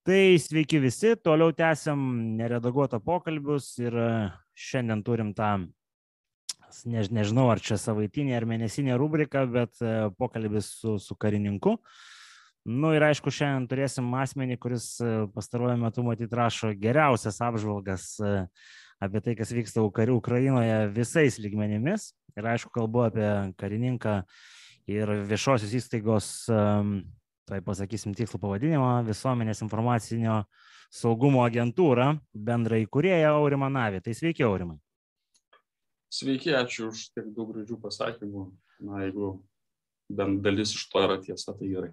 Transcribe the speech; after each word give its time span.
Tai 0.00 0.38
sveiki 0.40 0.78
visi, 0.80 1.10
toliau 1.20 1.52
tęsiam 1.52 2.00
neredaguotą 2.38 3.02
pokalbius 3.04 3.74
ir 3.82 3.92
e, 4.00 4.12
šiandien 4.56 5.02
turim 5.04 5.34
tą, 5.36 5.50
ne, 6.88 7.02
nežinau 7.18 7.50
ar 7.52 7.60
čia 7.60 7.76
savaitinė 7.76 8.32
ar 8.38 8.46
mėnesinė 8.48 8.96
rubrika, 8.96 9.42
bet 9.44 9.76
e, 9.84 10.08
pokalbis 10.16 10.70
su, 10.78 10.94
su 11.04 11.18
karininku. 11.20 11.76
Nu 12.64 12.94
ir 12.96 13.04
aišku, 13.10 13.28
šiandien 13.28 13.68
turėsim 13.68 14.08
asmenį, 14.22 14.56
kuris 14.64 14.88
e, 15.04 15.12
pastaruoju 15.36 15.76
metu 15.84 16.06
matyt 16.08 16.32
rašo 16.32 16.72
geriausias 16.80 17.42
apžvalgas 17.44 18.08
apie 19.04 19.20
tai, 19.20 19.36
kas 19.36 19.52
vyksta 19.52 19.84
karių 19.84 20.16
Ukrainoje 20.22 20.80
visais 20.96 21.36
lygmenimis. 21.44 22.14
Ir 22.40 22.48
aišku, 22.56 22.72
kalbu 22.72 23.04
apie 23.10 23.30
karininką 23.60 24.22
ir 24.88 25.18
viešosios 25.28 25.76
įstaigos 25.76 26.32
tai 27.50 27.60
pasakysim 27.66 28.14
tikslų 28.16 28.40
pavadinimą, 28.42 29.00
visuomenės 29.08 29.62
informacinio 29.64 30.44
saugumo 30.94 31.42
agentūrą, 31.46 32.14
bendra 32.34 32.78
įkūrėja 32.82 33.34
Aurimą 33.36 33.70
Navį. 33.72 34.02
Tai 34.06 34.14
sveiki, 34.16 34.46
Aurimai. 34.46 34.78
Sveiki, 36.10 36.54
ačiū 36.58 36.90
už 36.90 37.10
tiek 37.14 37.30
daug 37.34 37.52
gražių 37.54 37.78
pasakymų. 37.82 38.48
Na, 38.86 39.04
jeigu 39.04 39.34
bent 40.10 40.40
dalis 40.42 40.74
iš 40.74 40.86
to 40.90 41.02
yra 41.04 41.20
tiesa, 41.22 41.54
tai 41.54 41.68
gerai. 41.70 41.90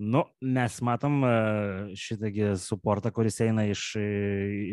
Nu, 0.00 0.22
mes 0.40 0.78
matom 0.86 1.18
e, 1.26 1.32
šitągi 1.98 2.54
suportą, 2.56 3.10
kuris 3.12 3.36
eina 3.44 3.66
iš, 3.68 3.82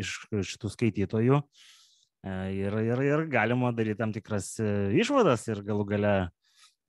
iš 0.00 0.12
šitų 0.54 0.70
skaitytojų 0.72 1.40
e, 1.42 2.36
ir, 2.56 2.76
ir, 2.86 3.02
ir 3.04 3.24
galima 3.28 3.74
daryti 3.76 3.98
tam 4.00 4.14
tikras 4.14 4.54
e, 4.62 4.70
išvadas 4.96 5.44
ir 5.50 5.60
galų 5.66 5.84
gale 5.90 6.14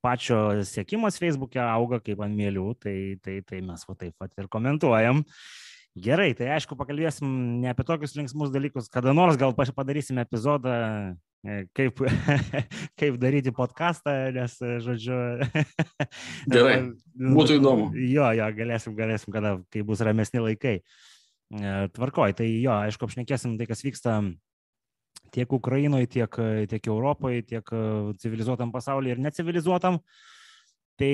pačio 0.04 0.40
sėkimas 0.68 1.20
Facebook'e 1.22 1.62
auga 1.64 2.00
kaip 2.04 2.22
ant 2.24 2.36
mėlių, 2.36 2.68
tai, 2.84 2.96
tai, 3.24 3.40
tai 3.48 3.64
mes 3.66 3.84
va 3.88 3.98
taip 4.00 4.16
pat 4.20 4.34
ir 4.40 4.50
komentuojam. 4.52 5.24
Gerai, 6.00 6.30
tai 6.38 6.52
aišku, 6.54 6.78
pakalbėsim 6.80 7.30
ne 7.64 7.72
apie 7.72 7.84
tokius 7.84 8.14
linksmus 8.16 8.54
dalykus, 8.54 8.88
kada 8.94 9.12
nors 9.16 9.40
gal 9.42 9.56
padarysime 9.58 10.24
epizodą, 10.24 10.76
e, 11.44 11.64
kaip, 11.76 12.04
kaip 13.00 13.18
daryti 13.20 13.52
podcastą, 13.56 14.14
nes, 14.36 14.56
žodžiu. 14.86 15.18
Gerai, 16.54 16.78
būtų 17.20 17.58
įdomu. 17.58 17.90
Jo, 17.98 18.30
jo, 18.38 18.52
galėsim, 18.62 18.96
galėsim, 19.00 19.34
kada, 19.36 19.58
kai 19.74 19.84
bus 19.84 20.06
ramesni 20.06 20.46
laikai. 20.46 20.78
E, 21.50 21.74
tvarkoj, 21.98 22.38
tai 22.38 22.48
jo, 22.54 22.78
aišku, 22.86 23.10
apšnekėsim 23.10 23.58
tai, 23.60 23.68
kas 23.68 23.84
vyksta 23.84 24.22
tiek 25.32 25.54
Ukrainoje, 25.54 26.10
tiek, 26.16 26.36
tiek 26.70 26.90
Europoje, 26.90 27.44
tiek 27.46 27.72
e, 27.74 27.82
civilizuotam 28.22 28.72
pasaulyje 28.74 29.16
ir 29.16 29.24
necivilizuotam. 29.24 30.00
Tai 31.00 31.14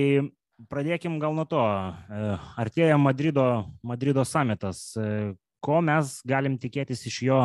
pradėkim 0.71 1.19
gal 1.21 1.35
nuo 1.38 1.45
to. 1.49 1.61
E, 1.61 2.36
artėja 2.61 2.97
Madrido, 3.02 3.45
Madrido 3.83 4.25
samitas. 4.25 4.88
E, 4.97 5.36
ko 5.63 5.81
mes 5.86 6.19
galim 6.27 6.59
tikėtis 6.61 7.05
iš 7.09 7.21
jo 7.25 7.39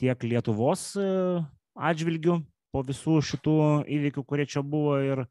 tiek 0.00 0.24
Lietuvos 0.24 0.92
atžvilgių 1.76 2.40
po 2.72 2.82
visų 2.84 3.20
šitų 3.28 3.56
įvykių, 3.92 4.24
kurie 4.24 4.46
čia 4.48 4.62
buvo 4.64 4.96
ir, 5.04 5.24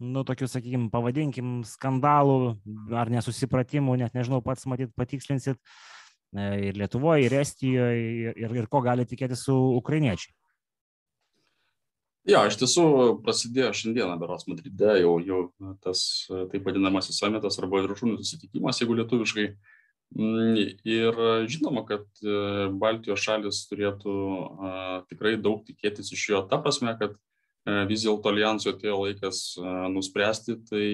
nu, 0.00 0.24
tokių, 0.24 0.48
sakykime, 0.48 0.88
pavadinkim, 0.92 1.60
skandalų 1.68 2.54
ar 2.96 3.12
nesusipratimų, 3.12 3.98
net 4.00 4.16
nežinau, 4.16 4.40
pats 4.44 4.64
matyt 4.68 4.92
patikslinsit. 4.96 5.60
Uh, 5.60 5.60
E, 5.60 5.99
ir 6.34 6.78
Lietuvoje, 6.78 7.26
ir 7.26 7.38
Estijoje, 7.40 8.34
ir, 8.36 8.54
ir 8.62 8.68
ko 8.70 8.82
gali 8.84 9.06
tikėtis 9.08 9.46
su 9.48 9.56
ukrainiečiai. 9.80 10.34
Jo, 12.28 12.42
iš 12.46 12.58
tiesų 12.60 12.84
prasidėjo 13.24 13.70
šiandieną 13.74 14.18
beros 14.20 14.44
Madride 14.46 14.98
jau, 15.00 15.14
jau 15.24 15.40
tas 15.82 16.02
taip 16.52 16.66
vadinamasis 16.68 17.16
samitas 17.18 17.56
arba 17.58 17.80
viršūnių 17.86 18.18
susitikimas, 18.20 18.80
jeigu 18.82 18.98
lietuviškai. 18.98 19.46
Mm, 20.10 20.58
ir 20.90 21.18
žinoma, 21.46 21.84
kad 21.86 22.02
e, 22.18 22.66
Baltijos 22.82 23.22
šalis 23.22 23.60
turėtų 23.70 24.14
a, 24.66 24.70
tikrai 25.06 25.36
daug 25.38 25.62
tikėtis 25.62 26.10
iš 26.16 26.24
jo, 26.32 26.40
ta 26.50 26.58
prasme, 26.58 26.96
kad 26.98 27.14
a, 27.14 27.84
vis 27.86 28.02
dėlto 28.02 28.32
alijanso 28.32 28.72
atėjo 28.74 28.96
laikas 29.04 29.42
a, 29.62 29.86
nuspręsti, 29.94 30.58
tai 30.66 30.86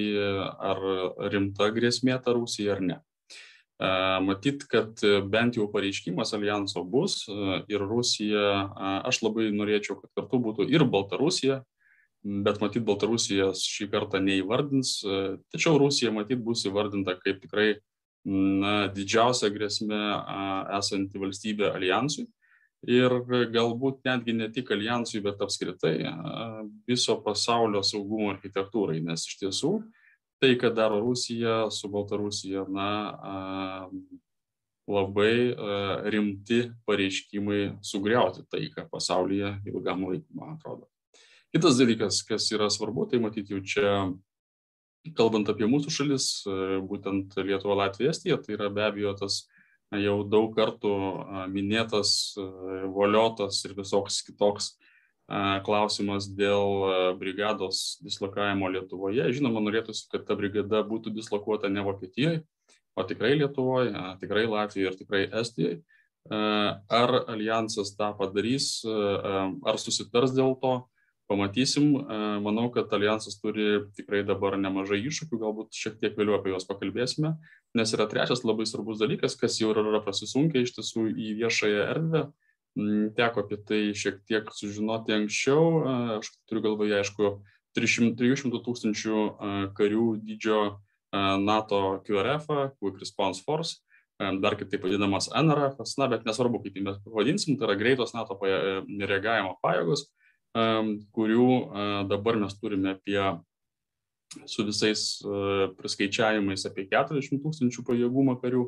ar 0.71 0.85
rimta 1.33 1.71
grėsmė 1.73 2.21
ta 2.23 2.37
Rusija 2.37 2.77
ar 2.77 2.85
ne. 2.85 2.99
Matyt, 3.79 4.63
kad 4.73 5.03
bent 5.29 5.57
jau 5.59 5.67
pareiškimas 5.69 6.33
alijanso 6.33 6.81
bus 6.85 7.27
ir 7.69 7.83
Rusija, 7.85 8.71
aš 9.05 9.21
labai 9.21 9.51
norėčiau, 9.53 9.99
kad 10.01 10.13
kartu 10.17 10.41
būtų 10.41 10.69
ir 10.73 10.87
Baltarusija, 10.89 11.59
bet 12.25 12.63
matyt, 12.63 12.87
Baltarusija 12.89 13.51
šį 13.53 13.91
kartą 13.93 14.23
neįvardins, 14.25 15.03
tačiau 15.53 15.77
Rusija 15.83 16.15
matyt 16.15 16.41
bus 16.41 16.65
įvardinta 16.65 17.19
kaip 17.21 17.43
tikrai 17.45 17.75
na, 18.25 18.89
didžiausia 18.97 19.53
grėsmė 19.53 20.01
esanti 20.79 21.21
valstybė 21.21 21.69
alijansui. 21.75 22.25
Ir 22.87 23.13
galbūt 23.53 24.09
netgi 24.09 24.33
ne 24.37 24.49
tik 24.53 24.73
alijansui, 24.73 25.21
bet 25.25 25.41
apskritai 25.43 25.99
viso 26.89 27.21
pasaulio 27.21 27.83
saugumo 27.85 28.31
architektūrai, 28.33 29.03
nes 29.05 29.25
iš 29.27 29.39
tiesų 29.43 29.73
uh, 29.81 29.87
tai, 30.43 30.55
ką 30.61 30.73
daro 30.77 31.01
Rusija 31.01 31.67
su 31.73 31.89
Baltarusija, 31.93 32.67
na, 32.69 32.91
labai 34.87 35.55
rimti 36.13 36.61
pareiškimai 36.87 37.79
sugriauti 37.83 38.45
taiką 38.51 38.87
pasaulyje 38.93 39.57
ilgam 39.67 40.07
laikui, 40.07 40.31
man 40.37 40.55
atrodo. 40.55 40.87
Kitas 41.55 41.79
dalykas, 41.81 42.21
kas 42.27 42.47
yra 42.55 42.69
svarbu, 42.71 43.09
tai 43.11 43.19
matyti 43.23 43.55
jau 43.55 43.63
čia, 43.65 43.93
kalbant 45.19 45.49
apie 45.51 45.67
mūsų 45.71 45.93
šalis, 45.95 46.29
būtent 46.87 47.35
Lietuva, 47.41 47.81
Latvija, 47.83 48.15
Estija, 48.15 48.39
tai 48.43 48.55
yra 48.59 48.71
be 48.71 48.85
abejo 48.87 49.15
tas 49.19 49.45
jau 49.95 50.21
daug 50.27 50.55
kartų 50.55 50.93
minėtas, 51.51 52.35
voliotas 52.95 53.63
ir 53.67 53.77
visoks 53.79 54.23
kitoks 54.27 54.75
klausimas 55.67 56.29
dėl 56.31 57.17
brigados 57.19 57.99
dislokavimo 58.05 58.71
Lietuvoje. 58.71 59.27
Žinoma, 59.35 59.63
norėtųsi, 59.65 60.07
kad 60.13 60.27
ta 60.29 60.37
brigada 60.39 60.85
būtų 60.87 61.11
dislokuota 61.17 61.71
ne 61.73 61.83
Vokietijoje, 61.87 62.45
o 62.95 63.05
tikrai 63.07 63.35
Lietuvoje, 63.41 63.95
tikrai 64.23 64.47
Latvijoje 64.47 64.93
ir 64.93 64.99
tikrai 64.99 65.25
Estijoje. 65.43 65.81
Ar 66.31 67.13
alijansas 67.31 67.95
tą 67.99 68.13
padarys, 68.19 68.81
ar 68.87 69.79
susitars 69.83 70.35
dėl 70.35 70.55
to, 70.63 70.77
pamatysim. 71.27 71.91
Manau, 72.43 72.69
kad 72.75 72.91
alijansas 72.95 73.39
turi 73.43 73.83
tikrai 73.99 74.23
dabar 74.27 74.57
nemažai 74.59 75.01
iššūkių, 75.07 75.39
galbūt 75.43 75.75
šiek 75.75 75.99
tiek 76.03 76.19
vėliau 76.19 76.39
apie 76.39 76.53
juos 76.55 76.67
pakalbėsime, 76.69 77.35
nes 77.75 77.95
yra 77.95 78.07
trečias 78.11 78.45
labai 78.47 78.67
svarbus 78.67 79.03
dalykas, 79.03 79.35
kas 79.39 79.59
jau 79.61 79.73
yra 79.75 80.03
prasisunkę 80.05 80.63
iš 80.63 80.77
tiesų 80.79 81.09
į 81.11 81.33
viešąją 81.43 81.87
erdvę 81.91 82.27
teko 83.17 83.45
apie 83.45 83.59
tai 83.65 83.81
šiek 83.97 84.21
tiek 84.29 84.51
sužinoti 84.53 85.17
anksčiau. 85.17 85.63
Aš 86.19 86.31
turiu 86.49 86.65
galvoje, 86.69 86.99
aišku, 87.01 87.39
300 87.77 88.61
tūkstančių 88.65 89.23
karių 89.77 90.07
dydžio 90.25 90.61
NATO 91.13 92.03
QRF, 92.07 92.47
Quick 92.81 93.01
Response 93.01 93.43
Force, 93.45 93.83
dar 94.17 94.57
kitaip 94.57 94.85
vadinamas 94.85 95.29
NRF, 95.33 95.81
na, 96.01 96.09
bet 96.13 96.25
nesvarbu, 96.29 96.63
kaip 96.65 96.77
jį 96.77 96.85
mes 96.87 97.01
pavadinsim, 97.05 97.59
tai 97.59 97.69
yra 97.69 97.77
greitos 97.81 98.15
NATO 98.17 98.39
e, 98.49 98.81
reagavimo 99.05 99.57
pajėgos, 99.65 100.07
kurių 101.13 101.49
dabar 102.09 102.39
mes 102.41 102.57
turime 102.57 102.95
apie 102.97 103.21
su 104.49 104.65
visais 104.65 105.03
priskaičiavimais 105.77 106.65
apie 106.69 106.87
40 106.89 107.43
tūkstančių 107.45 107.85
pajėgumą 107.87 108.39
karių. 108.41 108.65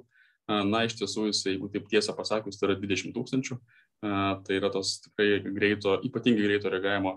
Na, 0.49 0.87
iš 0.89 0.95
tiesų, 0.97 1.27
jis, 1.29 1.43
jeigu 1.45 1.69
taip 1.69 1.89
tiesą 1.91 2.15
pasakius, 2.17 2.57
tai 2.57 2.71
yra 2.71 2.77
20 2.81 3.13
tūkstančių. 3.13 3.59
Tai 4.03 4.55
yra 4.55 4.69
tos 4.71 5.01
tikrai 5.03 5.41
greito, 5.43 5.97
ypatingai 6.07 6.45
greito 6.47 6.71
reagavimo 6.71 7.17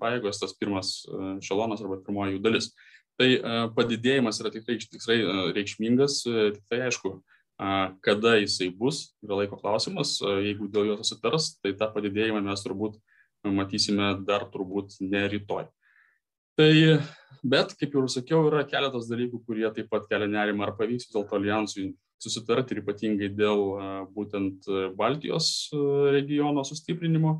pajėgos, 0.00 0.42
tas 0.42 0.52
pirmas 0.58 0.98
šalonas 1.44 1.80
arba 1.80 2.02
pirmoji 2.04 2.36
jų 2.36 2.42
dalis. 2.44 2.72
Tai 3.16 3.28
padidėjimas 3.76 4.40
yra 4.42 4.50
tikrai, 4.52 4.76
tikrai 4.82 5.16
reikšmingas, 5.56 6.18
tik 6.26 6.60
tai 6.68 6.82
aišku, 6.90 7.14
kada 8.04 8.34
jisai 8.42 8.68
bus, 8.74 9.14
yra 9.24 9.38
laiko 9.40 9.56
klausimas, 9.60 10.18
jeigu 10.20 10.68
dėl 10.68 10.90
jo 10.90 10.98
susitars, 11.00 11.54
tai 11.62 11.72
tą 11.78 11.88
padidėjimą 11.94 12.42
mes 12.50 12.64
turbūt 12.66 12.98
matysime 13.44 14.14
dar 14.26 14.44
turbūt 14.52 14.98
ne 15.04 15.24
rytoj. 15.30 15.68
Tai, 16.58 16.70
bet, 17.42 17.72
kaip 17.78 17.94
jau 17.96 18.04
sakiau, 18.10 18.44
yra 18.50 18.64
keletas 18.68 19.08
dalykų, 19.10 19.40
kurie 19.46 19.66
taip 19.74 19.88
pat 19.92 20.04
kelia 20.10 20.28
nerimą, 20.30 20.68
ar 20.68 20.76
pavyks 20.78 21.08
vis 21.08 21.14
dėlto 21.14 21.38
alijansui 21.38 21.88
susitarti 22.24 22.74
ir 22.74 22.82
ypatingai 22.82 23.30
dėl 23.36 23.64
būtent 24.14 24.68
Baltijos 24.98 25.70
regiono 26.14 26.64
sustiprinimo 26.66 27.36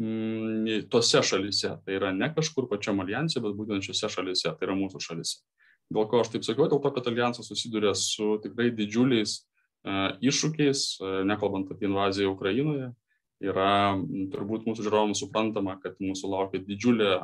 mm, 0.00 0.88
tose 0.92 1.22
šalise. 1.22 1.76
Tai 1.84 1.98
yra 1.98 2.12
ne 2.16 2.30
kažkur 2.34 2.68
pačiam 2.70 3.02
alijansė, 3.04 3.42
bet 3.44 3.56
būtent 3.58 3.86
šiose 3.86 4.10
šalise, 4.16 4.50
tai 4.50 4.68
yra 4.68 4.78
mūsų 4.78 5.02
šalise. 5.04 5.42
Dėl 5.92 6.08
ko 6.08 6.22
aš 6.22 6.32
taip 6.32 6.46
sakiau, 6.46 6.68
dėl 6.70 6.80
to, 6.80 6.92
kad 6.96 7.08
alijansas 7.10 7.48
susiduria 7.50 7.92
su 7.98 8.38
tikrai 8.44 8.70
didžiuliais 8.74 9.42
iššūkiais, 10.24 10.84
nekalbant 11.28 11.72
apie 11.72 11.88
invaziją 11.90 12.32
Ukrainoje. 12.32 12.92
Yra 13.44 13.98
turbūt 14.32 14.64
mūsų 14.64 14.86
žiūrovams 14.86 15.20
suprantama, 15.20 15.74
kad 15.82 15.98
mūsų 16.00 16.30
laukia 16.32 16.62
didžiulė 16.64 17.18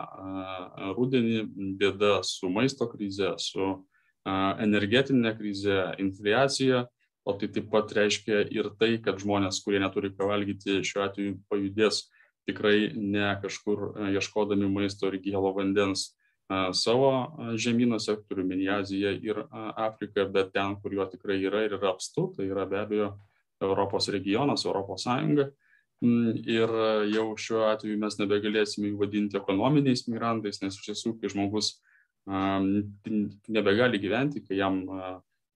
rudenį 0.99 1.45
bėda 1.81 2.19
su 2.27 2.51
maisto 2.53 2.89
krize, 2.91 3.31
su 3.41 3.71
energetinė 4.27 5.35
krizė, 5.39 5.95
infliacija, 6.03 6.87
o 7.25 7.35
tai 7.37 7.49
taip 7.53 7.69
pat 7.73 7.93
reiškia 7.97 8.45
ir 8.53 8.71
tai, 8.81 8.97
kad 9.05 9.21
žmonės, 9.21 9.61
kurie 9.65 9.81
neturi 9.81 10.13
ką 10.15 10.29
valgyti, 10.31 10.81
šiuo 10.85 11.05
atveju 11.07 11.37
pajudės 11.53 12.07
tikrai 12.49 12.91
ne 12.97 13.35
kažkur 13.43 13.93
ieškodami 14.11 14.69
maisto 14.73 15.11
ir 15.11 15.21
gėlo 15.23 15.53
vandens 15.57 16.11
savo 16.75 17.11
žemynuose, 17.61 18.17
turiu 18.27 18.45
minį 18.49 18.69
Aziją 18.81 19.13
ir 19.23 19.43
Afriką, 19.53 20.27
bet 20.33 20.53
ten, 20.55 20.75
kur 20.83 20.95
jo 20.97 21.07
tikrai 21.07 21.39
yra 21.45 21.65
ir 21.67 21.77
yra 21.79 21.93
apstu, 21.95 22.31
tai 22.37 22.49
yra 22.51 22.67
be 22.67 22.81
abejo 22.81 23.13
Europos 23.63 24.09
regionas, 24.11 24.65
Europos 24.67 25.05
Sąjunga. 25.07 25.51
Mm, 26.01 26.41
ir 26.49 26.71
jau 27.13 27.27
šiuo 27.37 27.67
atveju 27.69 27.99
mes 28.01 28.17
nebegalėsime 28.17 28.89
jų 28.89 28.99
vadinti 29.03 29.37
ekonominiais 29.37 30.07
migrantais, 30.09 30.63
nes 30.63 30.79
iš 30.79 30.87
tiesų, 30.89 31.19
kai 31.21 31.29
žmogus 31.29 31.75
nebegali 32.27 34.01
gyventi, 34.03 34.43
kai 34.47 34.59
jam 34.59 34.83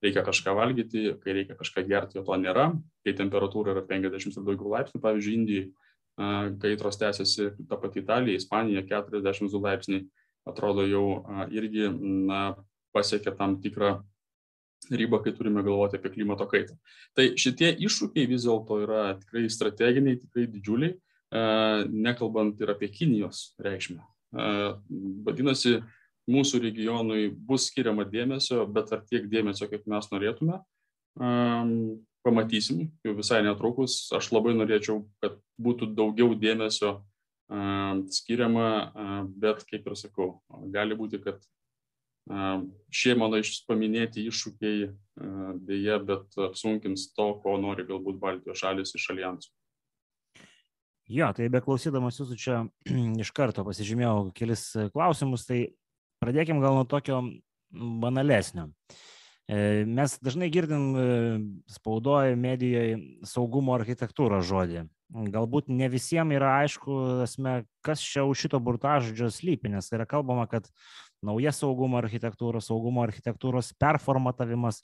reikia 0.04 0.24
kažką 0.24 0.54
valgyti, 0.56 1.14
kai 1.22 1.36
reikia 1.38 1.56
kažką 1.56 1.84
gerti, 1.88 2.18
jo 2.18 2.24
to 2.26 2.36
nėra, 2.40 2.70
kai 3.04 3.14
temperatūra 3.16 3.72
yra 3.74 3.84
50 3.88 4.36
ir 4.36 4.46
daugiau 4.46 4.72
laipsnių, 4.74 5.00
pavyzdžiui, 5.00 5.36
Indijai, 5.38 5.68
kaitros 6.62 6.98
tęsiasi 7.00 7.50
ta 7.68 7.78
pati 7.80 8.02
Italija, 8.02 8.38
Ispanija 8.38 8.84
42 8.86 9.62
laipsniai 9.64 10.04
atrodo 10.46 10.84
jau 10.86 11.06
irgi 11.50 11.88
na, 12.28 12.54
pasiekė 12.94 13.32
tam 13.38 13.56
tikrą 13.64 13.96
ribą, 14.92 15.22
kai 15.24 15.32
turime 15.32 15.62
galvoti 15.64 15.96
apie 15.96 16.12
klimato 16.12 16.46
kaitą. 16.50 16.76
Tai 17.16 17.30
šitie 17.40 17.72
iššūkiai 17.86 18.28
vis 18.28 18.44
dėlto 18.44 18.82
yra 18.84 19.04
tikrai 19.22 19.48
strateginiai, 19.50 20.20
tikrai 20.20 20.44
didžiuliai, 20.52 20.92
nekalbant 21.90 22.60
ir 22.60 22.74
apie 22.74 22.90
Kinijos 22.92 23.54
reikšmę. 23.64 24.04
Vadinasi, 25.24 25.78
mūsų 26.30 26.62
regionui 26.64 27.28
bus 27.32 27.68
skiriama 27.70 28.06
dėmesio, 28.08 28.64
bet 28.70 28.92
ar 28.94 29.04
tiek 29.08 29.26
dėmesio, 29.30 29.68
kaip 29.70 29.86
mes 29.90 30.08
norėtume, 30.12 30.60
pamatysim 32.24 32.86
jau 33.04 33.16
visai 33.16 33.42
netrukus. 33.44 33.98
Aš 34.16 34.30
labai 34.32 34.54
norėčiau, 34.56 35.02
kad 35.22 35.36
būtų 35.60 35.92
daugiau 35.96 36.32
dėmesio 36.38 36.96
skiriama, 38.10 38.68
bet 39.36 39.66
kaip 39.68 39.90
ir 39.90 39.98
sakau, 40.00 40.30
gali 40.72 40.96
būti, 40.96 41.20
kad 41.24 41.42
šie 42.94 43.14
mano 43.20 43.40
paminėti 43.68 44.24
iššūkiai 44.30 44.88
dėja, 45.68 45.98
bet 46.00 46.38
apsunkins 46.40 47.10
to, 47.12 47.34
ko 47.42 47.58
nori 47.60 47.84
galbūt 47.84 48.16
Baltijos 48.22 48.64
šalis 48.64 48.96
iš 48.96 49.10
alijansų. 49.12 49.52
Jo, 51.12 51.28
tai 51.36 51.50
beklausydamas 51.52 52.16
jūsų 52.16 52.36
čia 52.40 52.62
iš 53.22 53.30
karto 53.36 53.64
pasižymėjau 53.66 54.30
kelis 54.36 54.70
klausimus, 54.94 55.44
tai 55.44 55.66
pradėkim 56.24 56.62
gal 56.64 56.80
nuo 56.80 56.88
tokio 56.88 57.20
banalesnio. 58.04 58.70
E, 59.44 59.84
mes 59.84 60.16
dažnai 60.24 60.48
girdim 60.52 60.90
e, 60.96 61.06
spaudoje, 61.76 62.34
medijoje 62.40 62.98
saugumo 63.28 63.76
architektūros 63.76 64.48
žodį 64.48 64.86
galbūt 65.14 65.68
ne 65.70 65.88
visiems 65.90 66.34
yra 66.34 66.58
aišku, 66.64 66.98
esmė, 67.24 67.62
kas 67.84 68.02
čia 68.02 68.24
už 68.26 68.46
šito 68.46 68.60
burtažodžio 68.62 69.30
slypi, 69.30 69.70
nes 69.70 69.90
yra 69.94 70.06
kalbama, 70.10 70.46
kad 70.50 70.66
nauja 71.24 71.52
saugumo 71.54 72.00
architektūros, 72.00 72.68
saugumo 72.68 73.04
architektūros 73.04 73.72
performatavimas. 73.80 74.82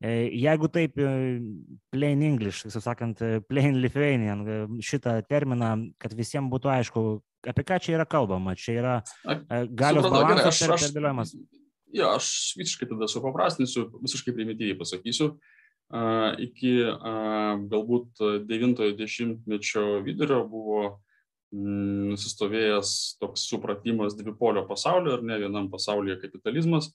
E, 0.00 0.30
jeigu 0.40 0.70
taip, 0.72 0.96
plain 1.92 2.22
English, 2.24 2.64
tiesiog 2.64 2.84
sakant, 2.84 3.20
plain 3.50 3.76
Lithuanian, 3.82 4.46
šitą 4.80 5.18
terminą, 5.28 5.74
kad 6.00 6.16
visiems 6.16 6.48
būtų 6.52 6.72
aišku, 6.78 7.04
apie 7.48 7.64
ką 7.66 7.80
čia 7.80 7.96
yra 7.98 8.06
kalbama, 8.08 8.56
čia 8.58 8.76
yra 8.80 8.94
galios 9.70 10.08
balansas 10.10 10.60
ir 10.64 10.74
perdėliojimas. 10.76 11.34
Jo, 11.90 12.12
aš 12.14 12.54
visiškai 12.58 12.86
tada 12.92 13.08
supaprastinsiu, 13.10 13.88
visiškai 14.02 14.34
primityviai 14.36 14.78
pasakysiu. 14.78 15.32
Uh, 15.34 15.58
iki 16.38 16.78
galbūt 17.70 18.20
90-mečio 18.46 20.02
vidurio 20.06 20.44
buvo 20.46 20.82
mm, 21.50 22.12
nusistovėjęs 22.12 23.18
toks 23.18 23.48
supratimas 23.50 24.14
dvipolio 24.14 24.66
pasaulio, 24.68 25.16
ar 25.18 25.24
ne 25.26 25.40
vienam 25.42 25.66
pasaulyje 25.70 26.20
kapitalizmas, 26.22 26.92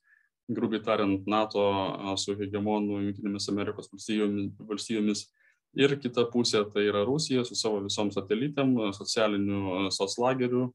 grubiai 0.48 0.84
tariant, 0.86 1.28
NATO 1.28 1.66
su 2.22 2.38
hegemonu 2.40 3.02
Junktinėmis 3.04 3.50
Amerikos 3.52 3.92
valstybėmis 3.92 5.28
ir 5.76 5.98
kita 6.02 6.26
pusė 6.32 6.64
tai 6.72 6.88
yra 6.90 7.04
Rusija 7.08 7.46
su 7.46 7.58
savo 7.60 7.84
visom 7.86 8.12
satelitėm, 8.14 8.76
socialiniu 8.96 9.92
soclageriu 9.94 10.70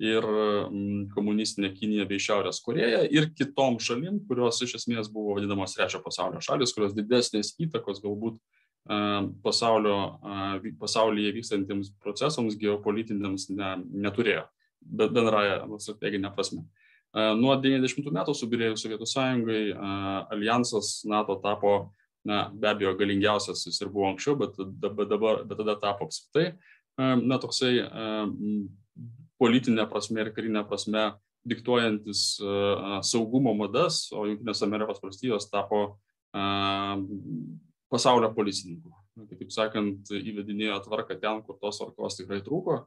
ir 0.00 0.26
mm, 0.26 1.06
komunistinė 1.14 1.72
Kinija 1.76 2.04
bei 2.08 2.20
Šiaurės 2.20 2.60
Koreja 2.64 3.04
ir 3.08 3.30
kitom 3.36 3.78
šalim, 3.80 4.20
kurios 4.28 4.60
iš 4.64 4.76
esmės 4.80 5.08
buvo 5.12 5.38
vadinamos 5.38 5.76
trečio 5.76 6.02
pasaulio 6.04 6.42
šalis, 6.44 6.74
kurios 6.76 6.96
didesnės 6.96 7.54
įtakos 7.62 8.02
galbūt 8.04 8.40
pasaulio, 9.42 10.20
pasaulyje 10.78 11.32
vykstantiems 11.34 11.90
procesams 12.02 12.54
geopolitiniams 12.60 13.48
ne, 13.50 13.70
neturėjo, 14.06 14.44
bet 14.80 15.14
bendraja 15.16 15.64
strateginė 15.82 16.30
prasme. 16.34 16.62
Nuo 17.16 17.54
90 17.56 18.12
metų 18.12 18.34
subirėjus 18.36 18.84
Sovietų 18.84 19.08
sąjungai, 19.08 19.60
alijansas 20.30 21.00
NATO 21.08 21.38
tapo, 21.42 21.76
na, 22.26 22.46
be 22.50 22.68
abejo, 22.70 22.96
galingiausias 22.98 23.62
jis 23.68 23.78
ir 23.82 23.92
buvo 23.92 24.08
anksčiau, 24.10 24.36
bet, 24.40 24.58
dabar, 24.82 25.44
bet 25.46 25.60
tada 25.62 25.76
tapo 25.82 26.08
apskritai, 26.08 26.50
na, 26.98 27.38
toksai 27.42 27.74
politinė 29.40 29.86
prasme 29.90 30.24
ir 30.24 30.32
karinė 30.36 30.64
prasme 30.68 31.06
diktuojantis 31.46 32.26
saugumo 33.06 33.52
madas, 33.54 34.06
o 34.10 34.26
Junktinės 34.26 34.64
Amerikos 34.66 35.02
valstijos 35.04 35.46
tapo 35.52 36.00
pasaulio 37.92 38.32
policininku. 38.34 38.90
Kitaip 39.30 39.52
sakant, 39.54 40.10
įvedinėjo 40.12 40.80
tvarką 40.84 41.16
ten, 41.20 41.40
kur 41.46 41.56
tos 41.60 41.78
tvarkos 41.80 42.18
tikrai 42.18 42.42
trūko. 42.44 42.82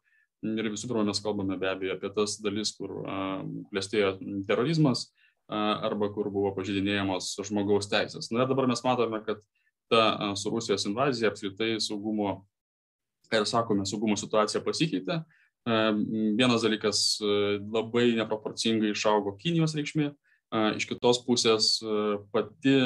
Ir 0.46 0.70
visų 0.72 0.88
pirma, 0.92 1.06
mes 1.08 1.20
kalbame 1.24 1.58
be 1.60 1.68
abejo 1.72 1.96
apie 1.96 2.12
tas 2.16 2.38
dalis, 2.44 2.72
kur 2.78 3.02
klestėjo 3.72 4.14
terorizmas 4.48 5.08
arba 5.50 6.12
kur 6.14 6.30
buvo 6.34 6.54
pažydinėjamos 6.58 7.34
žmogaus 7.48 7.90
teisės. 7.90 8.30
Na 8.32 8.44
ir 8.44 8.52
dabar 8.52 8.70
mes 8.70 8.84
matome, 8.86 9.22
kad 9.26 9.42
ta 9.90 10.34
su 10.38 10.52
Rusijos 10.54 10.86
invazija 10.86 11.32
apskritai 11.32 11.80
saugumo, 11.82 12.44
ir 13.34 13.46
sakome, 13.50 13.88
saugumo 13.90 14.18
situacija 14.20 14.62
pasikeitė 14.66 15.24
Vienas 16.38 16.64
dalykas 16.64 17.20
labai 17.20 18.14
neproporcingai 18.18 18.94
išaugo 18.94 19.36
Kinijos 19.40 19.76
reikšmė, 19.78 20.08
iš 20.80 20.88
kitos 20.90 21.20
pusės 21.26 21.74
pati 22.34 22.78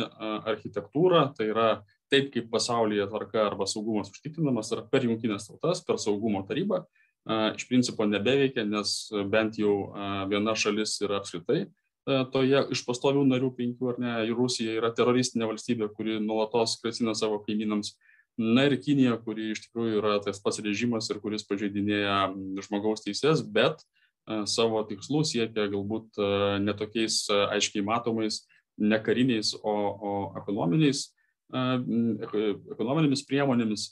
architektūra, 0.49 1.27
tai 1.37 1.51
yra 1.51 1.67
taip, 2.11 2.31
kaip 2.33 2.49
pasaulyje 2.51 3.05
tvarka 3.11 3.45
arba 3.45 3.67
saugumas 3.69 4.11
užtikrinamas, 4.11 4.73
yra 4.73 4.83
per 4.89 5.05
jungtinės 5.07 5.47
tautas, 5.51 5.83
per 5.85 6.01
saugumo 6.01 6.43
tarybą, 6.49 6.83
iš 7.53 7.67
principo 7.69 8.07
nebeveikia, 8.09 8.65
nes 8.67 8.97
bent 9.31 9.61
jau 9.61 9.93
viena 10.33 10.57
šalis 10.57 10.97
yra 11.05 11.21
apskritai 11.21 11.67
toje 12.05 12.65
iš 12.75 12.81
pastovių 12.87 13.23
narių 13.29 13.51
penkių, 13.57 13.93
ar 13.93 13.99
ne, 14.01 14.15
Rusija 14.35 14.75
yra 14.79 14.91
teroristinė 14.95 15.47
valstybė, 15.49 15.87
kuri 15.95 16.19
nuolatos 16.23 16.77
grasina 16.83 17.15
savo 17.15 17.39
kaimynams 17.45 17.93
na 18.37 18.65
ir 18.65 18.77
kinija 18.81 19.17
kuri 19.23 19.51
iš 19.53 19.67
tikrųjų 19.67 19.99
yra 20.01 20.17
tas 20.23 20.41
pats 20.41 20.61
režimas 20.65 21.09
ir 21.11 21.19
kuris 21.21 21.45
pažeidinėja 21.45 22.33
žmogaus 22.65 23.05
teises 23.05 23.43
bet 23.45 23.83
savo 24.49 24.81
tikslų 24.89 25.21
siekia 25.27 25.67
galbūt 25.69 26.17
ne 26.63 26.73
tokiais 26.77 27.27
aiškiai 27.29 27.85
matomais 27.85 28.43
ne 28.77 28.97
kariniais 29.03 29.53
o, 29.61 29.73
o 29.73 30.13
ekonominiais 30.39 31.11
ekonominėmis 31.53 33.25
priemonėmis 33.29 33.91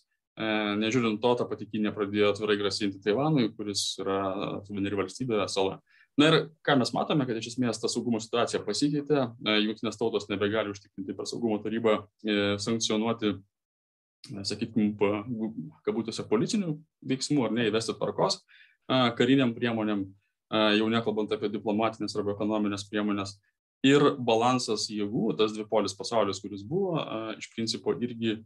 nežiūrint 0.82 1.20
to, 1.22 1.34
ta 1.38 1.46
pati 1.46 1.68
Kinė 1.70 1.92
pradėjo 1.94 2.32
atvirai 2.32 2.56
grasinti 2.58 3.02
Taivanui, 3.04 3.52
kuris 3.54 4.00
yra 4.02 4.62
suvereni 4.66 4.96
valstybė, 4.96 5.44
sala. 5.52 5.82
Na 6.20 6.28
ir 6.28 6.36
ką 6.68 6.76
mes 6.82 6.92
matome, 6.94 7.26
kad 7.28 7.38
iš 7.40 7.54
esmės 7.54 7.80
ta 7.80 7.88
saugumo 7.92 8.20
situacija 8.20 8.60
pasikeitė, 8.66 9.30
jungtinės 9.64 10.00
tautos 10.00 10.28
nebegali 10.30 10.74
užtikrinti 10.74 11.16
per 11.16 11.30
saugumo 11.30 11.62
tarybą 11.64 12.02
e, 12.02 12.36
sankcionuoti 12.60 13.38
sakykime, 14.46 14.94
kabutėse 15.86 16.26
policinių 16.30 16.76
veiksmų 17.10 17.46
ar 17.48 17.56
ne 17.56 17.68
įvesti 17.70 17.96
tvarkos 17.98 18.42
kariniam 19.18 19.54
priemonėm, 19.56 20.06
jau 20.78 20.88
nekalbant 20.92 21.32
apie 21.32 21.50
diplomatinės 21.54 22.16
arba 22.18 22.36
ekonominės 22.36 22.88
priemonės. 22.90 23.38
Ir 23.88 24.04
balansas 24.22 24.90
jėgų, 24.94 25.32
tas 25.40 25.56
dvipolis 25.56 25.96
pasaulis, 25.98 26.42
kuris 26.44 26.62
buvo, 26.68 27.00
iš 27.40 27.48
principo 27.56 27.96
irgi 27.98 28.42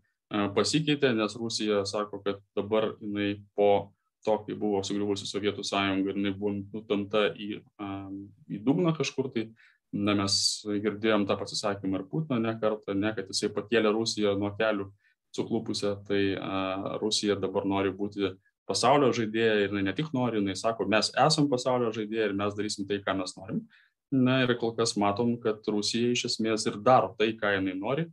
pasikeitė, 0.55 1.11
nes 1.17 1.35
Rusija 1.35 1.81
sako, 1.89 2.21
kad 2.23 2.39
dabar 2.55 2.93
jinai 3.01 3.41
po 3.57 3.91
to, 4.25 4.37
kai 4.45 4.57
buvo 4.59 4.81
sugriuvusi 4.85 5.27
Sovietų 5.29 5.63
sąjunga 5.65 6.11
ir 6.11 6.19
jinai 6.19 6.33
buvo 6.35 6.53
nutamta 6.57 7.27
į, 7.31 7.61
į 8.51 8.61
dugną 8.65 8.95
kažkur, 8.97 9.29
tai 9.33 9.47
na, 9.95 10.15
mes 10.17 10.35
girdėjom 10.65 11.27
tą 11.29 11.37
pasisakymą 11.39 12.01
ir 12.01 12.07
Putino 12.11 12.39
ne 12.41 12.55
kartą, 12.59 12.95
ne, 12.97 13.13
kad 13.15 13.29
jisai 13.31 13.51
pakėlė 13.55 13.93
Rusiją 13.95 14.35
nuo 14.39 14.51
kelių 14.57 14.89
suklupusią, 15.35 15.95
tai 16.07 16.21
Rusija 17.01 17.37
dabar 17.39 17.67
nori 17.67 17.93
būti 17.95 18.33
pasaulio 18.65 19.11
žaidėja 19.13 19.65
ir 19.65 19.75
ne 19.77 19.93
tik 19.95 20.11
nori, 20.15 20.41
jinai 20.41 20.55
sako, 20.57 20.87
mes 20.89 21.11
esam 21.25 21.49
pasaulio 21.51 21.91
žaidėja 21.95 22.29
ir 22.31 22.37
mes 22.37 22.55
darysim 22.57 22.87
tai, 22.89 23.01
ką 23.05 23.17
mes 23.19 23.35
norim. 23.37 23.65
Na 24.15 24.41
ir 24.43 24.53
kol 24.59 24.75
kas 24.77 24.95
matom, 25.01 25.35
kad 25.41 25.65
Rusija 25.67 26.13
iš 26.13 26.27
esmės 26.29 26.65
ir 26.69 26.77
daro 26.83 27.13
tai, 27.19 27.33
ką 27.37 27.57
jinai 27.57 27.75
nori. 27.79 28.07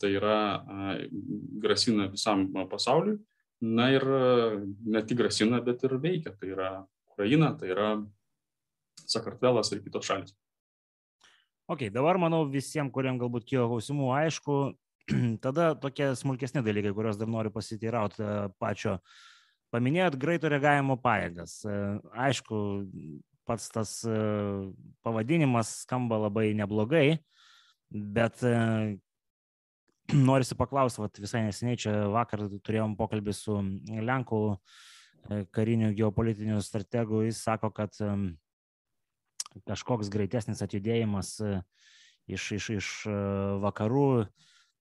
tai 0.00 0.08
yra 0.16 0.64
grasina 1.60 2.06
visam 2.08 2.46
pasauliui, 2.70 3.18
na 3.62 3.88
ir 3.94 4.04
ne 4.82 5.02
tik 5.06 5.20
grasina, 5.22 5.60
bet 5.64 5.84
ir 5.86 5.96
veikia, 6.02 6.34
tai 6.34 6.52
yra 6.54 6.70
Ukraina, 7.12 7.52
tai 7.58 7.70
yra 7.74 7.90
Sakartvelas 9.06 9.72
ir 9.72 9.82
kitos 9.84 10.06
šalis. 10.06 10.34
Ok, 11.70 11.86
dabar 11.94 12.18
manau 12.20 12.42
visiems, 12.50 12.92
kuriems 12.92 13.20
galbūt 13.22 13.46
kilo 13.48 13.68
klausimų, 13.70 14.08
aišku, 14.18 14.56
tada 15.44 15.72
tokie 15.78 16.10
smulkesni 16.18 16.62
dalykai, 16.64 16.92
kuriuos 16.96 17.20
dar 17.20 17.30
noriu 17.30 17.52
pasiteirauti 17.54 18.22
e, 18.22 18.32
pačio. 18.60 18.98
Paminėjot 19.72 20.18
greito 20.20 20.50
reagavimo 20.52 20.98
pajėgas. 21.00 21.60
E, 21.64 21.76
aišku, 22.26 22.58
pats 23.48 23.70
tas 23.72 23.94
e, 24.04 24.18
pavadinimas 25.06 25.70
skamba 25.86 26.18
labai 26.26 26.50
neblogai, 26.58 27.06
bet 27.92 28.42
norisi 30.28 30.58
paklausti, 30.58 31.02
vat, 31.04 31.20
visai 31.22 31.44
neseniai 31.46 31.80
čia 31.84 31.96
vakar 32.12 32.46
turėjom 32.64 32.96
pokalbį 32.98 33.36
su 33.36 33.58
Lenkų 34.10 34.42
kariniu 35.54 35.92
geopolitiniu 35.94 36.58
strategu, 36.64 37.20
jis 37.28 37.44
sako, 37.46 37.70
kad 37.70 37.94
kažkoks 39.68 40.10
greitesnis 40.12 40.62
atjudėjimas 40.64 41.34
e, 41.42 41.58
iš, 42.32 42.48
iš, 42.58 42.70
iš 42.78 42.88
e, 43.10 43.16
vakarų 43.62 44.06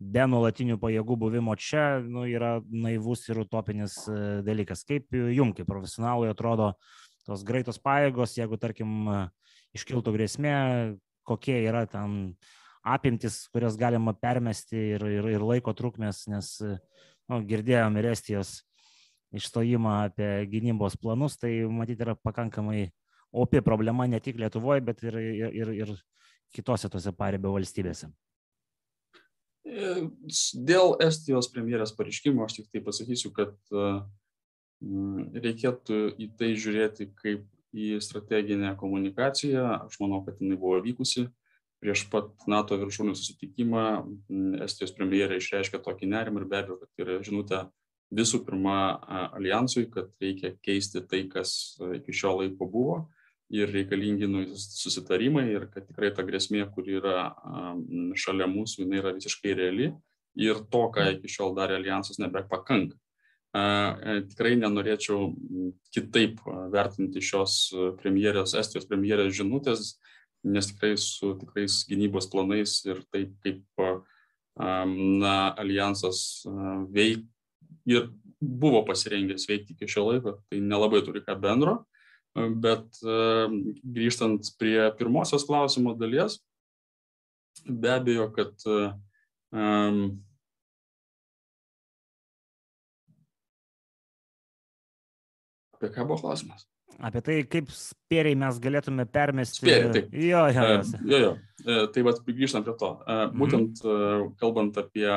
be 0.01 0.23
nuolatinių 0.25 0.79
pajėgų 0.81 1.17
buvimo 1.25 1.55
čia 1.59 2.01
nu, 2.05 2.25
yra 2.29 2.59
naivus 2.69 3.27
ir 3.29 3.43
utopinis 3.43 3.97
e, 4.09 4.41
dalykas. 4.45 4.85
Kaip 4.87 5.11
jums, 5.13 5.57
kaip 5.57 5.69
profesionalui, 5.69 6.31
atrodo 6.31 6.73
tos 7.27 7.45
greitos 7.45 7.77
pajėgos, 7.81 8.37
jeigu, 8.39 8.57
tarkim, 8.61 9.05
iškiltų 9.77 10.15
grėsmė, 10.15 10.55
kokie 11.27 11.59
yra 11.61 11.85
ten 11.89 12.33
apimtis, 12.81 13.45
kurias 13.53 13.77
galima 13.77 14.13
permesti 14.17 14.77
ir, 14.95 15.05
ir, 15.05 15.29
ir 15.35 15.45
laiko 15.45 15.73
trukmės, 15.77 16.25
nes 16.31 16.53
nu, 16.61 17.41
girdėjom 17.47 17.99
ir 17.99 18.11
Estijos 18.11 18.59
išstojimą 19.35 19.93
apie 20.07 20.31
gynybos 20.51 20.97
planus, 20.99 21.37
tai 21.39 21.53
matyti 21.71 22.03
yra 22.03 22.17
pakankamai 22.19 22.89
opi 23.31 23.61
problema 23.63 24.07
ne 24.07 24.19
tik 24.19 24.39
Lietuvoje, 24.41 24.83
bet 24.83 25.03
ir, 25.07 25.17
ir, 25.21 25.53
ir, 25.55 25.71
ir 25.85 25.93
kitose 26.51 26.89
tose 26.91 27.13
paribio 27.15 27.53
valstybėse. 27.55 28.11
E, 29.61 29.93
dėl 30.57 30.97
Estijos 31.05 31.47
premjerės 31.53 31.93
pareiškimo 31.95 32.43
aš 32.43 32.59
tik 32.59 32.71
tai 32.73 32.83
pasakysiu, 32.83 33.31
kad 33.35 33.53
e, 33.71 33.87
reikėtų 35.45 36.01
į 36.19 36.31
tai 36.39 36.53
žiūrėti 36.57 37.11
kaip 37.21 37.45
į 37.71 37.93
strateginę 38.03 38.73
komunikaciją. 38.79 39.63
Aš 39.85 39.99
manau, 40.01 40.23
kad 40.25 40.41
jinai 40.41 40.59
buvo 40.59 40.81
vykusi. 40.83 41.29
Prieš 41.81 42.03
pat 42.11 42.29
NATO 42.51 42.77
viršūnių 42.77 43.15
susitikimą 43.17 43.83
Estijos 44.67 44.93
premjerė 44.93 45.39
išreiškė 45.41 45.79
tokį 45.81 46.11
nerimą 46.11 46.43
ir 46.43 46.49
be 46.51 46.59
abejo, 46.59 46.77
kad 46.83 47.01
yra 47.01 47.15
žinutė 47.25 47.63
visų 48.13 48.43
pirma 48.45 48.75
alijansui, 49.37 49.87
kad 49.89 50.11
reikia 50.21 50.53
keisti 50.61 51.01
tai, 51.09 51.23
kas 51.31 51.79
iki 51.97 52.13
šio 52.13 52.35
laiko 52.41 52.67
buvo 52.69 52.99
ir 53.51 53.71
reikalingi 53.71 54.29
susitarimai 54.55 55.47
ir 55.51 55.67
kad 55.73 55.87
tikrai 55.87 56.11
ta 56.15 56.23
grėsmė, 56.27 56.63
kuri 56.75 56.99
yra 57.01 57.31
šalia 58.19 58.47
mūsų, 58.51 58.85
jinai 58.85 59.01
yra 59.01 59.15
visiškai 59.17 59.55
reali 59.57 59.91
ir 60.39 60.61
to, 60.71 60.85
ką 60.93 61.07
iki 61.17 61.31
šiol 61.31 61.55
darė 61.57 61.79
alijansas, 61.79 62.21
nebepakanka. 62.21 62.95
Tikrai 63.51 64.53
nenorėčiau 64.55 65.33
kitaip 65.91 66.39
vertinti 66.71 67.23
šios 67.25 67.65
premjerės, 67.99 68.55
Estijos 68.61 68.87
premjerės 68.87 69.33
žinutės, 69.35 69.97
nes 70.43 70.71
tikrai 70.71 70.95
su 70.97 71.35
tikrais 71.39 71.83
gynybos 71.89 72.29
planais 72.31 72.79
ir 72.85 73.03
taip 73.13 73.35
kaip 73.43 73.61
na, 74.57 75.35
alijansas 75.57 76.43
veik 76.91 77.23
ir 77.89 78.09
buvo 78.41 78.81
pasirengęs 78.85 79.47
veikti 79.49 79.75
iki 79.75 79.87
šio 79.87 80.07
laiko, 80.09 80.39
tai 80.49 80.59
nelabai 80.59 81.03
turi 81.05 81.21
ką 81.21 81.37
bendro. 81.41 81.83
Bet 82.33 83.01
grįžtant 83.83 84.53
prie 84.59 84.87
pirmosios 84.97 85.45
klausimo 85.45 85.93
dalies, 85.99 86.39
be 87.67 87.91
abejo, 87.91 88.29
kad 88.33 88.65
um, 88.71 90.21
apie 95.75 95.91
ką 95.91 96.07
buvo 96.07 96.21
klausimas? 96.23 96.70
Apie 96.99 97.21
tai, 97.25 97.37
kaip 97.49 97.71
spėriai 97.73 98.37
mes 98.37 98.59
galėtume 98.61 99.05
permesti. 99.09 99.63
Spėriai, 99.63 99.93
taip. 99.95 100.11
Jo, 100.13 100.43
jo, 100.53 100.65
jo. 100.67 100.81
jo, 101.13 101.21
jo. 101.25 101.31
E, 101.65 101.79
tai 101.93 102.03
vad, 102.05 102.19
grįžtant 102.27 102.67
prie 102.67 102.75
to. 102.77 102.91
Mhm. 103.05 103.39
Būtent 103.39 103.85
kalbant 104.41 104.77
apie 104.81 105.07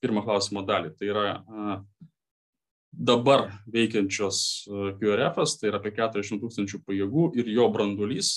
pirmą 0.00 0.24
klausimo 0.26 0.62
dalį, 0.66 0.94
tai 0.98 1.10
yra 1.10 1.24
dabar 2.90 3.48
veikiančios 3.70 4.38
e, 4.66 4.92
QRF, 5.00 5.40
tai 5.60 5.70
yra 5.70 5.80
apie 5.80 5.92
40 5.96 6.40
tūkstančių 6.42 6.80
pajėgų 6.86 7.26
ir 7.38 7.50
jo 7.54 7.68
brandulys 7.72 8.32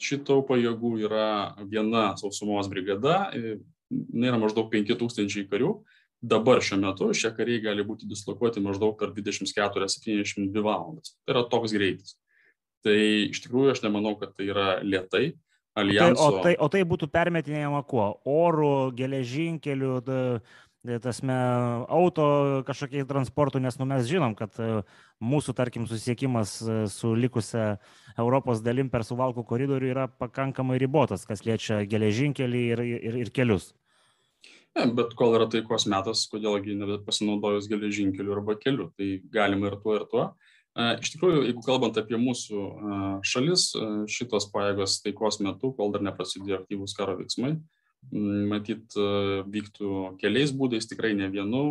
šitų 0.00 0.40
pajėgų 0.48 0.94
yra 1.04 1.26
viena 1.68 2.14
sausumos 2.20 2.70
brigada, 2.72 3.30
yra 3.36 4.38
maždaug 4.40 4.70
5 4.72 4.96
tūkstančiai 5.02 5.48
karių. 5.50 5.74
Dabar 6.20 6.60
šiuo 6.60 6.76
metu 6.82 7.06
šie 7.16 7.30
kariai 7.32 7.62
gali 7.64 7.84
būti 7.86 8.08
dislokuoti 8.08 8.60
maždaug 8.60 8.98
per 9.00 9.14
24-72 9.16 10.64
valandas. 10.64 11.14
Tai 11.24 11.36
yra 11.36 11.44
toks 11.48 11.72
greitis. 11.72 12.18
Tai 12.84 12.96
iš 13.30 13.40
tikrųjų 13.44 13.74
aš 13.74 13.84
nemanau, 13.86 14.16
kad 14.20 14.34
tai 14.36 14.50
yra 14.52 14.66
lietai. 14.84 15.30
Alijanso... 15.80 16.26
Tai, 16.26 16.40
o, 16.40 16.42
tai, 16.44 16.54
o 16.60 16.68
tai 16.72 16.82
būtų 16.88 17.08
permetinėjama 17.12 17.80
kuo? 17.88 18.10
Oro, 18.28 18.90
geležinkeliu, 18.96 20.00
tasme, 21.04 21.36
auto 21.88 22.26
kažkokiai 22.68 23.04
transportų, 23.08 23.60
nes 23.60 23.76
nu, 23.78 23.86
mes 23.88 24.08
žinom, 24.08 24.34
kad 24.36 24.56
e, 24.60 24.82
mūsų, 25.20 25.54
tarkim, 25.56 25.84
susiekimas 25.86 26.56
e, 26.64 26.78
su 26.88 27.12
likusia 27.14 27.74
Europos 28.16 28.64
dalim 28.64 28.88
per 28.88 29.04
suvalkų 29.04 29.44
koridorių 29.44 29.92
yra 29.92 30.08
pakankamai 30.08 30.80
ribotas, 30.80 31.26
kas 31.28 31.44
liečia 31.44 31.82
geležinkelį 31.84 32.64
ir, 32.72 32.84
ir, 32.96 33.20
ir 33.26 33.32
kelius. 33.36 33.74
Ne, 34.78 34.86
bet 34.94 35.16
kol 35.18 35.34
yra 35.34 35.48
taikos 35.50 35.88
metas, 35.90 36.28
kodėlgi 36.30 36.76
nepasinaudojus 36.78 37.66
geležinkeliu 37.70 38.36
arba 38.36 38.54
keliu, 38.60 38.90
tai 38.94 39.18
galima 39.32 39.70
ir 39.72 39.76
tuo, 39.82 39.96
ir 39.98 40.06
tuo. 40.10 40.28
Iš 40.78 41.16
tikrųjų, 41.16 41.42
jeigu 41.48 41.64
kalbant 41.66 41.98
apie 41.98 42.14
mūsų 42.20 42.60
šalis, 43.26 43.72
šitos 44.06 44.46
pajėgos 44.52 45.00
taikos 45.02 45.40
metu, 45.42 45.72
kol 45.74 45.90
dar 45.90 46.04
neprasidėjo 46.06 46.60
aktyvūs 46.60 46.94
karo 46.94 47.16
veiksmai, 47.18 47.56
matyt, 48.52 48.94
vyktų 49.50 50.14
keliais 50.22 50.54
būdais, 50.56 50.86
tikrai 50.88 51.12
ne 51.18 51.26
vienu. 51.32 51.64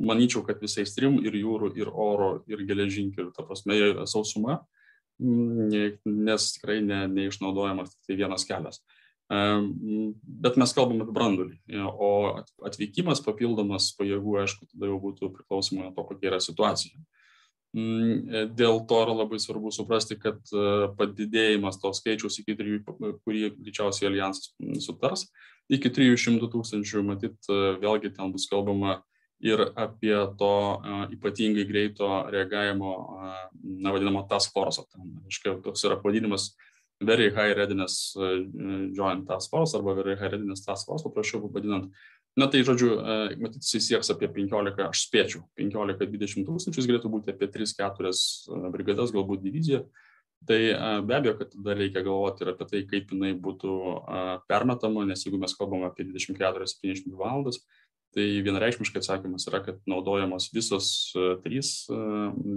Manyčiau, 0.00 0.40
kad 0.46 0.64
visais 0.64 0.94
trim 0.96 1.20
ir 1.20 1.36
jūrų, 1.36 1.74
ir 1.76 1.92
oro, 1.92 2.38
ir 2.48 2.64
geležinkelių, 2.64 3.34
ta 3.36 3.44
prasme, 3.44 3.76
sausuma, 4.08 4.62
nes 5.20 6.48
tikrai 6.56 6.80
ne, 6.80 7.04
neišnaudojamas 7.12 7.92
tik 7.92 8.08
tai 8.08 8.20
vienas 8.24 8.48
kelias. 8.48 8.80
Bet 9.32 10.58
mes 10.60 10.74
kalbame 10.76 11.06
apie 11.06 11.14
brandulį, 11.16 11.54
o 11.88 12.10
atvykimas 12.68 13.22
papildomas 13.24 13.86
pajėgų, 13.96 14.34
aišku, 14.42 14.66
tada 14.74 14.90
jau 14.90 14.98
būtų 15.00 15.30
priklausomai 15.38 15.86
nuo 15.86 15.92
to, 15.96 16.04
kokia 16.10 16.34
yra 16.34 16.40
situacija. 16.42 17.00
Mm, 17.72 18.28
e, 18.28 18.40
dėl 18.52 18.82
to 18.84 18.98
yra 19.00 19.14
labai 19.16 19.38
svarbu 19.40 19.70
suprasti, 19.72 20.18
kad 20.20 20.36
e, 20.52 20.64
padidėjimas 20.98 21.78
to 21.80 21.88
skaičiaus 21.96 22.36
iki 22.42 22.56
3, 22.58 22.82
kurį 23.24 23.46
greičiausiai 23.56 24.10
alijansas 24.10 24.50
mm, 24.60 24.82
sutars, 24.84 25.24
iki 25.72 25.88
300 25.88 26.50
tūkstančių, 26.52 27.00
matyt, 27.08 27.38
e, 27.48 27.78
vėlgi 27.80 28.12
ten 28.12 28.34
bus 28.34 28.44
kalbama 28.50 28.98
ir 29.40 29.64
apie 29.72 30.12
to 30.38 30.52
ypatingai 31.16 31.64
greito 31.66 32.10
reagavimo, 32.30 32.92
na, 33.64 33.90
vadinamo 33.90 34.26
task 34.30 34.52
force. 34.54 34.84
Ten, 34.92 35.16
aiškiai, 35.26 35.56
toks 35.64 35.82
yra 35.88 35.96
pavadinimas 35.98 36.52
Very 37.06 37.30
High 37.34 37.54
Readiness 37.58 38.14
Joint 38.96 39.26
Task 39.28 39.50
Force 39.50 39.76
arba 39.78 39.94
Very 39.98 40.16
High 40.16 40.34
Readiness 40.36 40.64
Task 40.66 40.86
Force, 40.86 41.04
paprasčiau 41.06 41.48
vadinant 41.52 41.90
Na 42.32 42.46
tai, 42.48 42.62
žodžiu, 42.64 42.94
e, 42.96 43.36
matyt, 43.44 43.60
jis 43.60 43.90
sieks 43.90 44.08
apie 44.12 44.28
15, 44.32 44.78
aš 44.86 45.02
spėčiau, 45.04 45.42
15-20 45.60 46.46
tūkstančius, 46.48 46.88
galėtų 46.88 47.10
būti 47.12 47.34
apie 47.34 47.48
3-4 47.52 48.08
e, 48.08 48.70
brigadas, 48.72 49.12
galbūt 49.12 49.42
diviziją. 49.44 49.82
Tai 50.48 50.58
be 51.06 51.14
abejo, 51.14 51.36
kad 51.38 51.52
tada 51.52 51.74
reikia 51.78 52.00
galvoti 52.02 52.42
ir 52.42 52.48
apie 52.50 52.66
tai, 52.66 52.80
kaip 52.90 53.12
jinai 53.14 53.28
būtų 53.38 53.74
permetama, 54.50 55.04
nes 55.06 55.20
jeigu 55.22 55.38
mes 55.38 55.52
kalbame 55.54 55.86
apie 55.86 56.02
24-72 56.08 57.14
valandas, 57.14 57.60
tai 58.10 58.24
vienareikšmiškai 58.42 58.98
atsakymas 58.98 59.46
yra, 59.46 59.60
kad 59.62 59.78
naudojamos 59.86 60.48
visos 60.50 60.88
trys, 61.44 61.70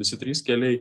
visi 0.02 0.18
trys 0.18 0.42
keliai 0.48 0.80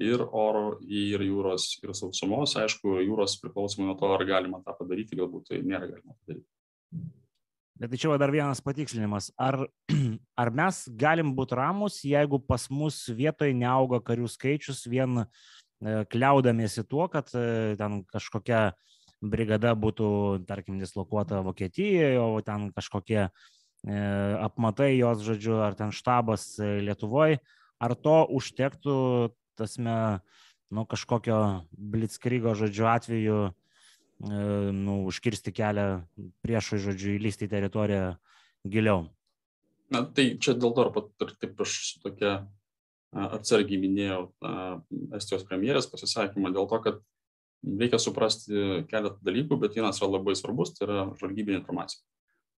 ir 0.00 0.22
oro, 0.32 0.78
ir 0.82 1.22
jūros, 1.22 1.68
ir 1.82 1.94
sausumos. 1.94 2.56
Aišku, 2.58 2.98
jūros 3.04 3.38
priklausomai 3.42 3.88
nuo 3.90 3.98
to, 3.98 4.10
ar 4.14 4.24
galima 4.26 4.62
tą 4.64 4.74
padaryti, 4.78 5.18
galbūt 5.18 5.50
tai 5.50 5.60
nėra 5.62 5.90
galima 5.90 6.16
padaryti. 6.18 6.48
Bet 7.74 7.90
tai 7.90 7.98
čia 7.98 8.10
va 8.12 8.18
dar 8.22 8.30
vienas 8.30 8.62
patikslinimas. 8.62 9.32
Ar, 9.38 9.64
ar 10.42 10.50
mes 10.54 10.84
galim 10.98 11.32
būti 11.34 11.58
ramus, 11.58 12.00
jeigu 12.06 12.38
pas 12.42 12.68
mus 12.70 13.00
vietoje 13.10 13.54
neauga 13.54 13.98
karių 14.02 14.30
skaičius, 14.30 14.84
vien 14.90 15.24
e, 15.24 15.26
kliaudamiesi 16.10 16.86
tuo, 16.86 17.08
kad 17.10 17.30
e, 17.34 17.74
ten 17.78 18.02
kažkokia 18.10 18.68
brigada 19.24 19.72
būtų, 19.78 20.08
tarkim, 20.46 20.78
dislokuota 20.78 21.42
Vokietijoje, 21.46 22.18
o 22.20 22.38
ten 22.46 22.68
kažkokie 22.74 23.20
e, 23.24 23.30
apmatai 24.38 24.92
jos, 24.98 25.22
žodžiu, 25.26 25.58
ar 25.64 25.74
ten 25.78 25.94
štabas 25.94 26.52
Lietuvoje, 26.60 27.40
ar 27.82 27.94
to 27.98 28.20
užtektų, 28.38 28.98
tasme, 29.58 29.96
nu, 30.74 30.86
kažkokio 30.88 31.38
blitzkrygo, 31.72 32.54
žodžiu, 32.58 32.88
atveju, 32.90 33.38
e, 33.48 33.52
nu, 34.74 35.02
užkirsti 35.10 35.54
kelią 35.54 35.88
priešui, 36.44 36.82
žodžiu, 36.82 37.14
įlysti 37.18 37.48
į 37.48 37.52
teritoriją 37.54 38.08
giliau. 38.66 39.06
Na, 39.92 40.02
tai 40.04 40.34
čia 40.40 40.56
dėl 40.58 40.74
to, 40.74 40.88
ir 41.22 41.34
taip 41.38 41.60
aš 41.62 41.80
tokia 42.02 42.36
atsargiai 43.14 43.78
minėjau 43.78 44.22
Estijos 45.14 45.44
premjerės 45.46 45.86
pasisakymą 45.90 46.50
dėl 46.54 46.66
to, 46.70 46.80
kad 46.82 47.02
reikia 47.64 48.00
suprasti 48.02 48.82
keletą 48.90 49.20
dalykų, 49.24 49.58
bet 49.62 49.78
vienas 49.78 50.00
yra 50.00 50.10
labai 50.16 50.34
svarbus, 50.36 50.74
tai 50.74 50.88
yra 50.88 51.04
žvalgybinė 51.14 51.60
informacija. 51.60 52.02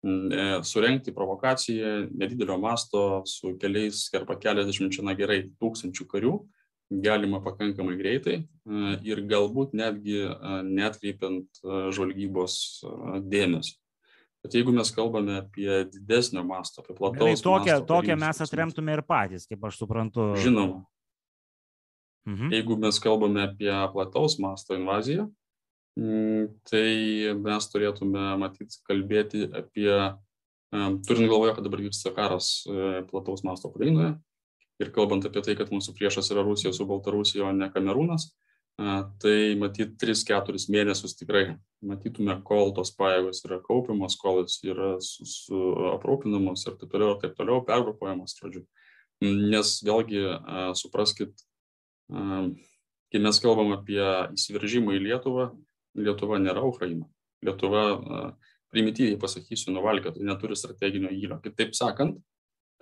Mm, 0.05 0.33
e, 0.33 0.45
surenkti 0.69 1.15
provokaciją 1.17 2.11
nedidelio 2.13 2.59
masto 2.61 3.23
su 3.29 3.55
keliais, 3.61 4.07
arba 4.17 4.37
keliasdešimčia, 4.41 5.05
na 5.05 5.15
gerai, 5.17 5.47
tūkstančių 5.61 6.07
karių 6.11 6.35
galima 6.91 7.41
pakankamai 7.45 7.97
greitai 8.01 8.37
e, 8.41 8.47
ir 9.09 9.23
galbūt 9.31 9.75
netgi 9.77 10.21
e, 10.27 10.35
netkreipiant 10.69 11.63
žvalgybos 11.65 12.57
dėmesio. 13.25 13.79
Bet 14.45 14.59
jeigu 14.59 14.75
mes 14.77 14.91
kalbame 14.93 15.39
apie 15.41 15.87
didesnio 15.89 16.43
masto, 16.45 16.83
apie 16.83 16.93
plataus 16.99 17.39
masto. 17.39 17.49
Tokią, 17.49 17.79
tokią 17.89 18.17
mes 18.21 18.43
atremtume 18.45 18.99
ir 18.99 19.01
patys, 19.09 19.47
kaip 19.49 19.63
aš 19.65 19.79
suprantu. 19.81 20.35
Žinoma, 20.37 20.83
Mhm. 22.25 22.53
Jeigu 22.53 22.77
mes 22.81 22.99
kalbame 23.01 23.43
apie 23.45 23.73
plataus 23.93 24.39
masto 24.41 24.77
invaziją, 24.77 25.29
tai 26.71 26.87
mes 27.39 27.67
turėtume 27.71 28.23
matyti 28.41 28.81
kalbėti 28.89 29.45
apie, 29.53 29.91
turint 31.07 31.29
galvoje, 31.31 31.55
kad 31.55 31.67
dabar 31.67 31.83
vyksta 31.85 32.15
karas 32.17 32.49
e, 32.67 33.05
plataus 33.11 33.45
masto 33.47 33.69
Ukrainoje 33.69 34.17
ir 34.83 34.91
kalbant 34.95 35.27
apie 35.27 35.43
tai, 35.45 35.55
kad 35.59 35.71
mūsų 35.75 35.95
priešas 35.99 36.33
yra 36.35 36.45
Rusija 36.47 36.73
su 36.75 36.87
Baltarusija, 36.89 37.47
o 37.47 37.53
ne 37.55 37.71
Kamerūnas, 37.75 38.31
tai 39.23 39.37
matyt 39.61 39.95
3-4 40.03 40.67
mėnesius 40.75 41.15
tikrai 41.15 41.45
matytume, 41.85 42.35
kol 42.47 42.73
tos 42.75 42.91
pajėgos 42.99 43.45
yra 43.47 43.61
kaupiamos, 43.63 44.19
kol 44.19 44.43
jos 44.43 44.59
yra 44.67 44.97
su, 45.05 45.27
su 45.31 45.61
aprūpinamos 45.93 46.67
ir 46.67 46.79
taip 46.81 46.91
toliau, 46.91 47.15
ir 47.15 47.23
taip 47.23 47.37
toliau, 47.39 47.63
pergrupuojamos, 47.69 48.35
žodžiu. 48.41 48.65
Nes 49.23 49.77
vėlgi 49.87 50.25
supraskit, 50.81 51.39
Kai 53.15 53.21
mes 53.23 53.39
kalbam 53.39 53.71
apie 53.77 54.03
įsiveržimą 54.35 54.97
į 54.97 55.05
Lietuvą, 55.05 55.53
Lietuva 55.95 56.41
nėra 56.43 56.65
Ukraina. 56.67 57.07
Lietuva, 57.47 57.85
primityviai 58.75 59.21
pasakysiu, 59.23 59.71
nuvalkė, 59.77 60.17
tai 60.17 60.25
neturi 60.27 60.59
strateginio 60.59 61.13
gylio. 61.13 61.39
Kitaip 61.45 61.77
sakant, 61.79 62.19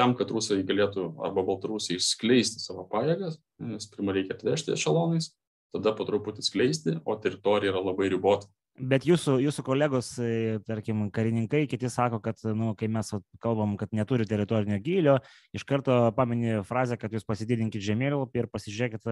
tam, 0.02 0.16
kad 0.18 0.32
rusai 0.34 0.62
galėtų 0.66 1.12
arba 1.22 1.44
baltarusiai 1.46 2.00
išskleisti 2.00 2.62
savo 2.62 2.88
pajėgas, 2.90 3.38
nes 3.62 3.86
pirmą 3.92 4.16
reikia 4.16 4.34
atvežti 4.34 4.74
ešalonais, 4.74 5.30
tada 5.72 5.94
po 5.96 6.06
truputį 6.08 6.44
skleisti, 6.44 6.98
o 7.06 7.16
teritorija 7.16 7.72
yra 7.72 7.84
labai 7.84 8.10
ribota. 8.12 8.50
Bet 8.72 9.04
jūsų, 9.04 9.34
jūsų 9.44 9.62
kolegos, 9.66 10.14
e, 10.24 10.58
tarkim, 10.64 11.04
karininkai, 11.12 11.66
kiti 11.68 11.90
sako, 11.92 12.22
kad, 12.24 12.40
nu, 12.56 12.70
kai 12.78 12.88
mes 12.88 13.10
kalbam, 13.44 13.74
kad 13.80 13.92
neturi 13.92 14.24
teritorinio 14.28 14.78
gylio, 14.82 15.18
iš 15.52 15.66
karto 15.68 15.96
paminė 16.16 16.62
frazę, 16.64 16.96
kad 17.00 17.12
jūs 17.12 17.26
pasididinkit 17.28 17.84
žemėlapį 17.84 18.42
ir 18.42 18.48
pasižiūrėkit, 18.48 19.10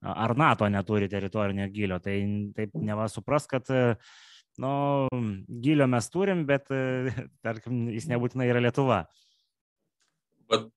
ar 0.00 0.34
NATO 0.40 0.68
neturi 0.72 1.10
teritorinio 1.12 1.68
gylio. 1.74 2.00
Tai 2.00 2.16
taip 2.56 2.72
neva 2.80 3.10
supras, 3.12 3.44
kad, 3.50 3.68
nu, 4.64 4.72
gylio 5.68 5.90
mes 5.92 6.08
turim, 6.12 6.46
bet, 6.48 6.72
tarkim, 7.46 7.90
jis 7.92 8.08
nebūtinai 8.08 8.48
yra 8.48 8.64
Lietuva. 8.64 9.04
Bet 10.46 10.68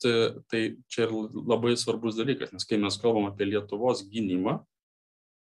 tai 0.50 0.62
čia 0.90 1.06
ir 1.06 1.14
labai 1.36 1.76
svarbus 1.78 2.18
dalykas, 2.18 2.54
nes 2.56 2.66
kai 2.66 2.80
mes 2.82 2.98
kalbam 2.98 3.28
apie 3.30 3.46
Lietuvos 3.46 4.02
gynimą, 4.10 4.56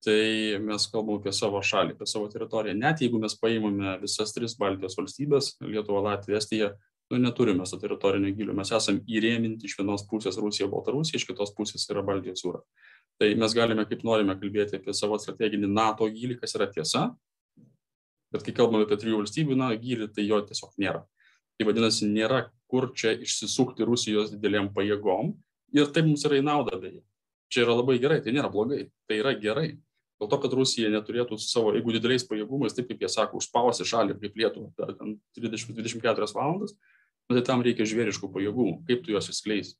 tai 0.04 0.56
mes 0.62 0.86
kalbam 0.92 1.18
apie 1.20 1.32
savo 1.36 1.60
šalį, 1.60 1.96
apie 1.96 2.08
savo 2.08 2.28
teritoriją. 2.32 2.76
Net 2.78 3.02
jeigu 3.04 3.20
mes 3.20 3.36
paimame 3.36 3.96
visas 4.00 4.32
tris 4.32 4.56
Baltijos 4.56 4.96
valstybės- 4.96 5.56
Lietuvą, 5.72 6.02
Latviją, 6.06 6.40
Estiją, 6.40 6.70
nu, 7.10 7.18
neturime 7.18 7.64
to 7.70 7.76
teritorinio 7.76 8.32
gilio. 8.34 8.54
Mes 8.54 8.70
esame 8.72 9.04
įrėminti 9.06 9.68
iš 9.68 9.76
vienos 9.78 10.06
pusės 10.10 10.38
Rusija, 10.38 10.68
Baltarusija, 10.68 11.20
iš 11.20 11.26
kitos 11.26 11.52
pusės 11.54 11.86
yra 11.90 12.02
Baltijos 12.02 12.42
jūra. 12.44 12.62
Tai 13.20 13.34
mes 13.34 13.54
galime 13.54 13.86
kaip 13.86 14.02
norime 14.04 14.34
kalbėti 14.36 14.76
apie 14.76 14.92
savo 14.94 15.18
strateginį 15.18 15.68
NATO 15.68 16.08
gilį, 16.08 16.40
kas 16.40 16.54
yra 16.54 16.66
tiesa, 16.66 17.16
bet 18.32 18.42
kai 18.42 18.52
kalbame 18.52 18.84
apie 18.84 18.96
trijų 18.96 19.22
valstybių 19.22 19.56
na, 19.56 19.70
gilį, 19.76 20.12
tai 20.14 20.26
jo 20.26 20.40
tiesiog 20.40 20.74
nėra. 20.78 21.04
Tai 21.56 21.66
vadinasi, 21.68 22.08
nėra 22.10 22.50
kur 22.70 22.90
čia 22.98 23.14
išsisukti 23.22 23.86
Rusijos 23.86 24.32
didelėm 24.34 24.72
pajėgom. 24.74 25.34
Ir 25.76 25.90
tai 25.94 26.04
mums 26.06 26.24
yra 26.26 26.38
į 26.38 26.46
naudą 26.46 26.78
beje. 26.80 27.02
Čia 27.52 27.62
yra 27.66 27.76
labai 27.78 27.98
gerai, 28.02 28.20
tai 28.22 28.34
nėra 28.34 28.50
blogai, 28.50 28.88
tai 29.06 29.20
yra 29.20 29.34
gerai. 29.38 29.76
Dėl 30.16 30.30
to 30.32 30.38
kad 30.40 30.54
rusija 30.56 30.88
neturėtų 30.88 31.36
su 31.36 31.50
savo 31.50 31.74
jeigu 31.76 31.92
dideliais 31.92 32.24
pajėgumais 32.24 32.72
taip 32.72 32.86
kaip 32.88 33.02
jie 33.04 33.10
sako 33.12 33.36
užspausti 33.36 33.84
šalį 33.84 34.14
kaip 34.22 34.38
lietuvą 34.40 34.70
per 34.78 34.94
ten 34.96 35.18
dvidešimt 35.36 35.76
dvidešimt 35.76 36.04
keturias 36.06 36.32
valandas 36.32 36.72
nu 37.28 37.36
tai 37.36 37.42
tam 37.44 37.64
reikia 37.66 37.84
žvėriškų 37.88 38.30
pajėgumų. 38.32 38.78
Kaip 38.88 39.02
tu 39.04 39.12
juos 39.12 39.28
išskleisi? 39.32 39.76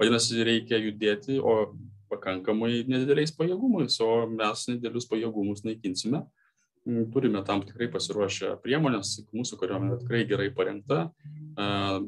Vadinasi 0.00 0.44
reikia 0.44 0.80
judėti 0.82 1.38
o 1.40 1.72
pakankamai 2.12 2.82
nedideliais 2.90 3.32
pajėgumais 3.36 3.96
o 4.04 4.10
mes 4.28 4.66
nedidelius 4.68 5.08
pajėgumus 5.08 5.64
naikinsime 5.64 6.24
turime 7.12 7.42
tam 7.46 7.62
tikrai 7.66 7.88
pasiruošę 7.92 8.56
priemonės, 8.64 9.16
mūsų 9.34 9.58
kariuomenė 9.60 9.98
tikrai 10.02 10.22
gerai 10.28 10.48
parengta. 10.54 11.00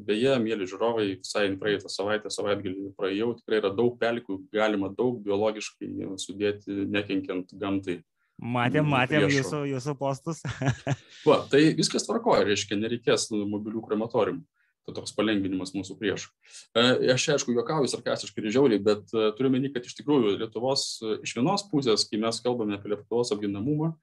Beje, 0.07 0.37
mėly 0.41 0.67
žiūrovai, 0.69 1.07
visai 1.19 1.45
praeitą 1.59 1.91
savaitę, 1.91 2.31
savaitgalį 2.33 2.93
praėjau, 2.97 3.33
tikrai 3.41 3.59
yra 3.61 3.73
daug 3.75 3.97
pelkių, 4.01 4.39
galima 4.55 4.89
daug 4.93 5.19
biologiškai 5.25 6.15
sudėti, 6.21 6.85
nekenkiant 6.93 7.53
gamtai. 7.59 7.99
Matėm, 8.41 8.87
mm, 8.87 8.91
matėm 8.91 9.27
priešo. 9.27 9.37
jūsų, 9.37 9.59
jūsų 9.75 9.93
postus. 9.99 10.41
Va, 11.27 11.43
tai 11.51 11.67
viskas 11.77 12.07
tvarkoja, 12.07 12.47
reiškia, 12.47 12.79
nereikės 12.79 13.29
mobilių 13.31 13.83
krematoriumų. 13.85 14.43
Tai 14.83 14.97
toks 14.97 15.13
palengvinimas 15.15 15.71
mūsų 15.71 15.95
priešų. 15.95 16.31
Aš 17.13 17.27
aišku, 17.37 17.53
juokauju 17.55 17.87
sarkastiškai 17.87 18.41
ir 18.43 18.49
žiauriai, 18.51 18.81
bet 18.83 19.13
turiu 19.13 19.51
menį, 19.53 19.69
kad 19.71 19.85
iš 19.87 19.95
tikrųjų 20.01 20.33
Lietuvos 20.41 20.97
iš 21.23 21.37
vienos 21.37 21.63
pusės, 21.69 22.03
kai 22.09 22.19
mes 22.19 22.41
kalbame 22.43 22.75
apie 22.75 22.91
Lietuvos 22.91 23.31
apginamumą, 23.31 23.93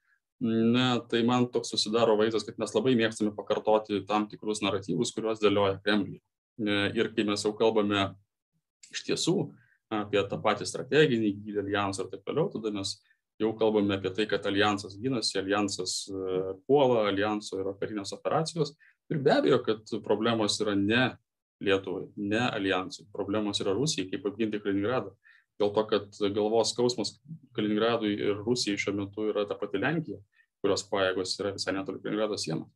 na 0.41 1.01
tai 1.11 1.23
man 1.27 1.47
toks 1.53 1.73
susidaro 1.75 2.17
vaizdas 2.17 2.47
kad 2.47 2.59
mes 2.59 2.73
labai 2.75 2.97
mėgstame 2.97 3.35
pakartoti 3.37 4.03
tam 4.09 4.27
tikrus 4.29 4.63
naratyvus 4.65 5.13
kuriuos 5.17 5.43
dėlioja 5.43 5.81
kremliuje 5.85 6.23
ir 6.97 7.13
kai 7.15 7.27
mes 7.29 7.45
jau 7.45 7.53
kalbame 7.57 8.09
iš 8.91 9.05
tiesų 9.09 9.37
apie 9.93 10.23
tą 10.31 10.39
patį 10.41 10.67
strateginį 10.69 11.33
gylį 11.45 11.65
aljansą 11.65 12.05
ir 12.05 12.13
taip 12.15 12.25
toliau 12.29 12.49
tada 12.53 12.73
mes 12.75 12.97
jau 13.41 13.51
kalbame 13.57 13.97
apie 13.97 14.13
tai 14.15 14.27
kad 14.31 14.47
aljansas 14.47 14.97
ginasi 15.01 15.39
aljansas 15.41 15.95
e, 16.09 16.55
puola 16.69 17.07
aljanso 17.09 17.59
yra 17.63 17.73
karinės 17.81 18.13
operacijos. 18.17 18.75
Ir 19.11 19.19
be 19.25 19.33
abejo 19.35 19.61
kad 19.67 19.95
problemos 20.05 20.59
yra 20.63 20.77
ne 20.77 21.05
lietuvai 21.65 22.07
ne 22.17 22.43
aljansui 22.49 23.09
problemos 23.13 23.61
yra 23.65 23.75
rusijai 23.77 24.11
kaip 24.13 24.29
apginti 24.31 24.61
kaliningradą 24.63 25.15
dėl 25.61 25.73
to, 25.77 25.87
kad 25.91 26.21
galvos 26.35 26.73
skausmas 26.75 27.15
Kaliningradui 27.57 28.15
ir 28.17 28.41
Rusijai 28.41 28.81
šiuo 28.81 28.97
metu 28.97 29.29
yra 29.31 29.47
ta 29.49 29.57
pati 29.59 29.81
Lenkija, 29.81 30.21
kurios 30.61 30.87
pajėgos 30.89 31.37
yra 31.41 31.55
visai 31.57 31.77
netoli 31.77 32.01
Kaliningrado 32.03 32.39
sienos. 32.41 32.71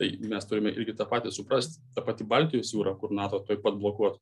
Tai 0.00 0.08
mes 0.32 0.46
turime 0.48 0.72
irgi 0.72 0.94
tą 0.96 1.04
patį 1.08 1.32
suprasti, 1.34 1.82
tą 1.96 2.04
patį 2.06 2.24
Baltijos 2.28 2.72
jūrą, 2.72 2.94
kur 3.00 3.12
NATO 3.12 3.42
taip 3.44 3.60
pat 3.64 3.76
blokuotų. 3.80 4.20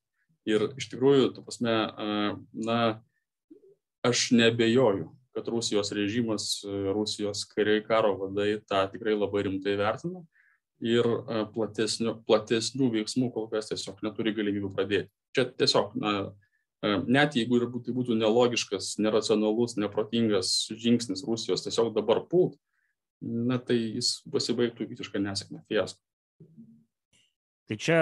Ir 0.49 0.71
iš 0.81 0.89
tikrųjų, 0.91 1.29
tu 1.37 1.45
pasme, 1.47 1.75
na, 2.57 2.79
aš 4.07 4.31
nebejoju, 4.35 5.11
kad 5.37 5.51
Rusijos 5.53 5.93
režimas, 5.95 6.49
Rusijos 6.67 7.45
kariai 7.53 7.85
karo 7.87 8.17
vadai 8.25 8.57
tą 8.67 8.83
tikrai 8.91 9.15
labai 9.15 9.45
rimtai 9.47 9.77
vertina 9.79 10.25
ir 10.83 11.07
platesnių, 11.55 12.17
platesnių 12.27 12.91
veiksmų 12.97 13.31
kol 13.35 13.49
kas 13.53 13.71
tiesiog 13.71 14.03
neturi 14.07 14.35
galimybių 14.35 14.73
pradėti. 14.75 15.11
Čia 15.37 15.47
tiesiog, 15.59 15.95
na, 15.99 16.13
net 16.83 17.37
jeigu 17.39 17.59
ir 17.59 17.67
tai 17.85 17.95
būtų 17.95 18.17
nelogiškas, 18.19 18.97
neracionalus, 19.03 19.77
neprotingas 19.81 20.71
žingsnis 20.71 21.25
Rusijos 21.27 21.65
tiesiog 21.67 21.93
dabar 21.97 22.23
pult, 22.31 22.59
na 23.21 23.59
tai 23.59 23.79
jis 23.99 24.19
pasibaigtų 24.31 24.87
visišką 24.93 25.23
nesėkmę, 25.23 25.65
fiasko. 25.71 26.03
Tai 27.69 27.77
čia 27.77 27.99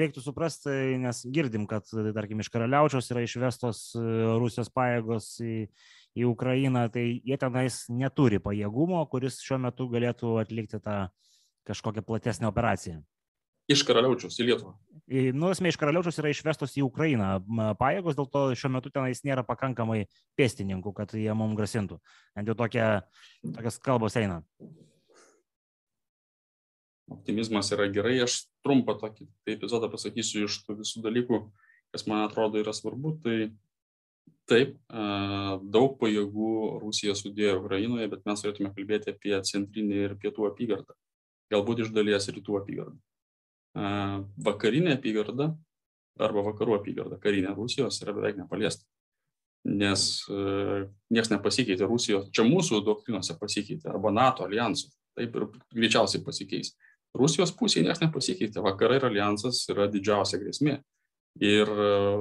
reiktų 0.00 0.18
suprasti, 0.24 0.72
nes 0.98 1.20
girdim, 1.30 1.68
kad, 1.70 1.86
tarkim, 2.16 2.40
iš 2.42 2.48
karaliaučiaus 2.50 3.12
yra 3.12 3.22
išvestos 3.22 3.92
Rusijos 3.94 4.72
pajėgos 4.74 5.28
į, 5.46 5.58
į 6.18 6.24
Ukrainą, 6.26 6.88
tai 6.90 7.04
jie 7.22 7.38
tenais 7.38 7.84
neturi 7.92 8.40
pajėgumo, 8.42 9.04
kuris 9.12 9.38
šiuo 9.44 9.60
metu 9.62 9.86
galėtų 9.92 10.40
atlikti 10.42 10.82
tą 10.82 11.04
kažkokią 11.68 12.02
platesnę 12.06 12.50
operaciją. 12.50 13.04
Iš 13.70 13.82
karaliaučiaus 13.86 14.38
į 14.38 14.50
Lietuvą. 14.50 14.74
Nu, 15.34 15.52
esmė 15.54 15.70
iš 15.70 15.78
karaliaučiaus 15.78 16.18
yra 16.18 16.32
išvestos 16.32 16.74
į 16.78 16.84
Ukrainą 16.86 17.36
pajėgos, 17.78 18.16
dėl 18.18 18.26
to 18.30 18.42
šiuo 18.58 18.72
metu 18.74 18.90
tenais 18.94 19.22
nėra 19.26 19.44
pakankamai 19.46 20.04
pėstininkų, 20.38 20.92
kad 20.94 21.14
jie 21.14 21.30
mums 21.38 21.54
grasintų. 21.58 22.00
Ant 22.34 22.50
jau 22.50 22.56
tokia, 22.58 22.88
tokias 23.46 23.78
kalbos 23.82 24.18
eina. 24.18 24.42
optimizmas 27.10 27.70
yra 27.74 27.86
gerai. 27.92 28.18
Aš 28.24 28.46
trumpą 28.66 28.96
tokį 29.00 29.28
tai 29.46 29.54
epizodą 29.56 29.90
pasakysiu 29.92 30.46
iš 30.46 30.60
tų 30.66 30.80
visų 30.82 31.04
dalykų, 31.06 31.40
kas 31.94 32.06
man 32.10 32.24
atrodo 32.26 32.60
yra 32.62 32.74
svarbu. 32.76 33.16
Tai 33.22 33.36
taip, 34.50 34.76
daug 35.76 35.96
pajėgų 36.00 36.52
Rusija 36.82 37.16
sudėjo 37.18 37.60
Ukrainoje, 37.62 38.10
bet 38.10 38.26
mes 38.26 38.42
turėtume 38.42 38.72
kalbėti 38.74 39.14
apie 39.14 39.38
centrinį 39.50 40.02
ir 40.04 40.16
pietų 40.22 40.50
apygardą. 40.50 40.98
Galbūt 41.54 41.84
iš 41.84 41.94
dalies 41.94 42.26
rytų 42.30 42.62
apygardą. 42.62 42.98
Vakarinė 43.76 44.96
apygarda 44.96 45.50
arba 46.16 46.46
vakarų 46.46 46.78
apygarda, 46.78 47.18
karinė 47.20 47.52
Rusijos 47.56 48.00
yra 48.00 48.14
beveik 48.16 48.38
nepaliesta. 48.40 48.86
Nes 49.66 50.22
niekas 51.10 51.32
nepasikeitė 51.32 51.88
Rusijos, 51.90 52.30
čia 52.32 52.46
mūsų 52.46 52.80
doktrinose 52.86 53.34
pasikeitė, 53.40 53.90
arba 53.90 54.12
NATO 54.14 54.46
alijansų, 54.46 54.92
taip 55.18 55.36
ir 55.36 55.48
greičiausiai 55.74 56.22
pasikeis. 56.24 56.72
Rusijos 57.16 57.52
pusėje 57.56 57.84
niekas 57.84 58.00
nepasikeitė, 58.04 58.62
vakarai 58.64 59.00
ir 59.00 59.08
alijansas 59.10 59.64
yra 59.72 59.88
didžiausia 59.92 60.40
grėsmė. 60.40 60.78
Ir 61.36 61.68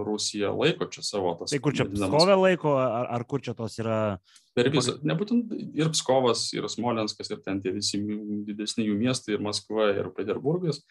Rusija 0.03 0.49
laiko 0.51 0.89
čia 0.91 0.99
savo 1.05 1.29
tas. 1.39 1.53
Tai 1.53 1.61
kur 1.63 1.75
čia 1.75 1.85
Pskovė 1.87 2.35
laiko, 2.35 2.73
ar, 2.75 3.05
ar 3.15 3.23
kur 3.23 3.39
čia 3.43 3.53
tos 3.55 3.77
yra? 3.79 4.17
Per 4.57 4.67
visą, 4.73 4.97
nebūtent 5.07 5.53
ir 5.55 5.91
Pskovas, 5.93 6.49
ir 6.55 6.67
Smolenskas, 6.71 7.31
ir 7.31 7.39
ten 7.45 7.61
tie 7.63 7.71
visi 7.75 8.01
didesni 8.47 8.89
jų 8.89 8.97
miestai, 8.99 9.37
ir 9.37 9.45
Maskva, 9.45 9.87
ir 9.95 10.11
Peterburgas. 10.17 10.81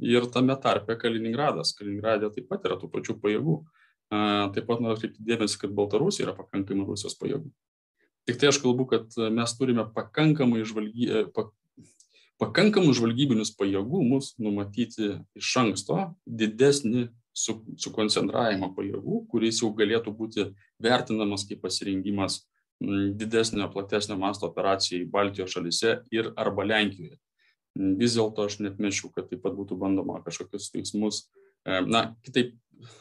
Ir 0.00 0.26
tame 0.32 0.56
tarpe 0.62 0.96
Kaliningradas. 0.98 1.74
Kaliningradė 1.76 2.32
taip 2.34 2.48
pat 2.50 2.64
yra 2.68 2.78
tų 2.80 2.88
pačių 2.92 3.18
pajėgų. 3.22 3.58
Taip 4.12 4.66
pat 4.68 4.80
noriu 4.84 4.96
atkreipti 4.96 5.24
dėmesį, 5.24 5.58
kad 5.62 5.74
Baltarusija 5.76 6.26
yra 6.26 6.36
pakankamai 6.36 6.86
Rusijos 6.88 7.16
pajėgų. 7.20 7.48
Tik 8.28 8.38
tai 8.38 8.50
aš 8.52 8.60
kalbu, 8.62 8.86
kad 8.90 9.16
mes 9.34 9.54
turime 9.58 9.86
pakankamai, 9.94 10.62
žvalgy, 10.68 11.08
pakankamai 12.42 12.92
žvalgybinius 12.94 13.54
pajėgumus 13.58 14.34
numatyti 14.42 15.16
iš 15.38 15.50
anksto 15.62 15.98
didesnį 16.26 17.08
su, 17.32 17.56
sukoncentravimą 17.80 18.72
pajėgų, 18.76 19.24
kuris 19.32 19.62
jau 19.62 19.72
galėtų 19.74 20.14
būti 20.14 20.48
vertinamas 20.82 21.46
kaip 21.48 21.62
pasirengimas 21.64 22.42
didesnio, 22.82 23.68
platesnio 23.72 24.18
masto 24.18 24.48
operacijai 24.50 25.06
Baltijos 25.08 25.54
šalise 25.54 26.00
ir 26.12 26.32
arba 26.36 26.66
Lenkijoje. 26.66 27.16
Vis 27.76 28.18
dėlto 28.18 28.44
aš 28.48 28.58
net 28.60 28.80
mečiau, 28.82 29.08
kad 29.14 29.30
taip 29.30 29.40
pat 29.44 29.54
būtų 29.56 29.78
bandoma 29.80 30.20
kažkokius 30.24 30.68
veiksmus, 30.74 31.24
na, 31.64 32.12
kitaip 32.26 32.56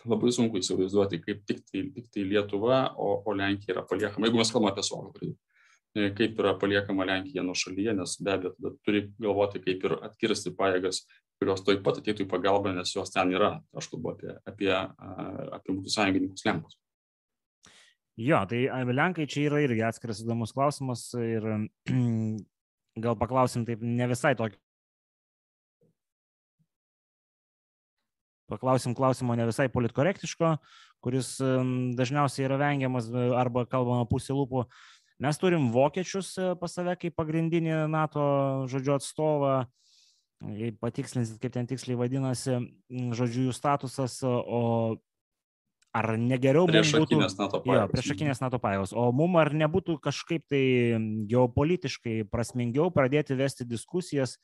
labai 0.08 0.32
sunku 0.32 0.62
įsivaizduoti, 0.62 1.20
kaip 1.26 1.42
tik 1.50 1.64
tai, 1.68 1.88
tik 1.96 2.12
tai 2.14 2.24
Lietuva, 2.30 2.84
o, 2.96 3.18
o 3.26 3.34
Lenkija 3.36 3.76
yra 3.76 3.84
paliekama, 3.90 4.30
jeigu 4.30 4.40
mes 4.40 4.54
kalbame 4.54 4.72
apie 4.72 4.86
Slovakų 4.86 5.34
kaip 5.92 6.40
yra 6.40 6.54
paliekama 6.60 7.06
Lenkija 7.08 7.44
nuo 7.44 7.56
šalyje, 7.58 7.96
nes 7.98 8.16
be 8.24 8.32
abejo 8.32 8.54
tada 8.56 8.72
turi 8.86 9.02
galvoti, 9.20 9.60
kaip 9.64 9.84
ir 9.88 9.98
atkirsti 10.08 10.54
pajėgas, 10.56 11.02
kurios 11.42 11.64
taip 11.68 11.84
pat 11.84 12.00
ateitų 12.00 12.26
į 12.26 12.30
pagalbą, 12.32 12.72
nes 12.76 12.94
jos 12.96 13.12
ten 13.12 13.34
yra. 13.36 13.58
Aš 13.78 13.90
kalbu 13.92 14.14
apie, 14.14 14.38
apie, 14.48 14.72
apie 14.72 15.76
mūsų 15.76 15.96
sąjungininkus 15.96 16.46
Lenkus. 16.48 16.78
Jo, 18.22 18.44
tai 18.48 18.64
Lenkai 18.92 19.28
čia 19.28 19.48
yra 19.50 19.62
irgi 19.66 19.84
atskiras 19.88 20.22
įdomus 20.24 20.56
klausimas 20.56 21.10
ir 21.18 21.48
gal 23.00 23.16
paklausim 23.20 23.66
taip 23.68 23.84
ne 23.86 24.08
visai 24.12 24.34
tokį 24.36 24.60
paklausim 28.52 28.96
klausimo 28.96 29.36
ne 29.36 29.48
visai 29.48 29.70
politkorektiško, 29.72 30.56
kuris 31.04 31.38
dažniausiai 31.98 32.48
yra 32.50 32.60
vengiamas 32.62 33.08
arba 33.40 33.66
kalbama 33.70 34.08
pusė 34.10 34.36
lūpų. 34.36 34.66
Mes 35.22 35.38
turim 35.38 35.70
vokiečius 35.74 36.32
e, 36.42 36.48
pas 36.58 36.74
save 36.74 36.96
kaip 36.98 37.14
pagrindinį 37.14 37.84
NATO 37.94 38.24
žodžio 38.72 38.96
atstovą, 38.98 39.52
jei 40.58 40.74
patikslinsit, 40.74 41.38
kaip 41.44 41.54
ten 41.54 41.70
tiksliai 41.70 42.00
vadinasi, 42.00 42.58
žodžiu 42.90 43.46
jų 43.46 43.54
statusas, 43.54 44.18
o 44.26 44.98
ar 45.96 46.16
negeriau 46.16 46.66
būtų... 46.70 47.20
NATO 47.20 47.60
pajėgos. 47.62 47.76
Jo, 47.76 47.86
priešakinės 47.92 48.42
NATO 48.44 48.60
pajėgos. 48.64 48.94
O 48.96 49.10
mum 49.16 49.36
ar 49.42 49.52
nebūtų 49.56 49.98
kažkaip 50.04 50.46
tai 50.52 50.64
geopolitiškai 51.32 52.22
prasmingiau 52.32 52.90
pradėti 52.96 53.36
vesti 53.40 53.68
diskusijas, 53.68 54.38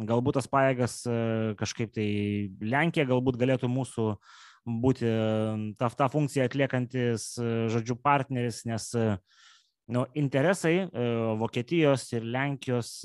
galbūt 0.00 0.38
tas 0.38 0.48
pajėgas 0.52 0.98
e, 1.08 1.16
kažkaip 1.60 1.92
tai 1.96 2.06
Lenkija 2.60 3.08
galbūt 3.08 3.40
galėtų 3.40 3.72
mūsų 3.72 4.08
būti 4.84 5.08
tą, 5.80 5.88
tą 5.98 6.08
funkciją 6.12 6.46
atliekantis, 6.48 7.32
e, 7.40 7.52
žodžiu, 7.72 7.96
partneris, 7.98 8.62
nes 8.68 8.90
nu, 9.92 10.04
interesai 10.18 10.74
e, 10.84 11.06
Vokietijos 11.40 12.04
ir 12.12 12.28
Lenkijos, 12.28 12.98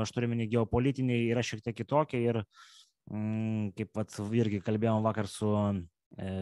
aš 0.00 0.16
turiu 0.16 0.32
minį 0.32 0.48
geopolitiniai, 0.56 1.28
yra 1.32 1.44
šiek 1.44 1.60
tiek 1.64 1.76
kitokie 1.82 2.24
ir, 2.24 2.40
mm, 3.12 3.74
kaip 3.76 3.92
pat 4.00 4.16
irgi 4.32 4.64
kalbėjom 4.64 5.04
vakar 5.04 5.28
su 5.30 5.52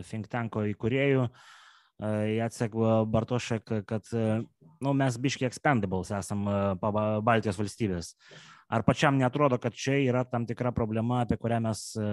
think 0.09 0.29
tanko 0.33 0.67
įkūrėjų, 0.73 1.27
Jacek 2.03 2.73
Bartošek, 3.13 3.69
kad 3.87 4.09
nu, 4.13 4.95
mes 4.99 5.19
biški 5.23 5.47
expendables 5.47 6.11
esam 6.17 6.49
Baltijos 6.81 7.61
valstybės. 7.61 8.17
Ar 8.73 8.81
pačiam 8.89 9.19
netrodo, 9.21 9.59
kad 9.61 9.75
čia 9.77 9.99
yra 10.01 10.23
tam 10.25 10.47
tikra 10.49 10.71
problema, 10.73 11.21
apie 11.23 11.37
kurią 11.37 11.59
mes 11.61 11.81
e, 12.01 12.05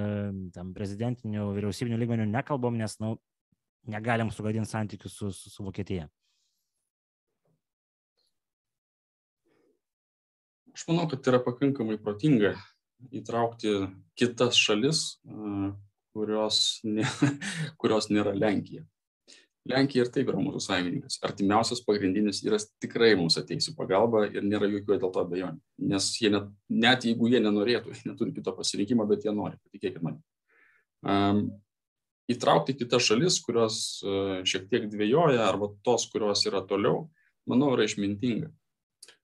tam 0.51 0.73
prezidentinių, 0.75 1.45
vyriausybinių 1.55 1.99
lygmenių 2.01 2.25
nekalbam, 2.27 2.75
nes 2.75 2.97
nu, 2.99 3.13
negalim 3.87 4.27
sugadinti 4.35 4.67
santykių 4.67 5.11
su, 5.13 5.29
su, 5.31 5.53
su 5.53 5.63
Vokietija? 5.63 6.09
Aš 10.75 10.83
manau, 10.91 11.07
kad 11.11 11.31
yra 11.31 11.39
pakankamai 11.45 11.95
protinga 12.03 12.57
įtraukti 13.15 13.77
kitas 14.19 14.59
šalis, 14.59 15.05
e, 15.23 15.71
kurios, 16.19 16.79
ne, 16.83 17.07
kurios 17.81 18.11
nėra 18.11 18.35
Lenkija. 18.35 18.83
Lenkija 19.69 20.05
ir 20.05 20.09
taip 20.13 20.29
yra 20.31 20.39
mūsų 20.41 20.61
sąjungininkas. 20.63 21.19
Artimiausias 21.25 21.81
pagrindinis 21.85 22.41
yra 22.45 22.57
tikrai 22.81 23.11
mums 23.19 23.37
ateis 23.37 23.69
į 23.69 23.75
pagalbą 23.77 24.25
ir 24.31 24.45
nėra 24.45 24.69
jokių 24.71 24.97
dėl 24.97 25.11
to 25.13 25.23
abejonių. 25.23 25.59
Nes 25.91 26.07
jie 26.17 26.31
net, 26.33 26.47
net 26.71 27.05
jeigu 27.05 27.29
jie 27.29 27.41
nenorėtų, 27.43 27.93
jie 27.97 28.11
neturi 28.11 28.33
kito 28.35 28.55
pasirinkimo, 28.57 29.05
bet 29.09 29.27
jie 29.27 29.35
nori, 29.35 29.59
patikėkit 29.67 30.05
man. 30.05 30.21
Um, 31.05 31.43
įtraukti 32.31 32.75
kitas 32.79 33.05
šalis, 33.07 33.39
kurios 33.45 33.81
uh, 34.05 34.39
šiek 34.47 34.67
tiek 34.71 34.87
dvėjoja, 34.91 35.43
arba 35.45 35.71
tos, 35.85 36.07
kurios 36.11 36.43
yra 36.49 36.63
toliau, 36.67 37.07
manau, 37.49 37.73
yra 37.75 37.85
išmintinga. 37.87 38.49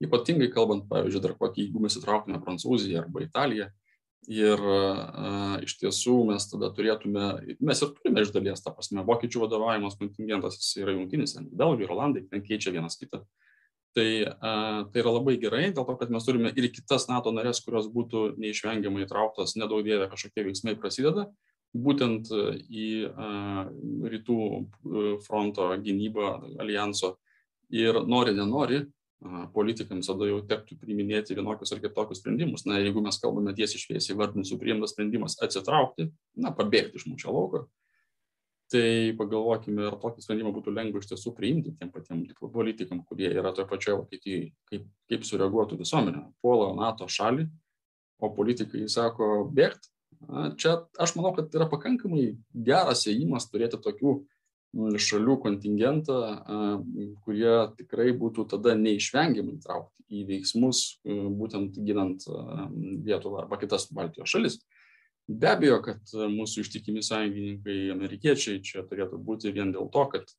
Ypatingai 0.04 0.52
kalbant, 0.52 0.86
pavyzdžiui, 0.92 1.24
dar 1.24 1.36
kokį, 1.40 1.68
jeigu 1.68 1.82
mes 1.84 1.96
įtrauktume 2.00 2.42
Prancūziją 2.44 3.06
arba 3.06 3.24
Italiją, 3.24 3.70
Ir 4.32 4.58
a, 4.58 5.58
iš 5.62 5.76
tiesų 5.82 6.16
mes 6.32 6.48
tada 6.50 6.72
turėtume, 6.74 7.56
mes 7.62 7.82
ir 7.84 7.92
turime 7.94 8.24
iš 8.26 8.32
dalies, 8.34 8.64
ta 8.64 8.74
prasme, 8.74 9.04
vokiečių 9.06 9.44
vadovavimas 9.44 9.98
kontingentas 10.00 10.72
yra 10.82 10.96
jungtinis, 10.96 11.36
belgai 11.54 11.86
ir 11.86 11.94
olandai, 11.94 12.24
ten 12.32 12.42
keičia 12.46 12.74
vienas 12.74 12.98
kitą. 12.98 13.22
Tai, 13.96 14.08
a, 14.26 14.54
tai 14.92 15.04
yra 15.04 15.14
labai 15.16 15.38
gerai, 15.42 15.68
dėl 15.70 15.86
to, 15.86 15.98
kad 16.00 16.10
mes 16.12 16.26
turime 16.26 16.52
ir 16.58 16.70
kitas 16.74 17.06
NATO 17.12 17.32
narės, 17.36 17.62
kurios 17.64 17.88
būtų 17.94 18.34
neišvengiamai 18.42 19.06
įtrauktos, 19.06 19.56
nedaug 19.62 19.86
dievė 19.86 20.10
kažkokie 20.12 20.48
veiksmai 20.50 20.76
prasideda, 20.80 21.30
būtent 21.76 22.34
į 22.66 22.90
a, 23.14 23.30
rytų 24.16 24.40
fronto 25.28 25.70
gynybą 25.86 26.34
alijanso. 26.66 27.16
Ir 27.74 27.98
nori, 28.06 28.34
nenori, 28.38 28.84
politikams 29.56 30.10
tada 30.10 30.28
jau 30.30 30.42
tektų 30.46 30.78
priiminėti 30.82 31.38
vienokius 31.38 31.72
ar 31.74 31.82
kitokius 31.84 32.20
sprendimus. 32.22 32.66
Na, 32.68 32.78
jeigu 32.82 33.02
mes 33.04 33.18
kalbame 33.22 33.56
tiesiai 33.58 33.82
šviesiai, 33.82 34.18
vardinsiu, 34.20 34.60
priimtas 34.62 34.94
sprendimas 34.94 35.38
atsitraukti, 35.42 36.10
na, 36.42 36.52
pabėgti 36.56 37.00
iš 37.00 37.08
mūšio 37.10 37.34
lauko, 37.34 37.64
tai 38.74 39.14
pagalvokime, 39.18 39.88
ar 39.88 39.98
tokį 40.02 40.24
sprendimą 40.26 40.52
būtų 40.56 40.74
lengva 40.74 41.02
iš 41.02 41.10
tiesų 41.14 41.34
priimti 41.38 41.74
tiem 41.80 41.92
patiem 41.94 42.24
politikam, 42.54 43.04
kurie 43.08 43.30
yra 43.32 43.54
toje 43.56 43.70
pačioje 43.70 44.00
Vokietijoje, 44.02 44.52
kaip, 44.72 44.88
kaip 45.12 45.28
sureaguotų 45.28 45.80
visuomenė. 45.82 46.24
Puola 46.44 46.72
NATO 46.78 47.08
šalį, 47.10 47.48
o 48.20 48.32
politikai 48.36 48.88
sako 48.92 49.46
bėgti. 49.54 49.92
Čia 50.60 50.80
aš 51.02 51.14
manau, 51.18 51.34
kad 51.38 51.54
yra 51.54 51.68
pakankamai 51.70 52.32
geras 52.66 53.06
įėjimas 53.06 53.50
turėti 53.52 53.78
tokių 53.84 54.16
šalių 54.76 55.38
kontingentą, 55.44 56.20
kurie 57.26 57.56
tikrai 57.80 58.12
būtų 58.18 58.48
tada 58.56 58.76
neišvengiamai 58.80 59.60
traukti 59.64 60.04
į 60.12 60.24
veiksmus, 60.30 61.02
būtent 61.06 61.78
ginant 61.88 62.26
Lietuvą 62.28 63.44
arba 63.44 63.60
kitas 63.62 63.88
Baltijos 63.96 64.30
šalis. 64.36 64.60
Be 65.26 65.50
abejo, 65.50 65.80
kad 65.82 66.12
mūsų 66.14 66.62
ištikimi 66.62 67.02
sąjungininkai, 67.02 67.78
amerikiečiai, 67.96 68.60
čia 68.62 68.84
turėtų 68.86 69.18
būti 69.26 69.54
vien 69.56 69.72
dėl 69.74 69.88
to, 69.94 70.04
kad 70.12 70.30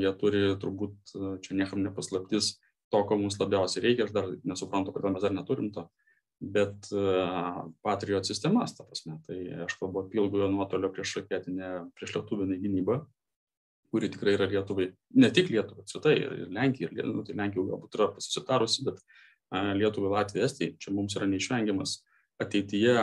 jie 0.00 0.10
turi 0.18 0.46
turbūt, 0.58 0.96
čia 1.44 1.54
niekam 1.54 1.84
nepaslaptis, 1.84 2.56
to, 2.90 3.02
ko 3.06 3.18
mums 3.20 3.38
labiausiai 3.38 3.84
reikia, 3.84 4.08
aš 4.08 4.16
dar 4.16 4.32
nesuprantu, 4.42 4.94
kodėl 4.94 5.14
mes 5.14 5.22
dar 5.22 5.34
neturim 5.36 5.70
to, 5.74 5.86
bet 6.42 6.88
Patriot 7.86 8.26
sistemas, 8.26 8.74
ta 8.74 8.82
prasme, 8.88 9.20
tai 9.28 9.38
aš 9.68 9.76
kalbu 9.78 10.02
apie 10.02 10.18
ilgojo 10.18 10.50
nuotolio 10.50 10.90
prieš 10.90 11.20
raketinę, 11.20 11.70
prieš 11.94 12.16
lietuvinę 12.18 12.58
gynybą, 12.58 12.98
kuri 13.92 14.10
tikrai 14.12 14.34
yra 14.38 14.48
Lietuvai, 14.50 14.88
ne 15.20 15.30
tik 15.34 15.50
Lietuvai, 15.52 15.84
apskritai 15.84 16.14
ir 16.18 16.48
Lenkija, 16.54 16.90
ir 16.94 17.10
nu, 17.10 17.24
tai 17.26 17.36
Lenkija 17.38 17.66
galbūt 17.68 17.98
yra 17.98 18.08
susitarusi, 18.22 18.84
bet 18.88 19.02
Lietuvai, 19.78 20.12
Latvija, 20.16 20.48
Estija, 20.48 20.74
čia 20.80 20.94
mums 20.94 21.14
yra 21.18 21.28
neišvengiamas 21.30 22.00
ateityje, 22.42 22.94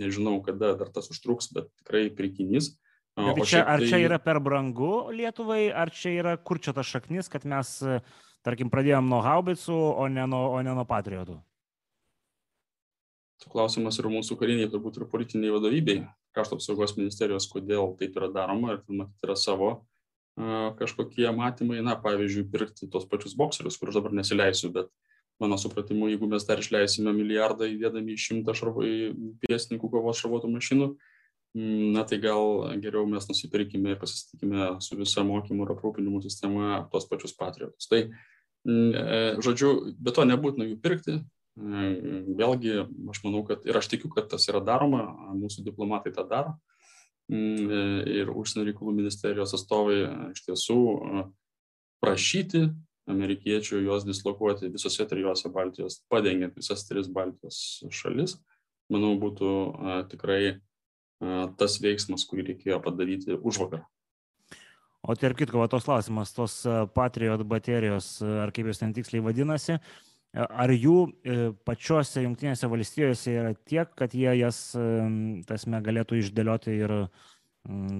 nežinau 0.00 0.40
kada 0.42 0.74
dar 0.78 0.90
tas 0.94 1.10
užtruks, 1.12 1.52
bet 1.54 1.68
tikrai 1.82 2.08
prikinys. 2.14 2.72
Bet 3.18 3.36
tai 3.38 3.46
čia, 3.46 3.60
ar 3.66 3.82
čia 3.82 3.98
tai 3.98 4.02
yra 4.06 4.18
per 4.22 4.40
brangu 4.42 5.10
Lietuvai, 5.14 5.68
ar 5.70 5.92
čia 5.94 6.14
yra 6.22 6.34
kur 6.38 6.60
čia 6.62 6.74
tas 6.74 6.88
šaknis, 6.88 7.30
kad 7.30 7.46
mes, 7.48 7.76
tarkim, 8.46 8.70
pradėjom 8.72 9.06
nuo 9.10 9.20
haubicų, 9.24 9.78
o 10.00 10.08
ne 10.10 10.26
nuo, 10.30 10.46
o 10.56 10.62
ne 10.64 10.74
nuo 10.74 10.86
patriotų? 10.88 11.38
Klausimas 13.50 13.96
yra 13.96 14.10
mūsų 14.12 14.36
kariniai, 14.36 14.68
turbūt 14.68 14.98
ir 14.98 15.06
politiniai 15.08 15.54
vadovybei, 15.54 16.02
krašto 16.36 16.58
apsaugos 16.58 16.92
ministerijos, 16.98 17.48
kodėl 17.48 17.94
taip 18.00 18.18
yra 18.18 18.28
daroma 18.34 18.74
ir 18.76 18.82
matyt 18.92 19.24
yra 19.24 19.36
savo 19.38 19.70
kažkokie 20.78 21.28
matymai, 21.36 21.80
na, 21.84 21.96
pavyzdžiui, 22.00 22.48
pirkti 22.52 22.88
tos 22.90 23.06
pačius 23.10 23.36
bokserius, 23.38 23.78
kur 23.80 23.90
aš 23.90 24.00
dabar 24.00 24.14
nesileisiu, 24.16 24.72
bet 24.74 24.90
mano 25.40 25.56
supratimu, 25.58 26.08
jeigu 26.10 26.28
mes 26.28 26.44
dar 26.48 26.60
išleisime 26.60 27.12
milijardą 27.16 27.68
įdėdami 27.70 28.14
į 28.14 28.20
šimtą 28.26 28.54
pėsininkų 29.44 29.90
kovos 29.92 30.20
šarvuotų 30.20 30.52
mašinų, 30.52 30.90
na 31.96 32.04
tai 32.06 32.20
gal 32.22 32.70
geriau 32.82 33.06
mes 33.10 33.26
nusipirkime 33.26 33.94
ir 33.94 33.98
pasistatykime 33.98 34.76
su 34.84 34.98
visa 35.00 35.24
mokymų 35.26 35.66
ir 35.66 35.72
aprūpinimo 35.74 36.20
sistema 36.22 36.84
tos 36.92 37.08
pačius 37.10 37.34
patriotus. 37.34 37.88
Tai, 37.90 38.04
e, 38.06 39.20
žodžiu, 39.42 39.72
be 39.98 40.14
to 40.14 40.26
nebūtina 40.28 40.68
jų 40.68 40.78
pirkti. 40.84 41.16
E, 41.18 41.88
vėlgi, 42.38 42.76
aš 43.10 43.22
manau, 43.24 43.42
kad 43.48 43.66
ir 43.66 43.80
aš 43.80 43.90
tikiu, 43.90 44.12
kad 44.14 44.30
tas 44.30 44.46
yra 44.52 44.62
daroma, 44.62 45.08
mūsų 45.40 45.66
diplomatai 45.66 46.14
tą 46.14 46.28
daro. 46.30 46.54
Ir 47.30 48.30
užsienio 48.34 48.66
reikalų 48.66 48.94
ministerijos 48.96 49.54
atstovai 49.54 50.00
iš 50.32 50.42
tiesų 50.48 50.80
prašyti 52.02 52.64
amerikiečių 53.10 53.82
juos 53.84 54.06
dislokuoti 54.06 54.70
visose 54.72 55.06
trijose 55.06 55.50
Baltijos, 55.52 56.00
padengiant 56.10 56.56
visas 56.58 56.82
tris 56.88 57.10
Baltijos 57.10 57.84
šalis, 57.94 58.36
manau, 58.90 59.14
būtų 59.20 59.52
tikrai 60.10 60.58
tas 61.60 61.78
veiksmas, 61.82 62.26
kurį 62.28 62.52
reikėjo 62.52 62.80
padaryti 62.82 63.36
už 63.36 63.62
vakar. 63.64 63.86
O 65.00 65.14
tarp 65.16 65.38
kitko, 65.38 65.62
va, 65.62 65.68
tos 65.72 65.86
klausimas, 65.86 66.32
tos 66.36 66.60
Patriot 66.96 67.44
baterijos, 67.48 68.18
ar 68.20 68.52
kaip 68.52 68.68
jos 68.68 68.82
ten 68.82 68.92
tiksliai 68.96 69.24
vadinasi, 69.24 69.78
ar 70.34 70.70
jų 70.70 70.96
e, 71.06 71.38
pačiose 71.66 72.24
jungtinėse 72.24 72.70
valstijose 72.70 73.34
yra 73.34 73.54
tiek, 73.66 73.90
kad 73.98 74.14
jie 74.14 74.30
jas, 74.38 74.62
tasme, 75.48 75.82
galėtų 75.82 76.20
išdėlioti 76.20 76.76
ir, 76.78 76.94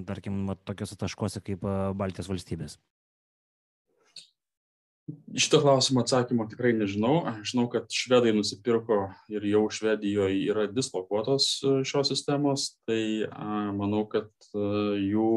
tarkim, 0.07 0.47
tokiuose 0.64 0.99
taškuose 1.01 1.43
kaip 1.45 1.66
Baltijos 1.99 2.31
valstybės? 2.31 2.79
Šitą 5.35 5.59
klausimą 5.64 6.05
atsakymą 6.05 6.47
tikrai 6.51 6.71
nežinau. 6.77 7.25
Žinau, 7.47 7.66
kad 7.73 7.90
švedai 7.90 8.31
nusipirko 8.37 9.09
ir 9.33 9.47
jau 9.49 9.64
Švedijoje 9.73 10.45
yra 10.53 10.66
dislokuotos 10.71 11.49
e, 11.64 11.73
šios 11.88 12.12
sistemos, 12.12 12.69
tai 12.87 13.27
manau, 13.75 14.05
kad 14.11 14.31
e, 14.55 14.62
jų, 15.11 15.33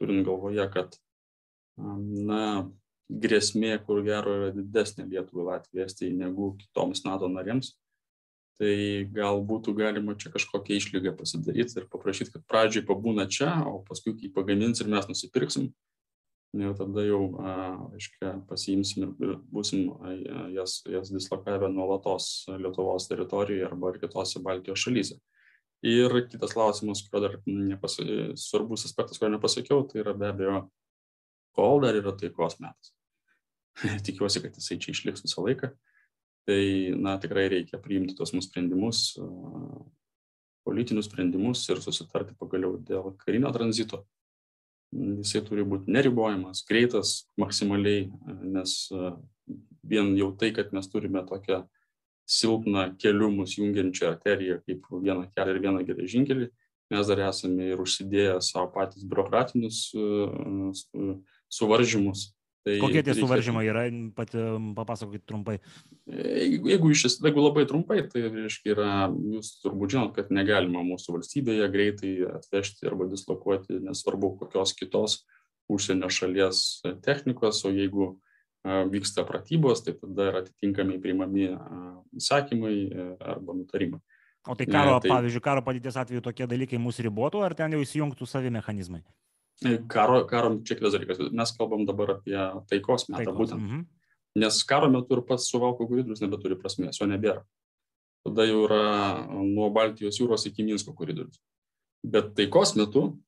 turint 0.00 0.26
galvoje, 0.26 0.66
kad 0.74 0.98
na, 1.76 2.66
grėsmė, 3.10 3.76
kur 3.86 4.02
gero 4.06 4.34
yra 4.40 4.52
didesnė 4.54 5.06
Lietuvai, 5.10 5.46
Latvijai, 5.52 5.86
Estijai 5.86 6.14
negu 6.16 6.54
kitoms 6.60 7.04
NATO 7.06 7.28
narėms, 7.30 7.74
tai 8.60 9.06
gal 9.12 9.42
būtų 9.46 9.74
galima 9.76 10.16
čia 10.18 10.32
kažkokią 10.34 10.78
išlygą 10.80 11.12
pasidaryti 11.18 11.80
ir 11.80 11.88
paprašyti, 11.92 12.32
kad 12.34 12.46
pradžiai 12.48 12.86
pabūna 12.88 13.28
čia, 13.30 13.52
o 13.68 13.82
paskui, 13.86 14.16
kai 14.18 14.32
pagamins 14.32 14.80
ir 14.80 14.90
mes 14.90 15.06
nusipirksim, 15.10 15.68
jau 16.56 16.72
tada 16.78 17.04
jau, 17.04 17.22
aiškiai, 17.92 18.40
pasiimsim 18.48 19.12
ir 19.20 19.36
būsim 19.52 19.90
jas, 20.56 20.80
jas 20.88 21.12
dislokavę 21.12 21.68
nuolatos 21.72 22.46
Lietuvos 22.56 23.10
teritorijoje 23.10 23.66
arba 23.68 23.92
ir 23.92 24.00
kitose 24.02 24.42
Baltijos 24.42 24.82
šalyse. 24.86 25.20
Ir 25.86 26.10
kitas 26.30 26.56
klausimas, 26.56 27.04
kurio 27.04 27.26
dar 27.26 27.34
nepas, 27.44 27.98
svarbus 28.40 28.86
aspektas, 28.88 29.20
kurio 29.20 29.36
nepasakiau, 29.36 29.84
tai 29.86 30.00
yra 30.00 30.16
be 30.16 30.30
abejo, 30.32 30.62
kol 31.56 31.82
dar 31.84 31.98
yra 31.98 32.14
taikos 32.16 32.58
metas. 32.62 32.92
Tikiuosi, 34.06 34.44
kad 34.44 34.56
jisai 34.56 34.78
čia 34.82 34.94
išliks 34.94 35.24
visą 35.26 35.44
laiką. 35.44 35.72
Tai, 36.46 36.62
na, 37.02 37.16
tikrai 37.18 37.48
reikia 37.50 37.80
priimti 37.82 38.14
tos 38.14 38.30
mūsų 38.36 38.52
sprendimus, 38.52 39.00
politinius 40.66 41.08
sprendimus 41.10 41.64
ir 41.72 41.80
susitarti 41.82 42.36
pagaliau 42.38 42.76
dėl 42.78 43.10
karinio 43.24 43.50
tranzito 43.54 44.04
jisai 44.94 45.42
turi 45.46 45.64
būti 45.66 45.92
neribojamas, 45.92 46.62
greitas 46.68 47.26
maksimaliai, 47.40 48.06
nes 48.42 48.76
vien 49.86 50.12
jau 50.18 50.32
tai, 50.38 50.52
kad 50.56 50.72
mes 50.74 50.88
turime 50.90 51.22
tokią 51.26 51.64
silpną 52.26 52.88
kelių 52.98 53.30
mus 53.36 53.54
jungiančią 53.58 54.10
arteriją 54.14 54.60
kaip 54.66 54.86
vieną 54.90 55.28
kelią 55.34 55.54
ir 55.54 55.60
vieną 55.62 55.84
geležinkelį, 55.86 56.48
mes 56.90 57.10
dar 57.10 57.22
esame 57.28 57.70
ir 57.72 57.82
užsidėję 57.82 58.40
savo 58.42 58.70
patys 58.74 59.06
biurokratinius 59.06 59.80
e, 59.94 60.06
e, 61.02 61.16
suvaržymus 61.52 62.30
Tai 62.66 62.80
Kokie 62.82 62.98
tie 63.06 63.14
suvaržymai 63.14 63.68
yra, 63.70 63.84
pati 64.10 64.42
papasakokit 64.74 65.22
trumpai. 65.22 65.60
Jeigu, 66.10 66.66
jeigu, 66.66 66.88
iš, 66.90 67.04
jeigu 67.22 67.44
labai 67.44 67.62
trumpai, 67.70 68.00
tai 68.10 68.24
reiškia 68.26 68.72
yra, 68.74 68.94
jūs 69.06 69.52
turbūt 69.62 69.94
žinot, 69.94 70.16
kad 70.16 70.32
negalima 70.34 70.82
mūsų 70.82 71.14
valstybėje 71.14 71.68
greitai 71.70 72.10
atvežti 72.26 72.88
arba 72.90 73.06
dislokuoti, 73.12 73.78
nesvarbu 73.86 74.32
kokios 74.40 74.74
kitos 74.74 75.20
užsienio 75.70 76.10
šalies 76.10 76.64
technikos, 77.06 77.62
o 77.62 77.70
jeigu 77.70 78.16
vyksta 78.66 79.22
pratybos, 79.28 79.84
tai 79.86 79.94
tada 80.00 80.26
yra 80.32 80.42
atitinkamai 80.42 80.98
priimami 80.98 81.52
įsakymai 82.18 82.74
e, 82.82 83.06
arba 83.30 83.54
nutarimai. 83.60 84.02
O 84.50 84.58
tai 84.58 84.66
karo, 84.66 84.96
ne, 84.96 85.04
tai, 85.04 85.12
pavyzdžiui, 85.14 85.44
karo 85.44 85.62
padėties 85.62 86.00
atveju 86.02 86.24
tokie 86.26 86.50
dalykai 86.50 86.82
mūsų 86.82 87.06
ribotų, 87.06 87.46
ar 87.46 87.54
ten 87.54 87.78
jau 87.78 87.84
įsijungtų 87.86 88.26
savi 88.26 88.50
mechanizmai? 88.58 89.04
E, 89.64 89.78
karo, 89.88 90.20
karo 90.28 90.50
čia 90.64 90.76
kitas 90.76 90.92
dalykas, 90.92 91.20
mes 91.32 91.52
kalbam 91.56 91.86
dabar 91.88 92.18
apie 92.18 92.36
taikos 92.68 93.08
metą 93.08 93.24
taikos. 93.24 93.38
būtent. 93.38 93.60
-hmm. 93.60 93.84
Nes 94.36 94.62
karo 94.64 94.90
metu 94.90 95.16
ir 95.16 95.22
pats 95.24 95.48
suvalko 95.50 95.86
koridorius 95.88 96.20
nebeturi 96.20 96.58
prasmės, 96.60 97.00
jo 97.00 97.06
nebėra. 97.06 97.42
Tada 98.26 98.44
jau 98.44 98.64
yra 98.66 99.26
nuo 99.30 99.70
Baltijos 99.70 100.18
jūros 100.20 100.46
iki 100.46 100.64
Minsko 100.64 100.92
koridorius. 100.92 101.40
Bet 102.04 102.34
taikos 102.34 102.76
metu 102.76 103.18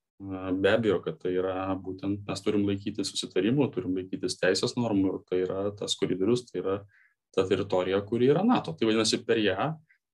be 0.63 0.73
abejo, 0.75 0.99
kad 1.03 1.19
tai 1.23 1.33
yra 1.39 1.75
būtent 1.79 2.27
mes 2.27 2.41
turim 2.43 2.67
laikyti 2.67 3.05
susitarimų, 3.07 3.71
turim 3.75 3.95
laikytis 3.95 4.39
teisės 4.41 4.75
normų 4.77 5.13
ir 5.13 5.19
tai 5.31 5.43
yra 5.45 5.61
tas 5.79 5.95
koridorius, 5.97 6.45
tai 6.51 6.61
yra 6.61 6.79
ta 7.35 7.45
teritorija, 7.47 8.01
kuri 8.07 8.33
yra 8.33 8.43
NATO. 8.43 8.75
Tai 8.75 8.89
vadinasi, 8.89 9.23
per 9.25 9.39
ją 9.39 9.69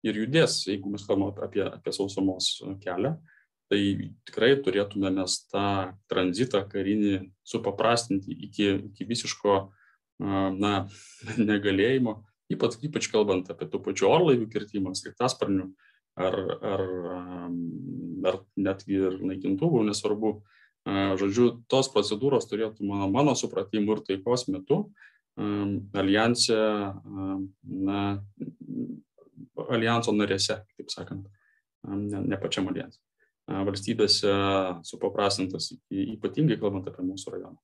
ir 0.05 0.19
judės, 0.21 0.61
jeigu 0.69 0.93
mes 0.93 1.07
kalbame 1.09 1.33
apie, 1.47 1.65
apie 1.65 1.93
sausumos 1.97 2.59
kelią, 2.85 3.15
tai 3.75 4.11
tikrai 4.29 4.53
turėtume 4.63 5.11
mes 5.17 5.39
tą 5.51 5.95
tranzitą 6.11 6.63
karinį 6.71 7.17
supaprastinti 7.47 8.35
iki, 8.47 8.69
iki 8.91 9.07
visiško 9.09 9.57
na, 10.23 10.75
negalėjimo, 11.51 12.21
ypač, 12.55 12.79
ypač 12.87 13.11
kalbant 13.11 13.51
apie 13.51 13.69
tų 13.71 13.83
pačių 13.83 14.11
orlaivių 14.11 14.51
kirtimą, 14.53 14.95
sraigtasparnių 14.95 15.71
ar, 16.15 16.37
ar, 16.75 16.85
ar 18.31 18.43
netgi 18.55 19.01
ir 19.01 19.17
naikintuvų, 19.33 19.83
nesvarbu. 19.89 20.37
Žodžiu, 20.85 21.47
tos 21.73 21.89
procedūros 21.89 22.45
turėtų, 22.51 22.85
mano, 22.85 23.09
mano 23.09 23.33
supratimu, 23.41 23.97
ir 23.97 24.03
taikos 24.05 24.45
metu 24.53 24.83
alijansė, 25.35 26.59
na, 27.89 28.03
alijanso 29.65 30.13
narėse, 30.15 30.61
taip 30.77 30.93
sakant, 30.93 31.25
ne, 31.89 32.21
ne 32.29 32.39
pačiam 32.39 32.69
alijansui 32.69 33.01
valstybėse 33.49 34.33
supaprastintas, 34.89 35.73
ypatingai 35.91 36.59
kalbant 36.61 36.89
apie 36.89 37.05
mūsų 37.05 37.37
rajoną. 37.37 37.59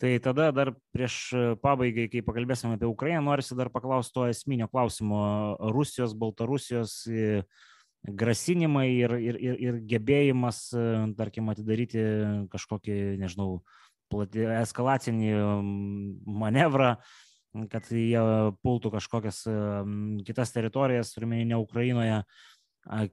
Tai 0.00 0.14
tada 0.24 0.46
dar 0.56 0.70
prieš 0.94 1.16
pabaigai, 1.60 2.06
kai 2.08 2.22
pakalbėsime 2.24 2.78
apie 2.78 2.88
Ukrainą, 2.88 3.20
norisi 3.26 3.56
dar 3.58 3.68
paklausti 3.68 4.14
to 4.16 4.22
esminio 4.32 4.70
klausimo. 4.70 5.18
Rusijos, 5.74 6.14
Baltarusijos 6.16 6.94
grasinimai 8.08 8.86
ir, 8.94 9.12
ir, 9.20 9.36
ir, 9.36 9.58
ir 9.60 9.80
gebėjimas, 9.90 10.70
tarkim, 11.18 11.50
atidaryti 11.52 12.00
kažkokį, 12.52 12.96
nežinau, 13.20 13.60
platį, 14.10 14.46
eskalacinį 14.62 15.34
manevrą, 16.24 16.94
kad 17.70 17.90
jie 17.92 18.22
pultų 18.64 18.94
kažkokias 18.94 19.42
kitas 20.24 20.54
teritorijas, 20.54 21.12
turime 21.12 21.42
ne 21.44 21.60
Ukrainoje 21.60 22.22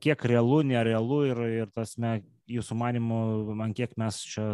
kiek 0.01 0.25
realu, 0.29 0.61
nerealu 0.65 1.21
ir, 1.29 1.41
ir 1.63 1.71
tasme, 1.75 2.21
jūsų 2.47 2.77
manimu, 2.79 3.19
man 3.59 3.73
kiek 3.75 3.95
mes 3.99 4.19
čia 4.23 4.45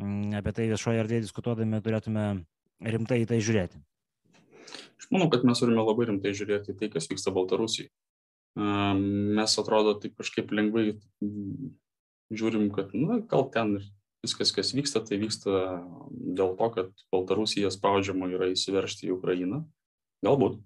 mm, 0.00 0.36
apie 0.40 0.54
tai 0.56 0.68
viešoje 0.70 1.02
erdvėje 1.02 1.26
diskutuodami 1.26 1.82
turėtume 1.84 2.28
rimtai 2.84 3.22
į 3.24 3.28
tai 3.30 3.40
žiūrėti? 3.44 3.82
Aš 4.98 5.10
manau, 5.12 5.28
kad 5.32 5.44
mes 5.44 5.60
turime 5.60 5.84
labai 5.84 6.08
rimtai 6.08 6.32
žiūrėti 6.36 6.72
į 6.72 6.78
tai, 6.80 6.88
kas 6.92 7.10
vyksta 7.10 7.34
Baltarusijai. 7.34 7.90
Mes 8.54 9.58
atrodo 9.60 9.96
taip 10.00 10.14
kažkaip 10.20 10.52
lengvai 10.54 10.94
žiūrim, 12.34 12.70
kad, 12.74 12.94
na, 12.96 13.18
gal 13.28 13.48
ten 13.52 13.76
viskas, 14.24 14.52
kas 14.54 14.72
vyksta, 14.76 15.02
tai 15.04 15.18
vyksta 15.20 15.82
dėl 16.10 16.54
to, 16.58 16.68
kad 16.76 17.04
Baltarusija 17.12 17.72
spaudžiama 17.74 18.30
yra 18.32 18.48
įsiveršti 18.54 19.10
į 19.10 19.16
Ukrainą. 19.18 19.64
Galbūt. 20.24 20.62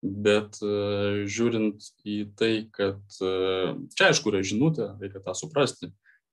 Bet 0.00 0.56
žiūrint 1.28 1.84
į 2.08 2.20
tai, 2.38 2.52
kad 2.72 3.00
čia 3.12 4.06
aišku 4.08 4.32
yra 4.32 4.40
žinutė, 4.46 4.94
reikia 5.00 5.20
tą 5.24 5.34
suprasti. 5.36 5.90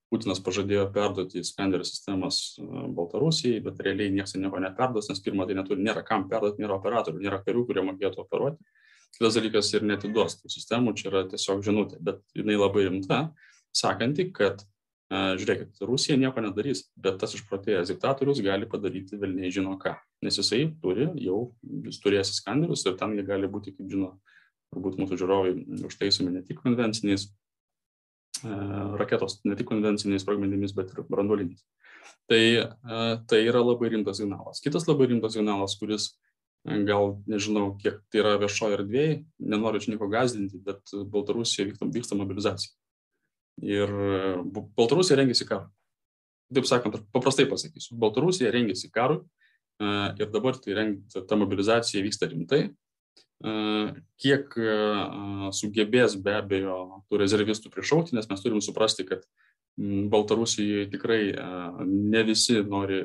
Putinas 0.08 0.39
pažadėjo 0.39 0.86
perduoti 0.95 1.43
Skanderio 1.43 1.84
sistemas 1.84 2.56
Baltarusijai, 2.95 3.60
bet 3.65 3.82
realiai 3.84 4.13
niekas 4.15 4.38
nieko 4.39 4.62
neperduos, 4.63 5.10
nes 5.12 5.19
pirmą 5.19 5.43
tai 5.49 5.58
neturi, 5.58 5.84
nėra 5.84 5.99
kam 6.08 6.30
perduoti, 6.32 6.63
nėra 6.63 6.77
operatorių, 6.77 7.19
nėra 7.25 7.41
karių, 7.43 7.65
kurie 7.67 7.84
mokėtų 7.89 8.23
operuoti. 8.23 8.63
Kitas 9.17 9.36
dalykas 9.36 9.73
ir 9.75 9.84
netiduos 9.88 10.38
tų 10.39 10.53
sistemų, 10.53 10.95
čia 10.95 11.10
yra 11.12 11.25
tiesiog 11.27 11.60
žinutė, 11.65 11.99
bet 12.08 12.23
jinai 12.38 12.56
labai 12.56 12.86
rimta, 12.88 13.19
sakanti, 13.75 14.30
kad 14.32 14.63
žiūrėkit, 15.12 15.80
Rusija 15.88 16.17
nieko 16.20 16.41
nedarys, 16.43 16.88
bet 17.00 17.20
tas 17.22 17.36
išprotėjęs 17.38 17.93
diktatorius 17.93 18.41
gali 18.43 18.67
padaryti 18.67 19.20
vėl 19.20 19.36
nežino 19.38 19.78
ką, 19.80 19.93
nes 20.26 20.39
jisai 20.39 20.65
turi 20.84 21.08
jau, 21.24 21.54
jis 21.88 22.02
turės 22.04 22.34
skanderius 22.41 22.84
ir 22.86 22.98
ten 23.00 23.15
jie 23.15 23.24
gali 23.28 23.48
būti, 23.48 23.72
kaip 23.78 23.88
žino, 23.88 24.17
turbūt 24.76 25.00
mūsų 25.00 25.20
žiūrovai 25.22 25.54
užtaisomi 25.88 26.34
ne 26.36 26.43
tik 26.43 26.60
konvenciniais 26.60 27.30
raketos, 29.00 29.39
ne 29.48 29.56
tik 29.58 29.70
konvenciniais 29.70 30.22
sprogmenimis, 30.22 30.76
bet 30.76 30.91
ir 30.93 31.06
branduoliniais. 31.08 31.63
Tai, 32.28 32.41
tai 33.32 33.39
yra 33.48 33.63
labai 33.63 33.89
rimtas 33.93 34.20
signalas. 34.20 34.60
Kitas 34.63 34.88
labai 34.89 35.08
rimtas 35.08 35.34
signalas, 35.38 35.78
kuris 35.80 36.12
gal 36.67 37.15
nežinau, 37.32 37.78
kiek 37.80 38.02
tai 38.12 38.22
yra 38.22 38.36
viešoje 38.41 38.76
erdvėje, 38.82 39.15
nenoriu 39.39 39.80
čia 39.80 39.93
nieko 39.93 40.10
gazdinti, 40.12 40.60
bet 40.63 40.91
Baltarusijoje 41.13 41.72
vyksta, 41.72 41.88
vyksta 41.96 42.20
mobilizacija. 42.20 42.74
Ir 43.65 43.91
Baltarusija 44.78 45.17
rengiasi 45.17 45.48
karui. 45.50 45.70
Taip 46.54 46.67
sakant, 46.70 47.00
paprastai 47.12 47.48
pasakysiu, 47.50 47.98
Baltarusija 48.00 48.52
rengiasi 48.54 48.91
karui 48.93 49.24
ir 50.17 50.30
dabar 50.34 50.58
tai 50.62 50.76
reng, 50.78 51.02
ta 51.28 51.36
mobilizacija 51.36 52.04
vyksta 52.06 52.30
rimtai. 52.32 52.67
Kiek 54.17 54.56
sugebės 55.54 56.15
be 56.22 56.38
abejo 56.38 56.78
tų 57.10 57.20
rezervistų 57.22 57.70
prišaukti, 57.74 58.15
nes 58.17 58.30
mes 58.30 58.41
turim 58.41 58.63
suprasti, 58.63 59.06
kad 59.06 59.26
Baltarusijoje 59.78 60.88
tikrai 60.89 61.22
ne 61.86 62.24
visi 62.26 62.63
nori 62.65 63.04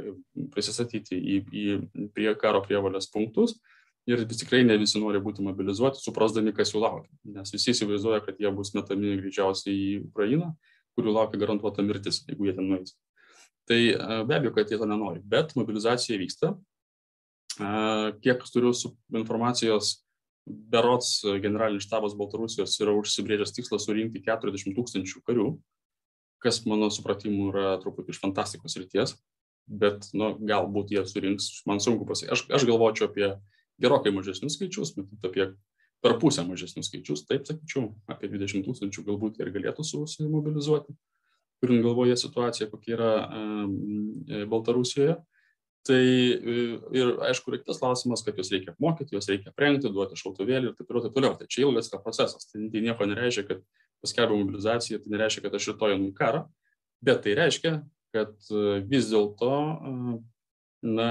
prisistatyti 0.55 1.19
į, 1.19 1.37
į 1.53 2.09
prie 2.17 2.33
karo 2.41 2.63
prievalės 2.65 3.11
punktus 3.13 3.59
ir 4.11 4.25
tikrai 4.27 4.63
ne 4.67 4.77
visi 4.81 5.01
nori 5.01 5.21
būti 5.23 5.45
mobilizuoti, 5.47 6.03
suprasdami, 6.03 6.55
kas 6.57 6.75
jų 6.75 6.83
laukia. 6.83 7.11
Nes 7.37 7.55
visi 7.55 7.71
įsivaizduoja, 7.75 8.23
kad 8.27 8.41
jie 8.43 8.51
bus 8.55 8.73
metami 8.75 9.17
greičiausiai 9.21 9.73
į 9.73 9.89
Ukrainą, 10.09 10.53
kurių 10.99 11.15
laukia 11.17 11.41
garantuota 11.41 11.85
mirtis, 11.87 12.23
jeigu 12.29 12.49
jie 12.49 12.57
ten 12.57 12.69
nueis. 12.69 12.97
Tai 13.71 13.79
be 14.27 14.37
abejo, 14.39 14.55
kad 14.57 14.71
jie 14.73 14.79
to 14.81 14.89
nenori, 14.91 15.23
bet 15.23 15.55
mobilizacija 15.59 16.19
vyksta. 16.19 16.57
Kiek 18.25 18.43
turiu 18.51 18.73
informacijos, 19.15 20.01
berots 20.47 21.21
generalinis 21.43 21.87
štabas 21.87 22.17
Baltarusijos 22.19 22.75
yra 22.83 22.95
užsibrėžęs 22.99 23.55
tikslą 23.55 23.79
surinkti 23.79 24.25
40 24.27 24.75
tūkstančių 24.75 25.23
karių, 25.29 25.47
kas 26.43 26.65
mano 26.67 26.89
supratimu 26.91 27.53
yra 27.53 27.77
truputį 27.83 28.17
iš 28.17 28.19
fantastikos 28.23 28.75
ryties, 28.81 29.15
bet 29.71 30.09
nu, 30.19 30.33
galbūt 30.43 30.91
jie 30.97 31.05
surinks, 31.07 31.63
man 31.71 31.79
sunku 31.79 32.09
pasakyti. 32.09 32.33
Aš, 32.35 32.45
aš 32.59 32.67
galvočiau 32.67 33.07
apie 33.07 33.29
gerokai 33.83 34.13
mažesnius 34.15 34.57
skaičius, 34.59 34.95
matyt, 34.99 35.23
apie 35.27 35.49
per 36.03 36.19
pusę 36.23 36.45
mažesnius 36.47 36.91
skaičius, 36.91 37.25
taip 37.29 37.47
sakyčiau, 37.49 37.93
apie 38.11 38.31
20 38.33 38.67
tūkstančių 38.67 39.05
galbūt 39.07 39.43
ir 39.43 39.53
galėtų 39.55 39.85
susimobilizuoti, 39.87 40.95
turint 41.63 41.85
galvoje 41.85 42.17
situaciją, 42.19 42.71
kokia 42.73 42.97
yra 42.97 43.13
e, 43.23 44.43
Baltarusijoje. 44.51 45.21
Tai 45.87 45.99
e, 45.99 46.57
ir 46.95 47.13
aišku, 47.29 47.53
yra 47.53 47.61
kitas 47.63 47.79
klausimas, 47.83 48.25
kad 48.27 48.39
juos 48.39 48.51
reikia 48.55 48.75
apmokyti, 48.75 49.15
juos 49.17 49.31
reikia 49.31 49.51
aprengti, 49.51 49.91
duoti 49.95 50.19
šautuvėlį 50.19 50.71
ir 50.71 50.77
taip 50.79 50.91
toliau, 50.91 51.07
taip 51.07 51.17
toliau. 51.17 51.39
Tai 51.39 51.49
čia 51.51 51.65
ilgas 51.65 51.91
yra 51.91 52.03
procesas. 52.03 52.51
Tai, 52.51 52.67
tai 52.71 52.83
nieko 52.83 53.07
nereiškia, 53.11 53.47
kad 53.49 53.63
paskelbė 54.03 54.39
mobilizaciją, 54.43 55.03
tai 55.03 55.15
nereiškia, 55.15 55.45
kad 55.47 55.59
aš 55.59 55.71
rytoj 55.73 55.97
einu 55.97 56.11
į 56.11 56.17
karą, 56.19 56.45
bet 57.03 57.23
tai 57.27 57.35
reiškia, 57.39 57.77
kad 58.15 58.35
e, 58.51 58.83
vis 58.91 59.11
dėlto 59.11 59.55
na, 60.83 61.11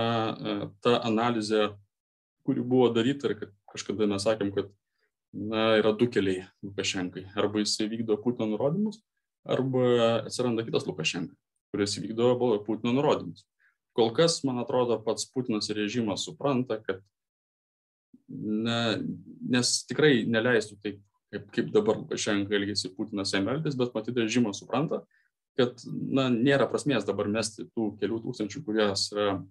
ta 0.84 0.97
analizė 1.07 1.71
kuri 2.45 2.63
buvo 2.65 2.89
daryta 2.93 3.30
ir 3.30 3.38
kad 3.39 3.54
kažkada 3.71 4.08
mes 4.10 4.25
sakėm, 4.25 4.51
kad 4.56 4.71
na, 5.34 5.77
yra 5.80 5.93
du 5.97 6.08
keliai 6.12 6.45
Lukašenkai. 6.65 7.27
Arba 7.39 7.63
jis 7.63 7.77
vykdo 7.82 8.17
Putino 8.21 8.49
nurodymus, 8.51 8.99
arba 9.47 9.86
atsiranda 10.25 10.65
kitas 10.67 10.88
Lukašenka, 10.89 11.36
kuris 11.71 11.97
vykdo 12.01 12.34
Putino 12.65 12.93
nurodymus. 12.97 13.45
Kol 13.97 14.13
kas, 14.15 14.39
man 14.47 14.62
atrodo, 14.62 14.99
pats 15.04 15.27
Putinas 15.32 15.69
režimas 15.75 16.25
supranta, 16.27 16.80
kad 16.84 17.01
na, 18.32 18.97
nes 19.51 19.73
tikrai 19.88 20.21
neleistų 20.30 20.77
taip, 20.84 21.01
kaip, 21.32 21.49
kaip 21.56 21.71
dabar 21.75 21.99
Lukašenka 21.99 22.56
elgėsi 22.56 22.93
Putinas 22.95 23.34
jam 23.36 23.49
elgtis, 23.51 23.75
bet 23.80 23.95
matyt, 23.95 24.19
režimas 24.19 24.62
supranta, 24.63 25.04
kad 25.60 25.84
na, 25.88 26.30
nėra 26.32 26.67
prasmės 26.71 27.08
dabar 27.08 27.27
mesti 27.32 27.67
tų 27.75 27.93
kelių 27.99 28.21
tūkstančių, 28.25 28.63
kurias 28.67 29.10
yra 29.12 29.41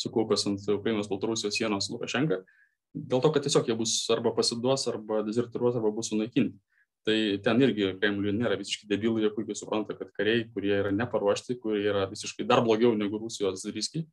sukaupęs 0.00 0.46
ant 0.50 0.68
Ukrainos 0.74 1.08
Baltarusijos 1.10 1.56
sienos 1.58 1.90
Lukašenka, 1.92 2.40
dėl 2.94 3.22
to, 3.22 3.30
kad 3.34 3.44
tiesiog 3.46 3.68
jie 3.68 3.76
bus 3.78 3.96
arba 4.14 4.32
pasiduos, 4.36 4.86
arba 4.90 5.22
dezertiruos, 5.26 5.76
arba 5.78 5.92
bus 5.94 6.12
sunaikinti. 6.12 6.58
Tai 7.04 7.16
ten 7.44 7.60
irgi 7.60 7.90
Kremliui 8.00 8.32
nėra 8.32 8.56
visiškai 8.56 8.88
debilai, 8.88 9.26
jie 9.26 9.32
puikiai 9.34 9.58
supranta, 9.58 9.92
kad 9.98 10.08
kariai, 10.16 10.46
kurie 10.54 10.72
yra 10.78 10.92
neparuošti, 10.94 11.58
kurie 11.60 11.82
yra 11.90 12.06
visiškai 12.08 12.46
dar 12.48 12.62
blogiau 12.64 12.94
negu 12.96 13.20
Rusijos 13.20 13.66
riskiai, 13.74 14.06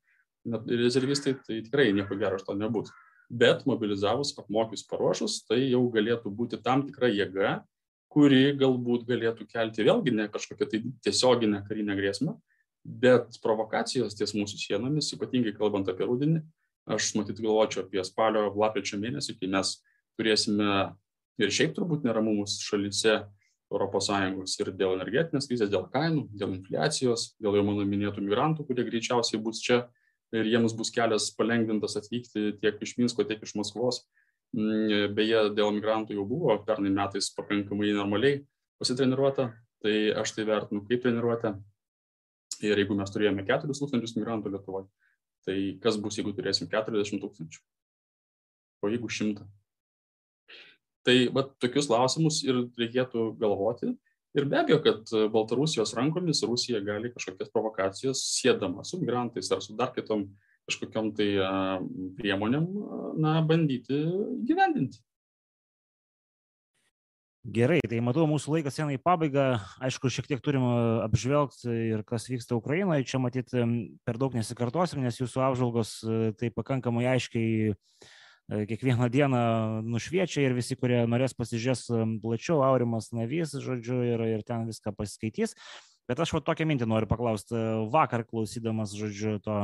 rezervistai, 0.67 1.37
tai 1.45 1.61
tikrai 1.63 1.91
nieko 1.95 2.17
gero 2.19 2.39
iš 2.39 2.43
to 2.49 2.57
nebus. 2.57 2.91
Bet 3.31 3.63
mobilizavus, 3.69 4.33
apmokius, 4.41 4.83
paruošus, 4.89 5.45
tai 5.47 5.61
jau 5.69 5.85
galėtų 5.93 6.33
būti 6.35 6.59
tam 6.65 6.83
tikra 6.89 7.07
jėga, 7.13 7.61
kuri 8.11 8.51
galbūt 8.59 9.05
galėtų 9.07 9.47
kelti 9.47 9.85
vėlgi 9.87 10.11
ne 10.17 10.27
kažkokią 10.31 10.67
tai 10.67 10.81
tiesioginę 11.05 11.63
karinę 11.69 11.95
grėsmę, 11.95 12.35
bet 12.83 13.37
provokacijos 13.43 14.15
ties 14.17 14.33
mūsų 14.37 14.57
sienomis, 14.61 15.11
ypatingai 15.15 15.53
kalbant 15.57 15.89
apie 15.91 16.07
rudenį, 16.07 16.41
aš 16.91 17.11
matyt 17.17 17.41
galvočiau 17.43 17.85
apie 17.85 18.01
spalio, 18.07 18.49
lapkričio 18.57 18.97
mėnesį, 19.01 19.37
kai 19.39 19.51
mes 19.53 19.75
turėsime 20.19 20.71
ir 21.41 21.53
šiaip 21.53 21.75
turbūt 21.77 22.05
neramumus 22.07 22.59
šalyse 22.65 23.21
ES 23.71 24.57
ir 24.59 24.71
dėl 24.75 24.97
energetinės 24.97 25.47
krizės, 25.47 25.69
dėl 25.71 25.85
kainų, 25.93 26.25
dėl 26.35 26.57
infliacijos, 26.57 27.35
dėl 27.39 27.55
jau 27.55 27.63
mano 27.63 27.85
minėtų 27.87 28.23
migrantų, 28.25 28.65
kurie 28.67 28.83
greičiausiai 28.83 29.39
bus 29.39 29.61
čia 29.63 29.85
ir 30.35 30.47
jiems 30.47 30.75
bus 30.75 30.91
kelias 30.91 31.29
palengvintas 31.37 31.95
atvykti 31.99 32.57
tiek 32.59 32.81
iš 32.83 32.97
Minsko, 32.99 33.23
tiek 33.27 33.39
iš 33.43 33.55
Maskvos. 33.55 34.03
Mm, 34.51 35.13
beje, 35.15 35.45
dėl 35.55 35.71
migrantų 35.77 36.17
jau 36.17 36.25
buvo 36.27 36.57
pernai 36.67 36.91
metais 36.91 37.29
pakankamai 37.37 37.93
normaliai 37.95 38.41
pasitreniruota, 38.81 39.53
tai 39.83 40.11
aš 40.19 40.35
tai 40.35 40.43
vertinu 40.49 40.83
kaip 40.89 41.05
treniruotę, 41.05 41.53
Ir 42.65 42.81
jeigu 42.81 42.97
mes 42.97 43.13
turėjome 43.13 43.45
4 43.47 43.69
tūkstančius 43.71 44.15
migrantų 44.17 44.53
Lietuvoje, 44.53 44.87
tai 45.47 45.57
kas 45.81 45.97
bus, 46.01 46.19
jeigu 46.19 46.33
turėsim 46.37 46.69
40 46.71 47.21
tūkstančių? 47.23 47.63
O 48.81 48.91
jeigu 48.91 49.09
100? 49.09 49.47
Tai 51.05 51.17
va, 51.33 51.47
tokius 51.61 51.89
klausimus 51.89 52.43
ir 52.45 52.63
reikėtų 52.77 53.31
galvoti. 53.41 53.95
Ir 54.37 54.45
be 54.47 54.61
abejo, 54.61 54.77
kad 54.85 55.11
Baltarusijos 55.33 55.91
rankomis 55.97 56.43
Rusija 56.47 56.79
gali 56.85 57.11
kažkokias 57.11 57.49
provokacijas 57.51 58.21
sėdama 58.37 58.85
su 58.87 59.01
migrantais 59.01 59.49
ar 59.51 59.63
su 59.65 59.75
dar 59.75 59.91
kitom 59.95 60.29
kažkokiam 60.69 61.09
tai 61.17 61.27
priemonėm, 62.19 62.67
na, 63.19 63.39
bandyti 63.43 63.97
gyvendinti. 64.47 65.01
Gerai, 67.41 67.79
tai 67.89 67.97
matau, 68.05 68.27
mūsų 68.29 68.51
laikas 68.53 68.75
eina 68.77 68.93
į 68.93 68.99
pabaigą. 69.01 69.43
Aišku, 69.81 70.11
šiek 70.13 70.27
tiek 70.29 70.43
turim 70.45 70.61
apžvelgti 71.01 71.73
ir 71.89 72.03
kas 72.05 72.27
vyksta 72.29 72.53
Ukrainoje. 72.53 73.07
Čia 73.09 73.17
matyti 73.17 73.63
per 74.05 74.19
daug 74.21 74.37
nesikartosim, 74.37 75.01
nes 75.01 75.17
jūsų 75.17 75.41
apžvalgos 75.47 75.95
tai 76.37 76.51
pakankamai 76.53 77.07
aiškiai 77.15 77.73
kiekvieną 78.69 79.09
dieną 79.09 79.41
nušviečia 79.89 80.45
ir 80.45 80.53
visi, 80.53 80.77
kurie 80.77 81.01
norės 81.09 81.33
pasižiūrės 81.33 81.87
plačiau, 82.21 82.61
Aurimas 82.67 83.09
Navys, 83.09 83.57
žodžiu, 83.57 84.03
ir, 84.05 84.25
ir 84.37 84.45
ten 84.45 84.69
viską 84.69 84.93
pasiskaitys. 84.93 85.57
Bet 86.05 86.21
aš 86.21 86.37
va 86.37 86.45
tokią 86.45 86.69
mintį 86.69 86.85
noriu 86.93 87.09
paklausti. 87.09 87.57
Vakar 87.89 88.21
klausydamas, 88.29 88.93
žodžiu, 88.93 89.39
to, 89.41 89.61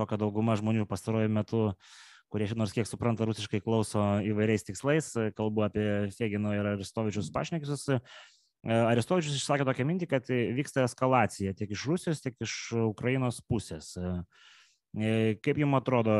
to 0.00 0.08
kad 0.08 0.24
dauguma 0.24 0.56
žmonių 0.56 0.88
pastaruoju 0.88 1.36
metu 1.36 1.64
uh, 1.74 1.96
kurie 2.32 2.48
nors 2.58 2.74
kiek 2.76 2.88
supranta 2.88 3.26
rusiškai 3.28 3.60
klauso 3.64 4.02
įvairiais 4.26 4.66
tikslais, 4.66 5.12
kalbu 5.38 5.64
apie 5.66 5.86
Fegino 6.16 6.52
ir 6.56 6.66
Aristovičius 6.74 7.30
pašnekius. 7.34 7.88
Aristovičius 8.68 9.38
išsakė 9.38 9.64
tokią 9.68 9.86
mintį, 9.86 10.08
kad 10.10 10.28
vyksta 10.28 10.84
eskalacija 10.84 11.54
tiek 11.56 11.72
iš 11.72 11.86
Rusijos, 11.88 12.22
tiek 12.24 12.36
iš 12.44 12.54
Ukrainos 12.88 13.40
pusės. 13.48 13.94
Kaip 15.44 15.60
jums 15.62 15.78
atrodo, 15.78 16.16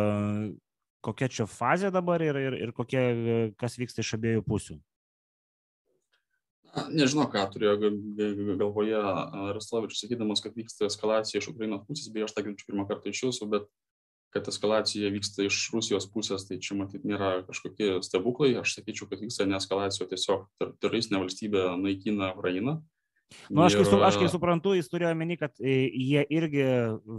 kokia 1.05 1.29
čia 1.33 1.49
fazė 1.51 1.91
dabar 1.95 2.23
ir, 2.23 2.39
ir, 2.39 2.59
ir 2.69 2.75
kokie, 2.77 3.03
kas 3.59 3.79
vyksta 3.81 4.05
iš 4.05 4.15
abiejų 4.19 4.45
pusių? 4.47 4.79
Nežinau, 6.93 7.25
ką 7.33 7.43
turėjo 7.51 7.91
galvoje 8.61 8.99
Aristovičius, 9.49 10.03
sakydamas, 10.05 10.43
kad 10.45 10.57
vyksta 10.57 10.87
eskalacija 10.87 11.41
iš 11.41 11.51
Ukrainos 11.51 11.87
pusės, 11.89 12.11
beje, 12.13 12.29
aš 12.29 12.37
tą 12.37 12.45
girdžiu 12.47 12.69
pirmą 12.69 12.85
kartą 12.91 13.11
iš 13.11 13.25
jūsų, 13.25 13.49
bet 13.55 13.71
kad 14.35 14.49
eskalacija 14.51 15.11
vyksta 15.15 15.47
iš 15.47 15.63
Rusijos 15.73 16.09
pusės, 16.13 16.45
tai 16.49 16.61
čia 16.63 16.77
matyt 16.79 17.07
nėra 17.09 17.39
kažkokie 17.49 17.97
stebuklai. 18.05 18.53
Aš 18.61 18.77
sakyčiau, 18.79 19.09
kad 19.11 19.23
vyksta 19.25 19.49
ne 19.49 19.57
eskalacija, 19.59 20.05
o 20.05 20.11
tiesiog 20.11 20.71
teroristinė 20.83 21.25
valstybė 21.25 21.65
naikina 21.81 22.35
Ukrainą. 22.37 22.79
Nu, 23.53 23.63
aš, 23.65 23.75
kai, 23.77 23.85
su, 23.85 23.97
aš 24.05 24.17
kai 24.21 24.29
suprantu, 24.33 24.73
jis 24.77 24.89
turėjo 24.89 25.11
meni, 25.17 25.37
kad 25.41 25.53
e, 25.61 25.75
jie 25.93 26.23
irgi 26.33 26.65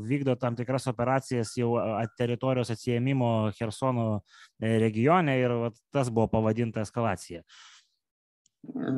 vykdo 0.09 0.33
tam 0.41 0.55
tikras 0.57 0.89
operacijas 0.89 1.51
jau 1.57 1.75
teritorijos 2.17 2.71
atsijėmimo 2.73 3.51
Hersono 3.59 4.07
e, 4.17 4.77
regione 4.81 5.37
ir 5.37 5.53
vat, 5.67 5.77
tas 5.93 6.09
buvo 6.09 6.25
pavadinta 6.33 6.81
eskalacija. 6.81 7.43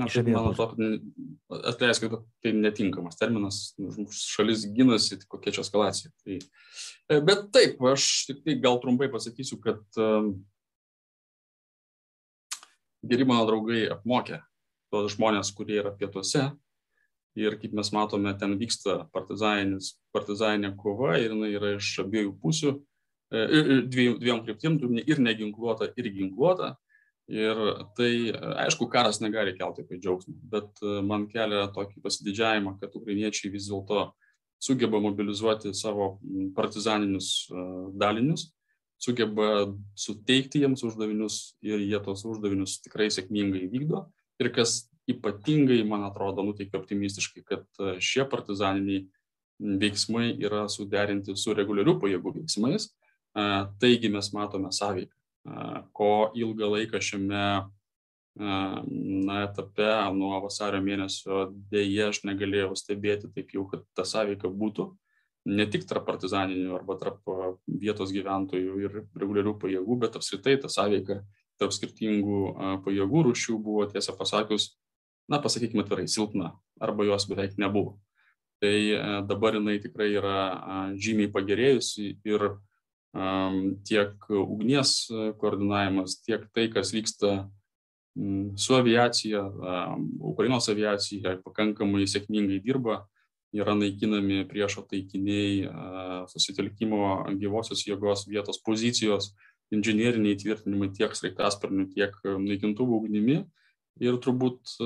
Aš 0.02 0.16
man 0.26 0.48
atrodo, 0.50 0.88
atleiskit, 1.70 2.16
tai 2.42 2.54
netinkamas 2.58 3.20
terminas, 3.20 3.60
šalis 4.18 4.66
gynasi, 4.74 5.20
tai 5.22 5.30
kokia 5.30 5.54
čia 5.54 5.62
eskalacija. 5.66 6.10
Tai, 6.24 6.40
e, 7.14 7.20
bet 7.28 7.46
taip, 7.54 7.78
aš 7.92 8.08
tik 8.30 8.42
tai 8.48 8.58
gal 8.64 8.82
trumpai 8.82 9.12
pasakysiu, 9.14 9.60
kad 9.62 9.84
geri 13.06 13.28
mano 13.28 13.46
draugai 13.50 13.86
apmokė 13.94 14.42
tos 14.92 15.14
žmonės, 15.16 15.54
kurie 15.56 15.78
yra 15.80 15.94
pietuose, 15.96 16.50
ir 17.40 17.56
kaip 17.62 17.74
mes 17.78 17.92
matome, 17.96 18.34
ten 18.40 18.58
vyksta 18.60 19.06
partizaninė 19.16 20.74
kova 20.80 21.16
ir 21.20 21.32
jinai 21.32 21.52
yra 21.56 21.76
iš 21.78 21.94
abiejų 22.04 22.34
pusių, 22.42 22.74
e, 23.32 23.44
dviem, 23.88 24.18
dviem 24.20 24.42
kryptim, 24.46 24.80
ir 25.06 25.22
neginkluota, 25.24 25.92
ir 25.96 26.12
ginkluota. 26.12 26.76
Ir 27.32 27.60
tai, 27.96 28.34
aišku, 28.66 28.90
karas 28.92 29.22
negali 29.24 29.54
kelti 29.56 29.86
kaip 29.88 30.02
džiaugsmą, 30.04 30.34
bet 30.52 30.82
e, 30.84 30.98
man 31.08 31.30
kelia 31.32 31.70
tokį 31.72 32.02
pasididžiavimą, 32.04 32.74
kad 32.82 32.98
ukrainiečiai 32.98 33.54
vis 33.54 33.70
dėlto 33.70 34.10
sugeba 34.62 35.00
mobilizuoti 35.00 35.72
savo 35.78 36.18
partizaninius 36.58 37.30
e, 37.48 37.64
dalinius, 38.02 38.50
sugeba 39.00 39.70
suteikti 39.96 40.66
jiems 40.66 40.84
uždavinius 40.90 41.38
ir 41.64 41.80
jie 41.80 42.02
tos 42.04 42.26
uždavinius 42.28 42.82
tikrai 42.84 43.08
sėkmingai 43.16 43.64
vykdo. 43.72 44.04
Ir 44.44 44.52
kas 44.52 44.92
ypatingai, 45.10 45.80
man 45.88 46.04
atrodo, 46.10 46.44
nuteikia 46.44 46.82
optimistiškai, 46.82 47.46
kad 47.48 47.64
e, 47.80 47.96
šie 48.04 48.28
partizaniniai 48.28 49.06
veiksmai 49.80 50.34
yra 50.44 50.66
suderinti 50.74 51.38
su 51.40 51.56
reguliarių 51.56 51.96
pajėgų 52.02 52.36
veiksmais. 52.42 52.92
Taigi 53.32 54.10
mes 54.12 54.28
matome 54.36 54.74
sąveiką, 54.76 55.14
ko 55.98 56.32
ilgą 56.38 56.70
laiką 56.76 57.02
šiame 57.02 57.46
na, 58.36 59.38
etape 59.44 59.92
nuo 60.16 60.40
vasario 60.46 60.80
mėnesio 60.84 61.50
dėje 61.72 62.10
aš 62.12 62.22
negalėjau 62.28 62.76
stebėti 62.80 63.32
taip 63.36 63.52
jau, 63.56 63.66
kad 63.68 63.84
ta 63.98 64.06
sąveika 64.08 64.48
būtų 64.48 64.92
ne 65.52 65.66
tik 65.66 65.88
tarp 65.90 66.06
partizaninių 66.06 66.76
arba 66.78 66.96
tarp 67.02 67.26
vietos 67.68 68.14
gyventojų 68.14 68.78
ir 68.86 69.00
reguliarių 69.18 69.56
pajėgų, 69.60 69.98
bet 70.06 70.16
apskritai 70.20 70.60
ta 70.62 70.70
sąveika 70.70 71.24
tarp 71.60 71.74
skirtingų 71.76 72.42
pajėgų 72.86 73.26
rūšių 73.28 73.58
buvo, 73.62 73.88
tiesą 73.90 74.16
pasakius, 74.18 74.76
na, 75.30 75.42
pasakykime 75.42 75.84
atvirai, 75.84 76.08
silpna 76.10 76.56
arba 76.82 77.06
jos 77.10 77.28
beveik 77.30 77.58
nebuvo. 77.62 77.98
Tai 78.62 78.74
dabar 79.26 79.58
jinai 79.58 79.80
tikrai 79.82 80.12
yra 80.14 80.40
žymiai 80.94 81.32
pagerėjusi 81.34 82.16
ir 82.30 82.52
tiek 83.88 84.30
ugnies 84.32 85.10
koordinavimas, 85.42 86.22
tiek 86.24 86.46
tai, 86.56 86.70
kas 86.72 86.94
vyksta 86.96 87.50
su 88.56 88.76
aviacija, 88.76 89.44
Ukrainos 90.32 90.70
aviacija 90.72 91.38
pakankamai 91.46 92.08
sėkmingai 92.08 92.60
dirba, 92.64 93.02
yra 93.56 93.76
naikinami 93.76 94.46
priešo 94.48 94.86
taikiniai, 94.88 95.68
susitelkimo 96.32 97.02
gyvosios 97.40 97.84
jėgos 97.88 98.28
vietos 98.32 98.62
pozicijos, 98.64 99.34
inžinieriniai 99.72 100.40
tvirtinimai 100.40 100.92
tiek 100.96 101.16
sraigtasparnių, 101.16 101.90
tiek 101.96 102.16
naikintuvų 102.24 103.02
ugnimi. 103.04 103.42
Ir 104.02 104.16
turbūt 104.24 104.78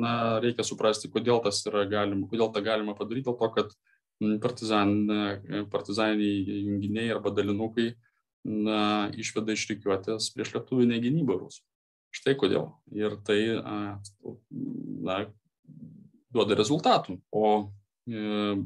na, 0.00 0.40
reikia 0.42 0.64
suprasti, 0.64 1.10
kodėl 1.12 1.42
galima, 1.88 2.26
kodėl 2.28 2.48
tą 2.52 2.62
galima 2.64 2.96
padaryti, 2.96 3.28
dėl 3.28 3.36
to, 3.38 3.48
kad 3.52 3.74
partizan, 4.42 4.94
partizaniniai 5.72 6.64
junginiai 6.68 7.12
arba 7.14 7.32
dalinukai 7.34 7.92
na, 8.44 9.10
išveda 9.16 9.54
iš 9.56 9.66
reikiuotės 9.72 10.30
prieš 10.34 10.54
lietuvinę 10.56 11.00
gynybą 11.02 11.38
rusų. 11.40 11.64
Štai 12.14 12.36
kodėl. 12.38 12.68
Ir 12.94 13.16
tai 13.26 13.38
na, 15.02 15.18
duoda 16.34 16.58
rezultatų. 16.58 17.18
O 17.34 17.46
e, 18.06 18.20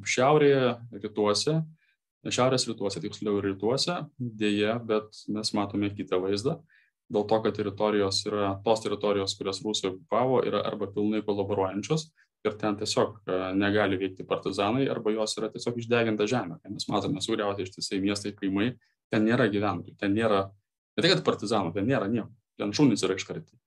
šiaurėje, 0.05 0.75
rytuose, 1.01 1.61
šiaurės 2.29 2.67
rytuose, 2.69 3.01
tiksliau 3.05 3.41
rytuose, 3.45 4.03
dėja, 4.19 4.77
bet 4.85 5.23
mes 5.33 5.55
matome 5.57 5.93
kitą 5.97 6.21
vaizdą 6.25 6.59
dėl 7.09 7.25
to, 7.29 7.39
kad 7.45 7.57
teritorijos 7.57 8.21
yra, 8.29 8.51
tos 8.65 8.83
teritorijos, 8.85 9.35
kurias 9.39 9.63
Rusija 9.65 9.95
okupavo, 9.95 10.43
yra 10.45 10.61
arba 10.69 10.91
pilnai 10.93 11.23
kolaboruojančios 11.25 12.11
ir 12.47 12.57
ten 12.61 12.77
tiesiog 12.79 13.17
e, 13.27 13.39
negali 13.59 13.99
veikti 14.01 14.27
partizanai, 14.29 14.87
arba 14.91 15.13
jos 15.15 15.37
yra 15.41 15.51
tiesiog 15.53 15.81
išdeginta 15.83 16.27
žemė. 16.31 16.61
Mes 16.71 16.87
matome 16.91 17.23
sugriauti 17.25 17.67
ištisai 17.67 18.01
miestai, 18.03 18.35
kaimai, 18.39 18.73
ten 19.13 19.25
nėra 19.27 19.49
gyventojų, 19.53 19.97
ten 19.99 20.15
nėra, 20.15 20.45
ne 20.97 21.05
tai 21.05 21.13
kad 21.15 21.25
partizanų, 21.27 21.73
ten 21.77 21.89
nėra 21.89 22.11
nieko, 22.11 22.31
ten 22.61 22.75
šunys 22.77 23.03
yra 23.07 23.19
iškarti. 23.19 23.59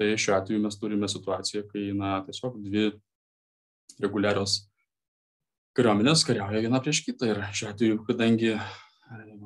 Tai 0.00 0.12
šiuo 0.18 0.38
atveju 0.38 0.62
mes 0.62 0.78
turime 0.80 1.10
situaciją, 1.10 1.66
kai 1.70 1.90
na, 1.94 2.16
tiesiog 2.26 2.56
dvi 2.64 2.88
reguliarios 4.02 4.64
kariuomenės 5.74 6.24
kariauja 6.26 6.62
viena 6.64 6.80
prieš 6.82 7.02
kitą 7.06 7.30
ir 7.30 7.42
šiuo 7.54 7.70
atveju, 7.72 8.00
kadangi 8.06 8.54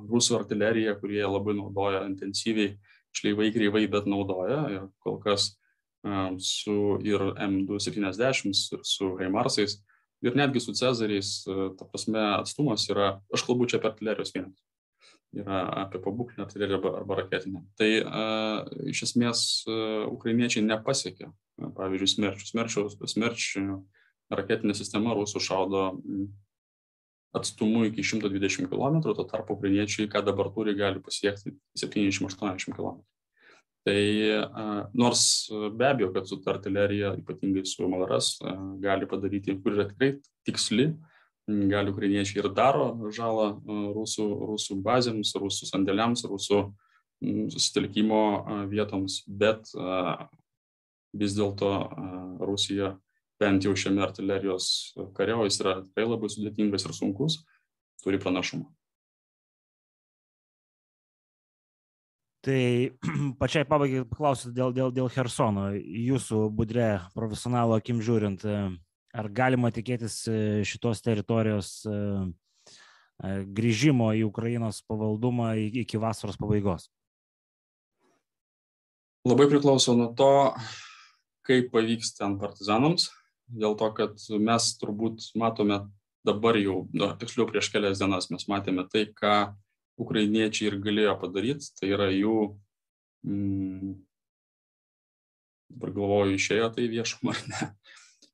rusų 0.09 0.39
artilerija, 0.39 0.95
kurie 1.01 1.23
labai 1.25 1.55
naudoja 1.57 2.05
intensyviai 2.09 2.77
šleivai 3.17 3.51
kreivai, 3.53 3.87
bet 3.91 4.09
naudoja 4.09 4.61
ir 4.73 4.87
kol 5.05 5.19
kas 5.23 5.58
su 6.39 6.99
ir 7.05 7.21
M270 7.35 8.75
ir 8.77 8.83
su 8.87 9.17
Heimarsais 9.19 9.79
ir 10.23 10.37
netgi 10.37 10.61
su 10.61 10.75
Cezariais, 10.75 11.45
ta 11.79 11.87
prasme, 11.87 12.23
atstumas 12.39 12.89
yra, 12.91 13.21
aš 13.35 13.45
kalbu 13.47 13.69
čia 13.71 13.79
apie 13.79 13.91
artilerijos 13.93 14.33
vienetus, 14.35 14.65
yra 15.37 15.61
apie 15.85 16.01
pabūklinę 16.03 16.47
artileriją 16.47 16.79
arba, 16.81 16.95
arba 17.03 17.19
raketinę. 17.23 17.63
Tai 17.79 17.91
iš 18.91 19.05
esmės 19.11 19.45
ukrainiečiai 20.11 20.65
nepasiekė, 20.67 21.31
pavyzdžiui, 21.77 22.13
smerčių. 22.15 22.51
Smerčių, 22.51 22.85
smerčių 23.15 23.65
raketinė 24.35 24.75
sistema 24.75 25.15
rusų 25.19 25.43
šaudo 25.43 25.85
atstumu 27.37 27.85
iki 27.87 28.03
120 28.03 28.71
km, 28.73 28.99
tuo 29.05 29.27
tarpu 29.29 29.55
ukrainiečiai, 29.59 30.09
ką 30.11 30.25
dabar 30.27 30.51
turi, 30.55 30.75
gali 30.79 31.03
pasiekti 31.05 31.55
70-80 31.79 32.75
km. 32.75 32.99
Tai 33.87 34.01
nors 34.99 35.23
be 35.79 35.87
abejo, 35.87 36.11
kad 36.13 36.27
su 36.29 36.41
artilerija, 36.47 37.15
ypatingai 37.21 37.65
su 37.67 37.89
Malaras, 37.89 38.35
gali 38.83 39.07
padaryti, 39.09 39.55
kur 39.63 39.77
yra 39.77 39.87
tikrai 39.89 40.11
tiksli, 40.45 40.91
gali 41.49 41.93
ukrainiečiai 41.95 42.43
ir 42.43 42.51
daro 42.53 42.91
žalą 43.15 43.47
rusų, 43.97 44.27
rusų 44.51 44.77
bazėms, 44.85 45.33
rusų 45.41 45.71
sandėliams, 45.71 46.27
rusų 46.29 46.61
susitelkimo 47.55 48.23
vietoms, 48.71 49.23
bet 49.27 49.71
vis 51.19 51.35
dėlto 51.39 51.71
Rusija 52.45 52.93
bent 53.41 53.65
jau 53.65 53.73
šiame 53.79 54.03
artilerijos 54.05 54.95
kare, 55.17 55.35
o 55.35 55.47
jis 55.47 55.61
yra 55.63 55.79
tikrai 55.87 56.07
labai 56.11 56.29
sudėtingas 56.31 56.85
ir 56.85 56.95
sunkus, 56.95 57.41
turi 58.03 58.21
pranašumą. 58.21 58.69
Tai 62.49 62.65
pačiai 63.41 63.69
pabaigai 63.69 64.07
paklausiu 64.09 64.55
dėl, 64.57 64.73
dėl, 64.73 64.93
dėl 64.97 65.11
Hersono. 65.13 65.69
Jūsų 65.77 66.47
budre 66.57 66.91
profesionalo 67.13 67.77
akim 67.77 68.01
žiūrint, 68.05 68.47
ar 69.13 69.29
galima 69.37 69.69
tikėtis 69.75 70.23
šitos 70.69 71.05
teritorijos 71.05 71.73
grįžimo 73.59 74.13
į 74.17 74.25
Ukrainos 74.29 74.81
pavaldumą 74.89 75.53
iki 75.59 76.01
vasaros 76.01 76.41
pabaigos? 76.41 76.89
Labai 79.29 79.49
priklauso 79.51 79.93
nuo 79.99 80.13
to, 80.17 80.33
kaip 81.45 81.69
pavyks 81.75 82.15
ten 82.17 82.39
partizanams 82.41 83.11
dėl 83.49 83.77
to, 83.81 83.89
kad 83.97 84.17
mes 84.41 84.73
turbūt 84.81 85.33
matome 85.41 85.83
dabar 86.25 86.57
jau, 86.61 86.87
nu, 86.93 87.09
tiksliau 87.21 87.49
prieš 87.49 87.71
kelias 87.73 88.01
dienas 88.01 88.29
mes 88.33 88.45
matėme 88.49 88.85
tai, 88.93 89.09
ką 89.17 89.35
ukrainiečiai 89.99 90.71
ir 90.71 90.79
galėjo 90.83 91.15
padaryti, 91.21 91.73
tai 91.79 91.91
yra 91.95 92.09
jų, 92.15 92.37
mm, 93.27 93.95
dabar 95.75 95.95
galvoju, 95.97 96.37
išėjo 96.39 96.73
tai 96.77 96.89
viešumą 96.93 97.35
ar 97.35 97.47
ne. 97.53 97.71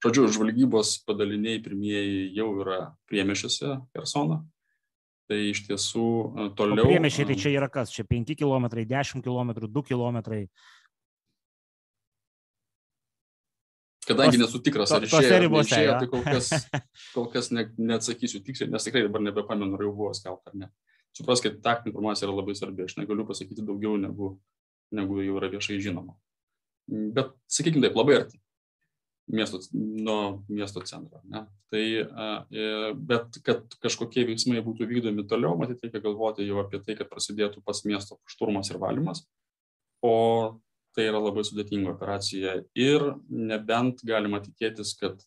Žodžiu, 0.05 0.27
žvalgybos 0.37 0.99
padaliniai 1.09 1.63
pirmieji 1.65 2.27
jau 2.37 2.51
yra 2.61 2.81
priemešiuose 3.09 3.79
Hersoną. 3.97 4.43
Tai 5.25 5.39
iš 5.41 5.63
tiesų 5.65 6.05
e, 6.05 6.49
toliau. 6.59 6.85
Priemešiai 6.85 7.25
tai 7.31 7.37
čia 7.41 7.55
yra 7.55 7.71
kas? 7.73 7.89
Čia 7.95 8.05
5 8.05 8.35
km, 8.37 8.69
10 8.85 9.25
km, 9.25 9.55
2 9.65 9.85
km. 9.89 10.19
Kadangi 14.05 14.37
nesu 14.37 14.61
tikras, 14.61 14.93
ar 14.93 15.07
išėjo, 15.07 15.37
ribose, 15.47 15.71
išėjo 15.73 15.93
tai 16.03 16.09
kol 16.13 16.25
kas, 16.27 16.51
kol 17.15 17.29
kas 17.33 17.49
ne, 17.57 17.65
neatsakysiu 17.81 18.43
tiksliai, 18.45 18.69
nes 18.73 18.85
tikrai 18.85 19.07
dabar 19.07 19.25
nebepamenu, 19.25 19.79
ar 19.79 19.87
jau 19.87 19.95
buvo 19.97 20.11
skelbta 20.17 20.53
ar 20.53 20.59
ne. 20.61 20.69
Supraskite, 21.17 21.61
taktinė 21.65 21.93
informacija 21.93 22.29
yra 22.29 22.37
labai 22.39 22.57
svarbi. 22.59 22.87
Aš 22.89 22.99
negaliu 22.99 23.27
pasakyti 23.29 23.65
daugiau 23.67 23.99
negu, 24.01 24.35
negu 24.95 25.21
jau 25.23 25.37
yra 25.41 25.51
viešai 25.53 25.81
žinoma. 25.83 26.17
Bet, 26.89 27.33
sakykime 27.49 27.87
taip, 27.87 27.97
labai 27.99 28.19
arti 28.23 28.41
miesto, 29.33 29.61
nuo 29.73 30.45
miesto 30.49 30.83
centro. 30.85 31.21
Ne? 31.25 31.47
Tai, 31.73 31.85
e, 32.53 32.67
bet 32.95 33.39
kad 33.47 33.77
kažkokie 33.83 34.27
veiksmai 34.29 34.63
būtų 34.65 34.89
vykdomi 34.91 35.25
toliau, 35.29 35.57
matyt, 35.59 35.81
reikia 35.85 36.03
galvoti 36.05 36.47
jau 36.47 36.61
apie 36.63 36.83
tai, 36.85 36.99
kad 36.99 37.09
prasidėtų 37.13 37.65
pas 37.65 37.85
miesto 37.89 38.19
šturmas 38.29 38.71
ir 38.71 38.81
valymas. 38.83 39.25
O 40.05 40.61
tai 40.95 41.09
yra 41.09 41.19
labai 41.19 41.43
sudėtinga 41.47 41.95
operacija 41.95 42.61
ir 42.79 43.07
nebent 43.29 44.05
galima 44.07 44.43
tikėtis, 44.45 44.93
kad 45.01 45.25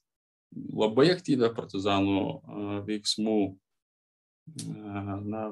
labai 0.55 1.09
aktyvę 1.11 1.49
partizanų 1.57 2.83
veiksmų 2.87 3.39
na, 5.23 5.47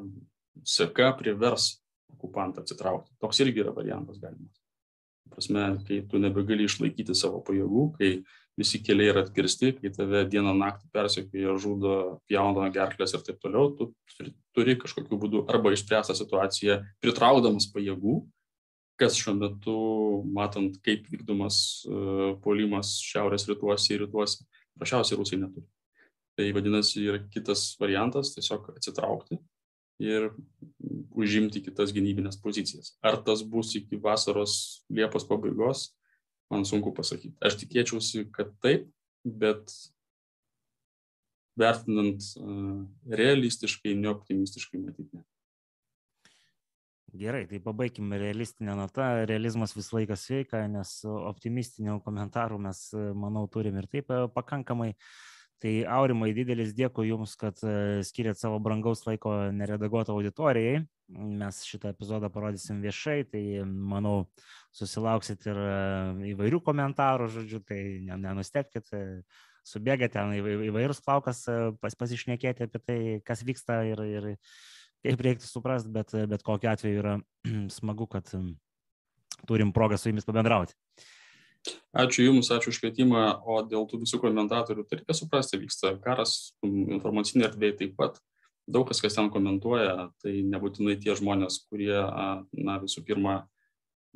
seka 0.63 1.11
privers 1.19 1.75
okupantą 2.15 2.63
atsitraukti. 2.63 3.15
Toks 3.21 3.41
irgi 3.43 3.65
yra 3.65 3.73
variantas 3.75 4.21
galimas 4.21 4.65
prasme, 5.35 5.83
kai 5.87 6.01
tu 6.09 6.19
nebegali 6.21 6.65
išlaikyti 6.65 7.15
savo 7.17 7.41
pajėgų, 7.45 7.85
kai 7.97 8.11
visi 8.59 8.79
keliai 8.83 9.11
yra 9.11 9.25
atkirsti, 9.25 9.73
kai 9.79 9.91
tave 9.93 10.23
dieną 10.31 10.53
naktį 10.55 10.87
persekioja, 10.95 11.57
žudo, 11.61 11.95
pjauna 12.29 12.69
gerklės 12.73 13.15
ir 13.17 13.25
taip 13.25 13.41
toliau, 13.43 13.73
tu 13.75 13.91
turi 14.55 14.77
kažkokiu 14.79 15.19
būdu 15.19 15.43
arba 15.51 15.73
išspręstą 15.75 16.15
situaciją 16.15 16.79
pritraukdamas 17.03 17.67
pajėgų, 17.73 18.21
kas 18.99 19.17
šiuo 19.19 19.35
metu, 19.35 19.79
matant, 20.37 20.77
kaip 20.85 21.09
vykdomas 21.11 21.57
uh, 21.89 22.29
puolimas 22.43 22.95
šiaurės 23.03 23.49
rytuose 23.49 23.91
ir 23.91 24.05
rytuose, 24.05 24.45
prašiausiai 24.79 25.19
rusai 25.19 25.41
neturi. 25.41 25.67
Tai 26.35 26.51
vadinasi, 26.51 27.05
yra 27.07 27.19
kitas 27.31 27.77
variantas- 27.79 28.33
tiesiog 28.35 28.73
atsitraukti 28.75 29.37
ir 30.03 30.31
užimti 31.15 31.61
kitas 31.63 31.93
gynybinės 31.95 32.35
pozicijas. 32.43 32.97
Ar 33.01 33.21
tas 33.23 33.41
bus 33.41 33.71
iki 33.79 33.95
vasaros 33.95 34.83
Liepos 34.91 35.23
pabaigos, 35.29 35.93
man 36.51 36.65
sunku 36.67 36.91
pasakyti. 36.91 37.37
Aš 37.39 37.55
tikėčiausi, 37.61 38.25
kad 38.35 38.51
taip, 38.59 38.89
bet 39.23 39.71
vertinant 41.55 42.19
uh, 42.35 42.83
realistiškai, 43.07 43.95
neoptimistiškai 43.95 44.81
matyti. 44.83 45.21
Gerai, 47.15 47.45
tai 47.47 47.61
pabaigime 47.63 48.19
realistinę 48.19 48.75
notą. 48.75 49.23
Realizmas 49.23 49.71
visą 49.71 50.01
laiką 50.01 50.17
sveika, 50.19 50.65
nes 50.67 50.97
optimistinių 51.05 52.01
komentarų 52.03 52.59
mes, 52.59 52.89
manau, 53.15 53.47
turim 53.47 53.79
ir 53.79 53.87
taip 53.87 54.11
pakankamai. 54.35 54.89
Uh, 54.91 55.34
Tai 55.63 55.71
Aurimai, 55.97 56.33
didelis 56.35 56.73
dėkui 56.75 57.07
Jums, 57.07 57.37
kad 57.39 57.61
e, 57.63 58.03
skiriat 58.03 58.39
savo 58.39 58.57
brangaus 58.63 59.05
laiko 59.07 59.31
neredaguotą 59.55 60.11
auditorijai. 60.13 60.81
Mes 61.39 61.61
šitą 61.63 61.93
epizodą 61.93 62.27
parodysim 62.33 62.81
viešai, 62.83 63.21
tai 63.29 63.43
manau, 63.65 64.25
susilauksit 64.75 65.47
ir 65.47 65.59
e, 65.61 65.75
įvairių 66.33 66.59
komentarų, 66.65 67.29
žodžiu, 67.37 67.61
tai 67.63 67.79
nenustepkite, 68.03 69.01
subėga 69.65 70.11
ten 70.11 70.35
įvairūs 70.41 71.01
plaukas 71.05 71.45
pas, 71.81 71.95
pasišnekėti 72.03 72.67
apie 72.67 72.83
tai, 72.83 72.99
kas 73.25 73.45
vyksta 73.47 73.79
ir, 73.87 74.03
ir 74.05 74.29
kaip 75.05 75.23
reiktų 75.29 75.47
suprasti, 75.47 75.93
bet, 75.95 76.11
bet 76.29 76.43
kokiu 76.45 76.73
atveju 76.73 76.99
yra 76.99 77.17
smagu, 77.79 78.09
kad 78.11 78.27
turim 79.47 79.71
progą 79.71 79.97
su 79.97 80.11
Jumis 80.11 80.27
pabendrauti. 80.27 80.75
Ačiū 81.95 82.27
Jums, 82.27 82.51
ačiū 82.51 82.73
už 82.73 82.79
kvietimą, 82.83 83.23
o 83.47 83.61
dėl 83.65 83.87
tų 83.89 84.01
visų 84.03 84.19
komentatorių, 84.21 84.85
tai 84.85 84.99
reikia 84.99 85.15
suprasti, 85.17 85.59
vyksta 85.61 85.95
karas 86.03 86.53
informacinė 86.65 87.47
erdvėje 87.49 87.77
taip 87.81 87.95
pat. 87.99 88.19
Daug 88.67 88.87
kas, 88.89 88.99
kas 89.01 89.15
ten 89.17 89.29
komentuoja, 89.33 90.09
tai 90.23 90.39
nebūtinai 90.45 90.97
tie 91.01 91.13
žmonės, 91.17 91.61
kurie, 91.69 91.93
na, 92.57 92.77
visų 92.81 93.05
pirma, 93.05 93.43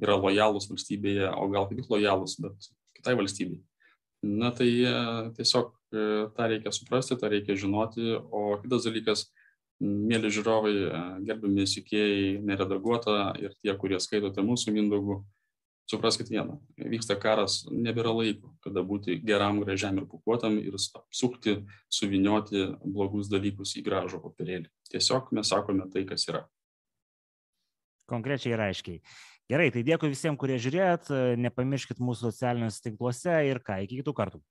yra 0.01 0.17
lojalūs 0.17 0.69
valstybėje, 0.71 1.29
o 1.37 1.49
gal 1.53 1.67
tik 1.69 1.89
lojalūs, 1.91 2.37
bet 2.41 2.69
kitai 2.97 3.15
valstybei. 3.19 3.61
Na 4.25 4.51
tai 4.51 4.69
e, 4.83 4.93
tiesiog 5.37 5.69
e, 5.71 6.05
tą 6.35 6.47
reikia 6.51 6.73
suprasti, 6.75 7.15
tą 7.19 7.29
reikia 7.31 7.55
žinoti, 7.55 8.17
o 8.19 8.57
kitas 8.59 8.87
dalykas, 8.87 9.25
mėly 9.79 10.31
žiūrovai, 10.35 10.73
e, 10.75 11.03
gerbiami 11.29 11.67
sikėjai, 11.69 12.39
neredaguota 12.43 13.31
ir 13.39 13.55
tie, 13.61 13.71
kurie 13.79 13.99
skaitote 14.03 14.43
mūsų 14.43 14.75
Mindogų 14.75 15.21
supraskit 15.89 16.29
vieną, 16.29 16.59
vyksta 16.77 17.17
karas, 17.19 17.63
nebėra 17.71 18.13
laiko, 18.13 18.53
kada 18.63 18.83
būti 18.85 19.17
geram, 19.25 19.61
gražiam 19.63 19.97
ir 19.97 20.05
pukuotam 20.09 20.59
ir 20.61 20.77
apsukti, 20.77 21.63
suvinioti 21.89 22.67
blogus 22.83 23.31
dalykus 23.31 23.75
į 23.79 23.85
gražų 23.87 24.21
popierėlį. 24.23 24.69
Tiesiog 24.93 25.33
mes 25.37 25.49
sakome 25.49 25.89
tai, 25.93 26.05
kas 26.09 26.27
yra. 26.29 26.45
Konkrečiai 28.09 28.55
ir 28.55 28.65
aiškiai. 28.69 29.01
Gerai, 29.49 29.71
tai 29.73 29.81
dėkui 29.85 30.11
visiems, 30.11 30.37
kurie 30.37 30.59
žiūrėjot, 30.61 31.09
nepamirškit 31.41 32.01
mūsų 32.05 32.29
socialiniuose 32.29 32.83
tinkluose 32.85 33.33
ir 33.49 33.61
ką, 33.65 33.79
iki 33.85 34.01
kitų 34.03 34.13
kartų. 34.17 34.41